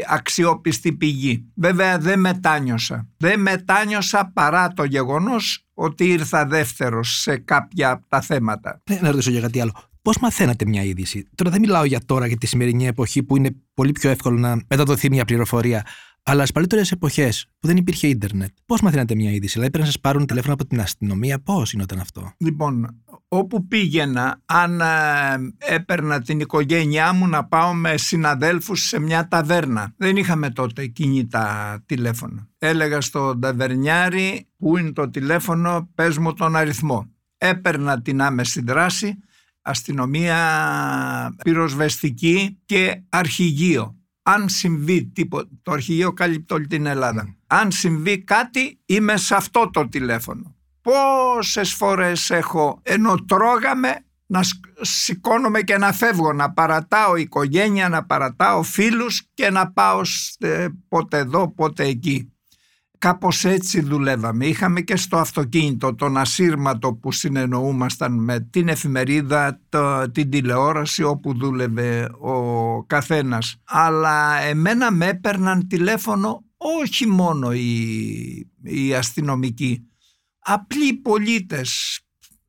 αξιόπιστη 0.08 0.94
πηγή. 0.94 1.46
Βέβαια 1.56 1.98
δεν 1.98 2.20
μετάνιωσα. 2.20 3.08
Δεν 3.18 3.42
μετάνιωσα 3.42 4.32
παρά 4.34 4.74
το 4.74 4.84
γεγονός 4.84 5.66
ότι 5.74 6.08
ήρθα 6.08 6.46
δεύτερος 6.46 7.20
σε 7.20 7.38
κάποια 7.38 7.92
από 7.92 8.06
τα 8.08 8.22
θέματα. 8.22 8.82
Ναι, 8.90 9.00
να 9.02 9.12
ρωτήσω 9.12 9.32
για 9.32 9.42
κάτι 9.42 9.62
άλλο. 9.62 9.72
Πώς 10.02 10.18
μαθαίνατε 10.20 10.66
μια 10.66 10.84
είδηση; 10.84 11.28
Τώρα 11.36 11.52
δεν 11.52 11.60
μιλάω 11.60 11.84
για 11.84 12.00
τώρα, 12.06 12.28
για 12.28 12.38
τη 12.38 12.48
σημερινή 12.48 12.88
εποχή 12.88 13.24
που 13.24 13.38
είναι 13.38 13.50
πολύ 13.74 13.92
πιο 13.92 14.10
εύκολο 14.10 14.38
να 14.38 14.56
μεταδοθεί 14.56 15.10
μια 15.10 15.26
πληροφορία. 15.26 15.86
Αλλά 16.24 16.40
στις 16.40 16.52
παλιότερες 16.52 16.92
εποχές 16.92 17.46
που 17.60 17.68
δεν 17.68 17.78
υπήρχε 17.78 18.08
ίντερνετ, 18.08 18.50
πώς 18.66 18.82
μαθαίνατε 18.82 19.16
μια 19.16 19.32
είδηση; 19.32 19.54
Δηλαδή 19.54 19.72
πρέπει 19.72 19.86
να 19.86 19.92
σας 19.92 20.00
πάρουν 20.02 20.26
τηλέφωνο 20.26 20.54
από 20.54 20.66
την 20.66 20.80
αστυνομία, 20.80 21.40
πώς 21.40 21.72
γινόταν 21.72 22.00
αυτό; 22.00 22.34
Λοιπόν, 22.38 23.02
όπου 23.32 23.68
πήγαινα, 23.68 24.42
αν 24.46 24.82
ε, 24.82 24.86
έπαιρνα 25.58 26.22
την 26.22 26.40
οικογένειά 26.40 27.14
μου 27.14 27.28
να 27.28 27.46
πάω 27.46 27.74
με 27.74 27.98
συναδέλφους 27.98 28.82
σε 28.82 29.00
μια 29.00 29.28
ταβέρνα. 29.28 29.94
Δεν 29.98 30.18
είχαμε 30.18 30.50
τότε 30.50 30.88
κινητά 30.88 31.80
τηλέφωνα. 31.86 32.48
Έλεγα 32.58 33.02
στον 33.02 33.40
ταβερνιάρη 33.40 34.48
που 34.58 34.78
είναι 34.78 34.92
το 34.92 35.10
τηλέφωνο, 35.10 35.90
πες 35.96 36.18
μου 36.18 36.34
τον 36.34 36.56
αριθμό. 36.56 37.12
Έπαιρνα 37.38 38.02
την 38.02 38.22
άμεση 38.22 38.62
δράση, 38.62 39.20
αστυνομία 39.62 41.36
πυροσβεστική 41.44 42.60
και 42.66 43.04
αρχηγείο 43.10 44.00
αν 44.32 44.50
συμβεί 44.50 45.06
τίποτα, 45.06 45.50
το 45.62 45.72
αρχηγείο 45.72 46.14
καλύπτει 46.14 46.54
όλη 46.54 46.68
την 46.68 46.86
Ελλάδα. 46.86 47.28
Mm. 47.28 47.36
Αν 47.48 47.72
συμβεί 47.72 48.24
κάτι 48.24 48.80
είμαι 48.86 49.18
σε 49.18 49.36
αυτό 49.36 49.70
το 49.70 49.88
τηλέφωνο. 49.88 50.56
Πόσες 50.90 51.74
φορές 51.74 52.30
έχω 52.30 52.80
ενώ 52.84 53.16
τρώγαμε 53.26 54.06
να 54.26 54.42
σηκώνομαι 54.82 55.62
και 55.62 55.78
να 55.78 55.92
φεύγω, 55.92 56.34
να 56.34 56.54
παρατάω 56.54 57.16
οικογένεια, 57.16 57.90
να 57.90 58.06
παρατάω 58.06 58.64
φίλους 58.64 59.24
και 59.34 59.50
να 59.50 59.72
πάω 59.72 60.02
πότε 60.88 61.18
εδώ, 61.18 61.54
πότε 61.54 61.84
εκεί. 61.84 62.34
Κάπως 62.98 63.46
έτσι 63.46 63.82
δουλεύαμε. 63.82 64.46
Είχαμε 64.46 64.82
και 64.82 64.96
στο 64.96 65.18
αυτοκίνητο 65.18 65.96
τον 65.96 66.18
ασύρματο 66.18 66.94
που 66.94 67.12
συνεννοούμασταν 67.12 68.24
με 68.24 68.40
την 68.40 68.68
εφημερίδα, 68.68 69.60
το, 69.70 70.12
την 70.12 70.30
τηλεόραση 70.30 71.04
όπου 71.04 71.38
δούλευε 71.38 72.10
ο 72.20 72.84
καθένας. 72.84 73.62
Αλλά 73.64 74.40
εμένα 74.40 74.92
με 74.92 75.08
έπαιρναν 75.08 75.68
τηλέφωνο 75.68 76.44
όχι 76.58 77.08
μόνο 77.08 77.52
οι, 77.52 78.52
οι 78.64 78.94
αστυνομικοί. 78.94 79.89
Απλοί 80.52 80.94
πολίτες, 80.94 82.00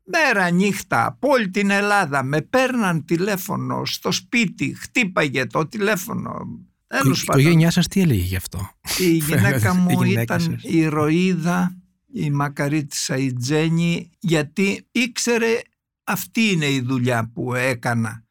μέρα 0.04 0.50
νύχτα, 0.50 1.06
από 1.06 1.28
όλη 1.28 1.50
την 1.50 1.70
Ελλάδα 1.70 2.22
με 2.22 2.42
παίρναν 2.42 3.04
τηλέφωνο 3.04 3.84
στο 3.84 4.12
σπίτι, 4.12 4.76
χτύπαγε 4.80 5.46
το 5.46 5.66
τηλέφωνο 5.66 6.60
η 7.04 7.10
οικογένειά 7.22 7.70
σας 7.70 7.88
τι 7.88 8.00
έλεγε 8.00 8.22
γι' 8.22 8.36
αυτό; 8.36 8.70
Η 8.98 9.10
γυναίκα 9.26 9.74
μου 9.74 10.02
ήταν 10.02 10.58
η 10.62 10.76
ηρωίδα 10.78 11.76
η 12.12 12.30
Μακαρίτησα 12.30 13.16
η 13.16 13.32
Τζέννη 13.32 14.10
γιατί 14.18 14.86
ήξερε 14.92 15.60
αυτή 16.04 16.50
είναι 16.50 16.66
η 16.66 16.80
δουλειά 16.80 17.30
που 17.34 17.54
έκανα 17.54 18.24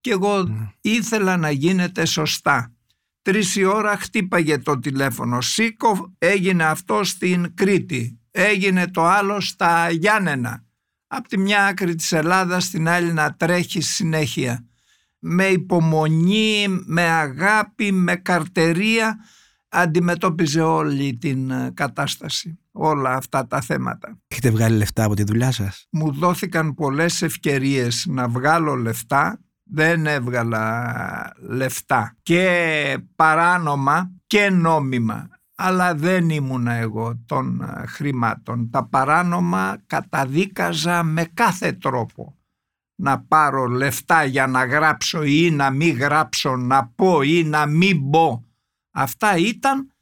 και 0.00 0.10
εγώ 0.10 0.42
Ναι. 0.42 0.72
ήθελα 0.80 1.36
να 1.36 1.50
γίνεται 1.50 2.04
σωστά. 2.04 2.72
Τρεις 3.22 3.56
η 3.56 3.64
ώρα 3.64 3.96
χτύπαγε 3.96 4.58
το 4.58 4.78
τηλέφωνο. 4.78 5.40
Σήκω 5.40 6.14
έγινε 6.18 6.64
αυτό 6.64 7.04
στην 7.04 7.54
Κρήτη. 7.54 8.18
Έγινε 8.40 8.86
το 8.90 9.04
άλλο 9.04 9.40
στα 9.40 9.90
Γιάννενα. 9.90 10.64
Από 11.06 11.28
τη 11.28 11.38
μια 11.38 11.64
άκρη 11.64 11.94
της 11.94 12.12
Ελλάδας 12.12 12.64
στην 12.64 12.88
άλλη 12.88 13.12
να 13.12 13.34
τρέχει 13.34 13.80
συνέχεια. 13.80 14.66
Με 15.18 15.44
υπομονή, 15.44 16.66
με 16.84 17.02
αγάπη, 17.02 17.92
με 17.92 18.16
καρτερία 18.16 19.16
αντιμετώπιζε 19.68 20.60
όλη 20.60 21.16
την 21.16 21.50
ε, 21.50 21.70
κατάσταση. 21.74 22.58
Όλα 22.72 23.14
αυτά 23.14 23.46
τα 23.46 23.60
θέματα. 23.60 24.18
Έχετε 24.28 24.50
βγάλει 24.50 24.76
λεφτά 24.76 25.04
από 25.04 25.14
τη 25.14 25.22
δουλειά 25.22 25.52
σας; 25.52 25.86
Μου 25.90 26.12
δόθηκαν 26.12 26.74
πολλές 26.74 27.22
ευκαιρίες 27.22 28.04
να 28.08 28.28
βγάλω 28.28 28.74
λεφτά, 28.74 29.40
δεν 29.62 30.06
έβγαλα 30.06 31.32
λεφτά 31.38 32.16
και 32.22 32.98
παράνομα 33.16 34.10
και 34.26 34.50
νόμιμα. 34.50 35.28
Αλλά 35.60 35.94
δεν 35.94 36.30
ήμουνα 36.30 36.72
εγώ 36.72 37.22
των 37.26 37.60
ε, 37.60 37.86
χρημάτων. 37.86 38.70
Τα 38.70 38.84
παράνομα 38.84 39.82
καταδίκαζα 39.86 41.02
με 41.02 41.24
κάθε 41.34 41.72
τρόπο. 41.72 42.36
Να 42.94 43.20
πάρω 43.20 43.66
λεφτά 43.66 44.24
για 44.24 44.46
να 44.46 44.64
γράψω 44.64 45.22
ή 45.22 45.50
να 45.50 45.70
μην 45.70 45.96
γράψω, 45.96 46.56
να 46.56 46.86
πω 46.86 47.22
ή 47.22 47.44
να 47.44 47.66
μην 47.66 48.10
πω. 48.10 48.44
Αυτά 48.90 49.36
ήταν 49.36 49.92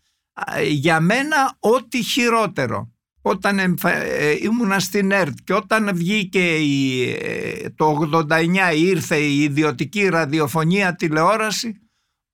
ε, 0.55 0.63
για 0.63 1.01
μένα 1.01 1.57
ό,τι 1.59 2.03
χειρότερο 2.03 2.93
όταν 3.21 3.59
εμφα... 3.59 3.91
ε, 3.91 4.39
ήμουνα 4.43 4.79
στην 4.79 5.11
ΕΡΤ 5.11 5.39
και 5.45 5.55
όταν 5.55 5.91
βγήκε 5.95 6.57
η, 6.57 7.03
ε, 7.11 7.71
το 7.71 8.11
89 8.13 8.55
ήρθε 8.77 9.17
η 9.17 9.43
ιδιωτική 9.43 10.09
ραδιοφωνία 10.09 10.95
τηλεόραση 10.95 11.81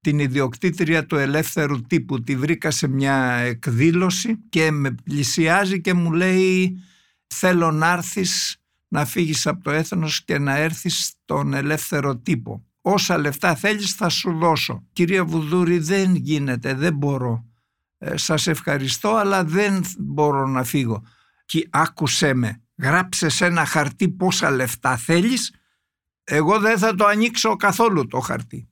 την 0.00 0.18
ιδιοκτήτρια 0.18 1.06
του 1.06 1.16
ελεύθερου 1.16 1.80
τύπου. 1.80 2.22
Τη 2.22 2.36
βρήκα 2.36 2.70
σε 2.70 2.88
μια 2.88 3.34
εκδήλωση 3.34 4.38
και 4.48 4.70
με 4.70 4.90
πλησιάζει 4.90 5.80
και 5.80 5.94
μου 5.94 6.12
λέει 6.12 6.76
θέλω 7.26 7.70
να 7.70 7.92
έρθεις 7.92 8.60
να 8.88 9.04
φύγεις 9.04 9.46
από 9.46 9.62
το 9.62 9.70
έθνος 9.70 10.24
και 10.24 10.38
να 10.38 10.56
έρθεις 10.56 11.06
στον 11.06 11.54
ελεύθερο 11.54 12.16
τύπο. 12.16 12.64
Όσα 12.80 13.18
λεφτά 13.18 13.54
θέλεις 13.54 13.92
θα 13.92 14.08
σου 14.08 14.38
δώσω. 14.38 14.86
Κυρία 14.92 15.24
Βουδούρη 15.24 15.78
δεν 15.78 16.14
γίνεται, 16.14 16.74
δεν 16.74 16.94
μπορώ. 16.94 17.44
Ε, 17.98 18.16
σας 18.16 18.46
ευχαριστώ 18.46 19.14
αλλά 19.14 19.44
δεν 19.44 19.84
μπορώ 19.98 20.46
να 20.46 20.64
φύγω. 20.64 21.02
Και 21.44 21.68
άκουσέ 21.70 22.34
με, 22.34 22.62
γράψε 22.76 23.28
σε 23.28 23.46
ένα 23.46 23.64
χαρτί 23.64 24.08
πόσα 24.08 24.50
λεφτά 24.50 24.96
θέλεις. 24.96 25.54
Εγώ 26.24 26.58
δεν 26.58 26.78
θα 26.78 26.94
το 26.94 27.04
ανοίξω 27.04 27.56
καθόλου 27.56 28.06
το 28.06 28.20
χαρτί. 28.20 28.69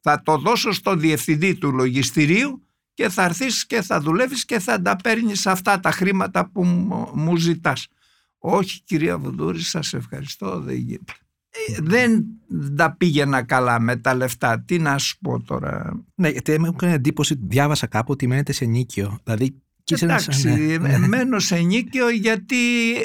Θα 0.00 0.22
το 0.22 0.38
δώσω 0.38 0.72
στο 0.72 0.94
διευθυντή 0.96 1.54
του 1.54 1.72
λογιστηρίου 1.72 2.62
και 2.94 3.08
θα 3.08 3.24
έρθεις 3.24 3.66
και 3.66 3.82
θα 3.82 4.00
δουλεύεις 4.00 4.44
και 4.44 4.58
θα 4.58 4.82
τα 4.82 4.96
παίρνεις 4.96 5.46
αυτά 5.46 5.80
τα 5.80 5.90
χρήματα 5.90 6.50
που 6.50 6.64
μου- 6.64 7.10
μου 7.14 7.36
ζητάς. 7.36 7.86
Όχι 8.38 8.82
κυρία 8.84 9.18
Βουδούρη 9.18 9.60
σας 9.60 9.92
ευχαριστώ 9.94 10.60
δεν 10.60 10.76
γίνεται. 10.76 11.12
Ε, 11.68 11.76
δεν 11.82 12.24
τα 12.76 12.92
πήγαινα 12.96 13.42
καλά 13.42 13.80
με 13.80 13.96
τα 13.96 14.14
λεφτά. 14.14 14.60
Τι 14.60 14.78
να 14.78 14.98
σου 14.98 15.18
πω 15.18 15.42
τώρα. 15.42 16.02
Ναι, 16.14 16.28
γιατί 16.28 16.58
μου 16.60 16.66
έκανε 16.66 16.92
εντύπωση, 16.92 17.34
διάβασα 17.40 17.86
κάπου 17.86 18.12
ότι 18.12 18.26
μένετε 18.26 18.52
σε 18.52 18.64
νίκιο. 18.64 19.18
Δηλαδή, 19.24 19.48
και 19.50 19.52
είσαι 19.52 19.54
ένας- 19.54 19.69
Εντάξει, 19.84 20.48
ναι, 20.48 20.76
ναι. 20.76 21.06
μένω 21.06 21.38
σε 21.38 21.56
νίκιο 21.56 22.10
γιατί 22.10 22.56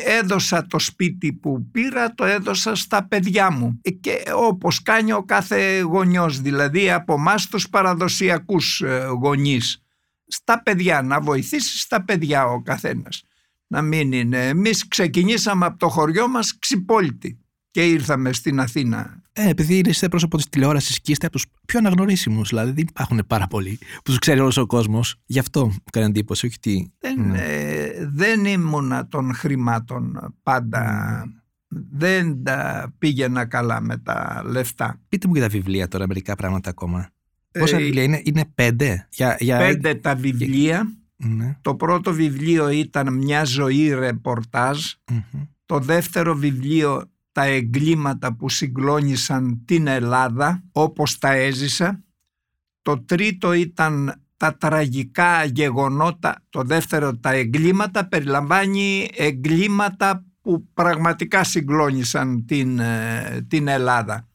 έδωσα 0.06 0.68
το 0.68 0.80
σπίτι 0.80 1.34
που 1.34 1.70
πήρα, 1.72 2.14
το 2.14 2.26
έδωσα 2.26 2.76
στα 2.76 3.08
παιδιά 3.08 3.52
μου. 3.52 3.82
Και 4.00 4.24
όπως 4.36 4.82
κάνει 4.82 5.12
ο 5.12 5.24
κάθε 5.24 5.80
γονιός, 5.80 6.42
δηλαδή 6.42 6.92
από 6.92 7.14
εμάς 7.14 7.48
τους 7.48 7.70
παραδοσιακούς 7.70 8.82
ε, 8.82 9.06
γονείς. 9.22 9.84
Στα 10.28 10.62
παιδιά, 10.64 11.02
να 11.02 11.22
βοηθήσεις 11.22 11.82
στα 11.82 12.04
παιδιά 12.04 12.46
ο 12.46 12.62
καθένας. 12.62 13.24
Να 13.68 13.82
μην 13.82 14.12
είναι. 14.12 14.48
Εμείς 14.48 14.88
ξεκινήσαμε 14.88 15.66
από 15.66 15.78
το 15.78 15.90
χωριό 15.90 16.28
μας 16.28 16.58
ξυπόλυτοι 16.60 17.40
και 17.72 17.86
ήρθαμε 17.86 18.34
στην 18.34 18.60
Αθήνα. 18.60 19.22
Ε, 19.38 19.50
επειδή 19.50 19.82
είστε 19.86 20.08
πρόσωπο 20.10 20.38
της 20.38 20.50
τηλεόρασης 20.50 21.02
και 21.02 21.12
είστε 21.12 21.26
από 21.26 21.36
τους 21.36 21.46
πιο 21.66 21.80
αναγνωρίσιμους, 21.80 22.50
δηλαδή 22.50 22.72
δεν 22.72 22.86
υπάρχουν 22.90 23.24
πάρα 23.28 23.48
πολλοί 23.48 23.78
που 23.96 24.02
τους 24.04 24.20
ξέρει 24.20 24.40
όλος 24.40 24.58
ο 24.58 24.66
κόσμος. 24.66 25.16
Γι' 25.26 25.40
αυτό 25.40 25.66
μου 25.66 25.76
έκανε 25.84 26.06
εντύπωση, 26.06 26.46
όχι 26.46 26.60
τι. 26.60 26.86
Δεν, 27.00 27.22
Ναι. 27.28 27.38
ε, 27.42 28.08
δεν 28.12 28.46
ήμουνα 28.46 29.08
των 29.08 29.34
χρημάτων 29.34 30.36
πάντα. 30.44 31.24
Δεν 31.92 32.44
τα 32.44 32.94
πήγαινα 32.98 33.46
καλά 33.46 33.82
με 33.82 33.98
τα 33.98 34.42
λεφτά. 34.46 35.02
Πείτε 35.10 35.28
μου 35.28 35.34
για 35.34 35.44
τα 35.44 35.50
βιβλία 35.50 35.88
τώρα, 35.88 36.08
μερικά 36.08 36.36
πράγματα 36.36 36.70
ακόμα. 36.70 37.10
Πόσα 37.60 37.76
Ε, 37.78 37.80
βιβλία 37.80 38.04
είναι, 38.04 38.22
είναι 38.24 38.46
πέντε; 38.56 39.08
Για, 39.12 39.38
για... 39.40 39.58
Πέντε 39.58 39.96
τα 39.96 40.16
βιβλία. 40.16 40.88
Ναι. 41.16 41.58
Το 41.62 41.76
πρώτο 41.76 42.14
βιβλίο 42.14 42.70
ήταν 42.70 43.14
«Μια 43.14 43.44
ζωή 43.44 43.94
ρεπορτάζ». 43.94 44.80
μμμ. 45.12 45.42
Το 45.66 45.80
δεύτερο 45.80 46.36
βιβλίο 46.36 47.04
«Τα 47.36 47.44
εγκλήματα 47.44 48.36
που 48.36 48.50
συγκλώνησαν 48.50 49.62
την 49.66 49.88
Ελλάδα» 49.88 50.64
όπως 50.72 51.18
τα 51.18 51.32
έζησα. 51.32 52.04
Το 52.82 53.04
τρίτο 53.04 53.54
ήταν 53.54 54.22
«Τα 54.38 54.58
τραγικά 54.58 55.44
γεγονότα». 55.44 56.44
Το 56.50 56.62
δεύτερο 56.62 57.18
«Τα 57.18 57.32
εγκλήματα» 57.32 58.08
περιλαμβάνει 58.08 59.10
εγκλήματα 59.16 60.26
που 60.42 60.68
πραγματικά 60.74 61.44
συγκλώνησαν 61.44 62.46
την, 62.46 62.80
ε, 62.80 63.46
την 63.48 63.68
Ελλάδα. 63.68 64.28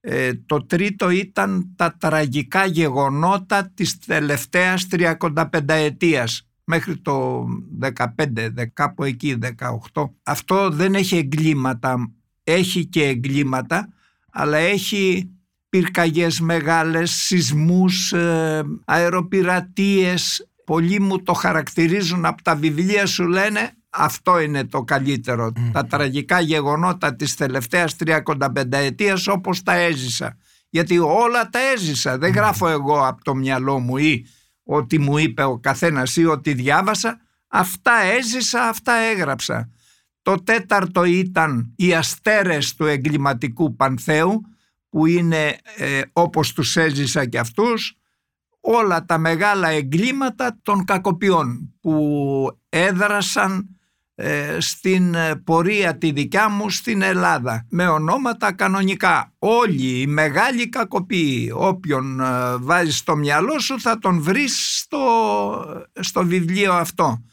Ε, 0.00 0.34
το 0.46 0.66
τρίτο 0.66 1.10
ήταν 1.10 1.72
τα 1.76 1.96
τραγικά 1.98 2.66
γεγονότα 2.66 3.70
της 3.74 3.98
τελευταίας 3.98 4.86
35 4.86 5.74
ετίας 5.74 6.48
μέχρι 6.64 6.98
το 6.98 7.46
15, 7.78 8.48
δε- 8.50 8.66
κάπου 8.66 9.04
εκεί 9.04 9.34
18. 9.34 10.14
Αυτό 10.22 10.70
δεν 10.70 10.94
έχει 10.94 11.16
εγκλήματα, 11.16 12.10
έχει 12.52 12.86
και 12.86 13.04
εγκλήματα, 13.04 13.88
αλλά 14.32 14.56
έχει 14.56 15.30
πυρκαγιές 15.68 16.40
μεγάλες, 16.40 17.10
σεισμούς, 17.10 18.12
ε, 18.12 18.62
αεροπειρατείες. 18.84 20.48
Πολλοί 20.64 21.00
μου 21.00 21.22
το 21.22 21.32
χαρακτηρίζουν 21.32 22.24
από 22.24 22.42
τα 22.42 22.56
βιβλία 22.56 23.06
σου 23.06 23.28
λένε 23.28 23.74
αυτό 23.90 24.40
είναι 24.40 24.64
το 24.64 24.82
καλύτερο. 24.82 25.52
Τα 25.72 25.86
τραγικά 25.86 26.40
γεγονότα 26.40 27.16
της 27.16 27.34
τελευταίας 27.34 27.96
35 27.96 28.78
ετίας 28.78 29.26
όπως 29.26 29.62
τα 29.62 29.72
έζησα. 29.72 30.36
Γιατί 30.68 30.98
όλα 30.98 31.48
τα 31.48 31.58
έζησα. 31.74 32.18
Δεν 32.18 32.32
γράφω 32.32 32.68
εγώ 32.68 33.06
από 33.06 33.24
το 33.24 33.34
μυαλό 33.34 33.78
μου 33.78 33.96
ή 33.96 34.26
ότι 34.62 34.98
μου 34.98 35.18
είπε 35.18 35.42
ο 35.42 35.58
καθένας 35.58 36.16
ή 36.16 36.24
ότι 36.24 36.52
διάβασα. 36.52 37.20
Αυτά 37.48 37.92
έζησα, 38.02 38.68
αυτά 38.68 38.92
έγραψα. 38.92 39.70
Το 40.22 40.34
τέταρτο 40.42 41.04
ήταν 41.04 41.72
οι 41.76 41.94
αστέρες 41.94 42.74
του 42.74 42.86
εγκληματικού 42.86 43.76
πανθέου 43.76 44.40
που 44.88 45.06
είναι 45.06 45.56
ε, 45.76 46.00
όπως 46.12 46.52
τους 46.52 46.76
έζησα 46.76 47.26
και 47.26 47.38
αυτούς 47.38 47.94
όλα 48.60 49.04
τα 49.04 49.18
μεγάλα 49.18 49.68
εγκλήματα 49.68 50.58
των 50.62 50.84
κακοποιών 50.84 51.74
που 51.80 52.58
έδρασαν 52.68 53.68
ε, 54.14 54.56
στην 54.60 55.14
ε, 55.14 55.36
πορεία 55.36 55.98
τη 55.98 56.10
δικιά 56.10 56.48
μου 56.48 56.70
στην 56.70 57.02
Ελλάδα. 57.02 57.66
Με 57.70 57.88
ονόματα 57.88 58.52
κανονικά. 58.52 59.32
Όλοι 59.38 60.00
οι 60.00 60.06
μεγάλοι 60.06 60.68
κακοποιοί 60.68 61.52
όποιον 61.54 62.20
ε, 62.20 62.56
βάζεις 62.56 62.96
στο 62.96 63.16
μυαλό 63.16 63.58
σου 63.58 63.80
θα 63.80 63.98
τον 63.98 64.20
βρεις 64.20 64.78
στο, 64.78 65.02
στο 66.00 66.24
βιβλίο 66.24 66.72
αυτό. 66.72 67.24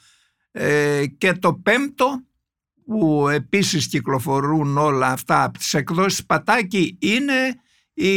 Ε, 0.51 1.05
και 1.17 1.33
το 1.33 1.53
πέμπτο 1.53 2.21
που 2.87 3.27
επίσης 3.29 3.87
κυκλοφορούν 3.87 4.77
όλα 4.77 5.07
αυτά 5.07 5.43
από 5.43 5.57
τις 5.57 5.73
εκδόσεις 5.73 6.25
Πατάκη 6.25 6.97
είναι 7.01 7.61
οι 7.93 8.11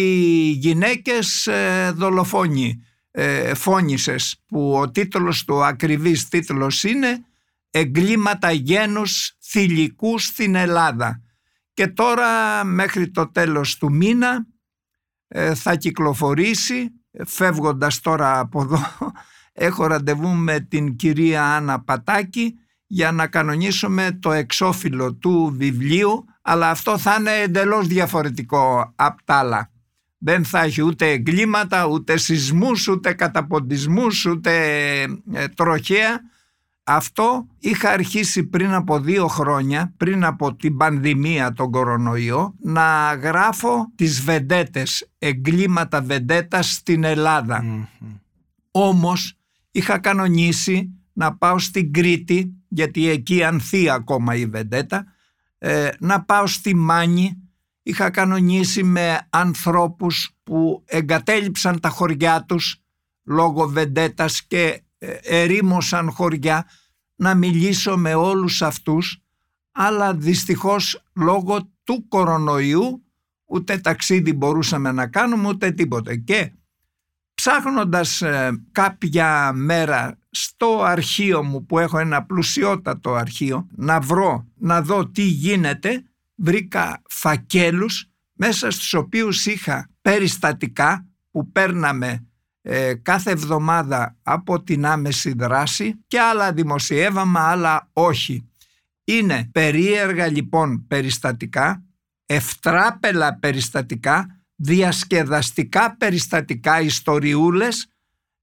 γυναίκες 0.50 1.46
ε, 1.46 1.90
δολοφόνοι, 1.94 2.84
ε, 3.10 3.54
φόνησες 3.54 4.42
που 4.46 4.72
ο 4.72 4.90
τίτλος 4.90 5.44
του, 5.44 5.54
ο 5.54 5.64
ακριβής 5.64 6.28
τίτλος 6.28 6.84
είναι 6.84 7.24
εγκλήματα 7.70 8.52
γένους 8.52 9.36
θηλυκούς 9.42 10.24
στην 10.24 10.54
Ελλάδα. 10.54 11.22
Και 11.72 11.86
τώρα 11.86 12.64
μέχρι 12.64 13.10
το 13.10 13.30
τέλος 13.30 13.76
του 13.76 13.92
μήνα 13.92 14.46
ε, 15.28 15.54
θα 15.54 15.74
κυκλοφορήσει, 15.74 16.90
φεύγοντας 17.26 18.00
τώρα 18.00 18.38
από 18.38 18.62
εδώ, 18.62 18.80
έχω 19.52 19.86
ραντεβού 19.86 20.28
με 20.28 20.60
την 20.60 20.96
κυρία 20.96 21.54
Άννα 21.54 21.82
Πατάκη 21.84 22.59
για 22.92 23.12
να 23.12 23.26
κανονίσουμε 23.26 24.18
το 24.20 24.32
εξώφυλλο 24.32 25.14
του 25.14 25.54
βιβλίου, 25.56 26.24
αλλά 26.42 26.70
αυτό 26.70 26.98
θα 26.98 27.16
είναι 27.18 27.30
εντελώς 27.30 27.86
διαφορετικό 27.86 28.92
από 28.96 29.24
τα 29.24 29.34
άλλα. 29.34 29.70
Δεν 30.18 30.44
θα 30.44 30.60
έχει 30.62 30.82
ούτε 30.82 31.10
εγκλήματα, 31.10 31.86
ούτε 31.86 32.16
σεισμούς, 32.16 32.88
ούτε 32.88 33.12
καταποντισμούς, 33.12 34.26
ούτε 34.26 34.52
ε, 35.32 35.48
τροχέα. 35.48 36.20
Αυτό 36.84 37.46
είχα 37.58 37.90
αρχίσει 37.90 38.44
πριν 38.44 38.72
από 38.72 39.00
δύο 39.00 39.26
χρόνια, 39.26 39.94
πριν 39.96 40.24
από 40.24 40.54
την 40.54 40.76
πανδημία 40.76 41.52
τον 41.52 41.70
κορονοϊό, 41.70 42.54
να 42.60 43.14
γράφω 43.14 43.92
τις 43.94 44.22
βεντέτες, 44.22 45.10
εγκλήματα 45.18 46.02
βεντέτας 46.02 46.72
στην 46.72 47.04
Ελλάδα. 47.04 47.64
Mm-hmm. 47.64 48.18
Όμως 48.70 49.34
είχα 49.70 49.98
κανονίσει 49.98 50.94
να 51.12 51.36
πάω 51.36 51.58
στην 51.58 51.92
Κρήτη, 51.92 52.54
γιατί 52.70 53.08
εκεί 53.08 53.44
ανθεί 53.44 53.90
ακόμα 53.90 54.34
η 54.34 54.46
βεντέτα, 54.46 55.04
ε, 55.58 55.90
να 55.98 56.24
πάω 56.24 56.46
στη 56.46 56.74
Μάνη, 56.74 57.50
είχα 57.82 58.10
κανονίσει 58.10 58.82
με 58.82 59.26
ανθρώπους 59.30 60.30
που 60.42 60.84
εγκατέλειψαν 60.86 61.80
τα 61.80 61.88
χωριά 61.88 62.44
τους 62.44 62.82
λόγω 63.24 63.68
βεντέτας 63.68 64.46
και 64.46 64.82
ε, 64.98 65.12
ερήμωσαν 65.22 66.10
χωριά 66.10 66.66
να 67.14 67.34
μιλήσω 67.34 67.96
με 67.96 68.14
όλους 68.14 68.62
αυτούς 68.62 69.22
αλλά 69.72 70.14
δυστυχώς 70.14 71.04
λόγω 71.14 71.72
του 71.84 72.08
κορονοϊού 72.08 73.04
ούτε 73.44 73.78
ταξίδι 73.78 74.32
μπορούσαμε 74.32 74.92
να 74.92 75.06
κάνουμε 75.06 75.48
ούτε 75.48 75.70
τίποτε. 75.70 76.16
Και 76.16 76.52
ψάχνοντας 77.40 78.22
ε, 78.22 78.62
κάποια 78.72 79.52
μέρα 79.52 80.18
στο 80.30 80.82
αρχείο 80.82 81.44
μου 81.44 81.66
που 81.66 81.78
έχω 81.78 81.98
ένα 81.98 82.24
πλουσιότατο 82.24 83.14
αρχείο 83.14 83.66
να 83.76 84.00
βρω, 84.00 84.46
να 84.54 84.82
δω 84.82 85.08
τι 85.08 85.22
γίνεται 85.22 86.02
βρήκα 86.34 87.02
φακέλους 87.08 88.06
μέσα 88.32 88.70
στους 88.70 88.94
οποίους 88.94 89.46
είχα 89.46 89.88
περιστατικά 90.02 91.06
που 91.30 91.50
παίρναμε 91.52 92.26
ε, 92.62 92.94
κάθε 92.94 93.30
εβδομάδα 93.30 94.16
από 94.22 94.62
την 94.62 94.86
άμεση 94.86 95.32
δράση 95.32 96.04
και 96.06 96.20
άλλα 96.20 96.52
δημοσιεύαμε, 96.52 97.38
άλλα 97.40 97.88
όχι. 97.92 98.48
Είναι 99.04 99.48
περίεργα 99.52 100.26
λοιπόν 100.26 100.86
περιστατικά, 100.86 101.84
ευτράπελα 102.26 103.38
περιστατικά, 103.38 104.39
διασκεδαστικά 104.62 105.96
περιστατικά 105.96 106.80
ιστοριούλες, 106.80 107.86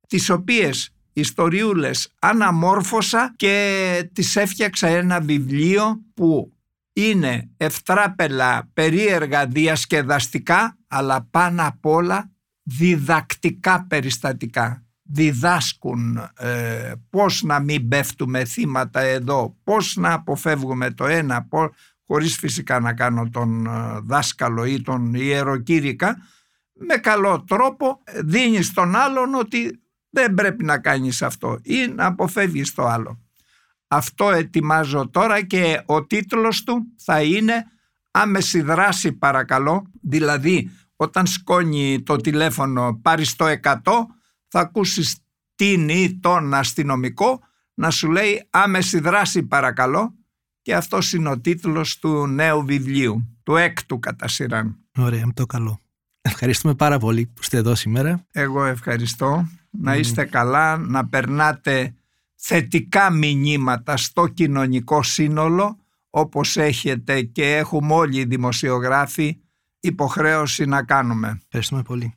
τις 0.07 0.29
οποίες 0.29 0.91
ιστοριούλες 1.13 2.13
αναμόρφωσα 2.19 3.33
και 3.35 4.09
τις 4.13 4.35
έφτιαξα 4.35 4.87
ένα 4.87 5.19
βιβλίο 5.21 6.01
που 6.13 6.53
είναι 6.93 7.49
ευτράπελα 7.57 8.69
περίεργα 8.73 9.45
διασκεδαστικά 9.47 10.77
αλλά 10.87 11.27
πάνω 11.31 11.67
απ' 11.67 11.85
όλα 11.85 12.31
διδακτικά 12.63 13.85
περιστατικά. 13.89 14.81
Διδάσκουν 15.09 16.17
ε, 16.37 16.91
πώς 17.09 17.43
να 17.43 17.59
μην 17.59 17.87
πέφτουμε 17.87 18.45
θύματα 18.45 18.99
εδώ, 18.99 19.57
πώς 19.63 19.95
να 19.95 20.13
αποφεύγουμε 20.13 20.91
το 20.91 21.05
ένα, 21.05 21.43
πώς, 21.43 21.69
χωρίς 22.07 22.37
φυσικά 22.37 22.79
να 22.79 22.93
κάνω 22.93 23.29
τον 23.29 23.65
ε, 23.65 23.99
δάσκαλο 24.03 24.65
ή 24.65 24.81
τον 24.81 25.13
ιεροκήρυκα, 25.13 26.17
με 26.73 26.95
καλό 26.95 27.43
τρόπο 27.47 28.03
δίνεις 28.23 28.67
στον 28.67 28.95
άλλον 28.95 29.33
ότι 29.33 29.81
δεν 30.09 30.33
πρέπει 30.33 30.63
να 30.63 30.77
κάνεις 30.77 31.21
αυτό 31.21 31.59
ή 31.63 31.87
να 31.87 32.05
αποφεύγεις 32.05 32.73
το 32.73 32.85
άλλο. 32.85 33.21
Αυτό 33.87 34.31
ετοιμάζω 34.31 35.09
τώρα 35.09 35.41
και 35.45 35.81
ο 35.85 36.05
τίτλος 36.05 36.63
του 36.63 36.85
θα 36.97 37.21
είναι 37.21 37.65
«Άμεση 38.11 38.61
δράση 38.61 39.13
παρακαλώ», 39.13 39.91
δηλαδή 40.01 40.71
όταν 40.95 41.25
σκόνει 41.25 42.01
το 42.03 42.15
τηλέφωνο 42.15 42.99
πάρεις 43.01 43.35
το 43.35 43.45
100 43.61 43.73
θα 44.47 44.59
ακούσεις 44.59 45.17
την 45.55 45.89
ή 45.89 46.19
τον 46.21 46.53
αστυνομικό 46.53 47.39
να 47.73 47.89
σου 47.89 48.11
λέει 48.11 48.47
άμεση 48.49 48.99
δράση 48.99 49.43
παρακαλώ 49.43 50.16
και 50.67 50.75
αυτός 50.75 51.13
είναι 51.13 51.29
ο 51.29 51.39
τίτλος 51.39 51.99
του 51.99 52.27
νέου 52.27 52.65
βιβλίου, 52.65 53.37
του 53.43 53.55
έκτου 53.55 53.99
κατά 53.99 54.27
σειράν. 54.27 54.77
Ωραία, 54.97 55.25
με 55.25 55.33
το 55.33 55.45
καλό. 55.45 55.79
Ευχαριστούμε 56.21 56.75
πάρα 56.75 56.97
πολύ 56.99 57.25
που 57.25 57.41
είστε 57.41 57.57
εδώ 57.57 57.75
σήμερα. 57.75 58.25
Εγώ 58.31 58.63
ευχαριστώ. 58.63 59.47
Να 59.69 59.95
είστε 59.95 60.25
καλά, 60.25 60.77
να 60.77 61.07
περνάτε 61.07 61.93
θετικά 62.35 63.09
μηνύματα 63.09 63.97
στο 63.97 64.27
κοινωνικό 64.27 65.03
σύνολο 65.03 65.77
όπως 66.09 66.57
έχετε 66.57 67.21
και 67.21 67.55
έχουμε 67.55 67.93
όλοι 67.93 68.19
οι 68.19 68.25
δημοσιογράφοι 68.25 69.37
υποχρέωση 69.79 70.65
να 70.65 70.83
κάνουμε. 70.83 71.39
Ευχαριστούμε 71.43 71.81
πολύ. 71.81 72.13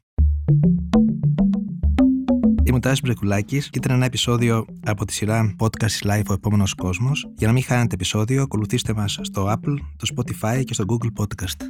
Είμαι 2.80 2.88
ο 2.88 2.92
Τάσης 2.94 3.04
Μπρεκουλάκης 3.04 3.70
και 3.70 3.78
ήταν 3.78 3.96
ένα 3.96 4.04
επεισόδιο 4.04 4.66
από 4.84 5.04
τη 5.04 5.12
σειρά 5.12 5.54
Podcast 5.58 6.06
Live 6.06 6.24
ο 6.28 6.32
επόμενος 6.32 6.74
κόσμος. 6.74 7.30
Για 7.36 7.46
να 7.46 7.52
μην 7.52 7.62
χάνετε 7.62 7.94
επεισόδιο, 7.94 8.42
ακολουθήστε 8.42 8.94
μας 8.94 9.18
στο 9.22 9.46
Apple, 9.46 9.76
το 9.96 10.14
Spotify 10.14 10.64
και 10.64 10.74
στο 10.74 10.84
Google 10.88 11.22
Podcast. 11.22 11.62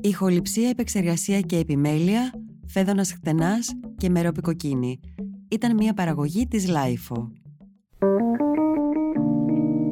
Ηχοληψία, 0.00 0.68
επεξεργασία 0.68 1.40
και 1.40 1.56
επιμέλεια, 1.56 2.32
φέδωνας 2.66 3.12
χτενάς 3.12 3.72
και 3.96 4.10
μερόπικοκίνη. 4.10 5.00
Ήταν 5.48 5.74
μια 5.74 5.94
παραγωγή 5.94 6.46
της 6.46 6.66
Lifeo. 6.68 7.28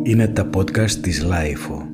Είναι 0.03 0.29
τα 0.29 0.51
podcast 0.55 0.91
της 0.91 1.25
Lifeo. 1.25 1.86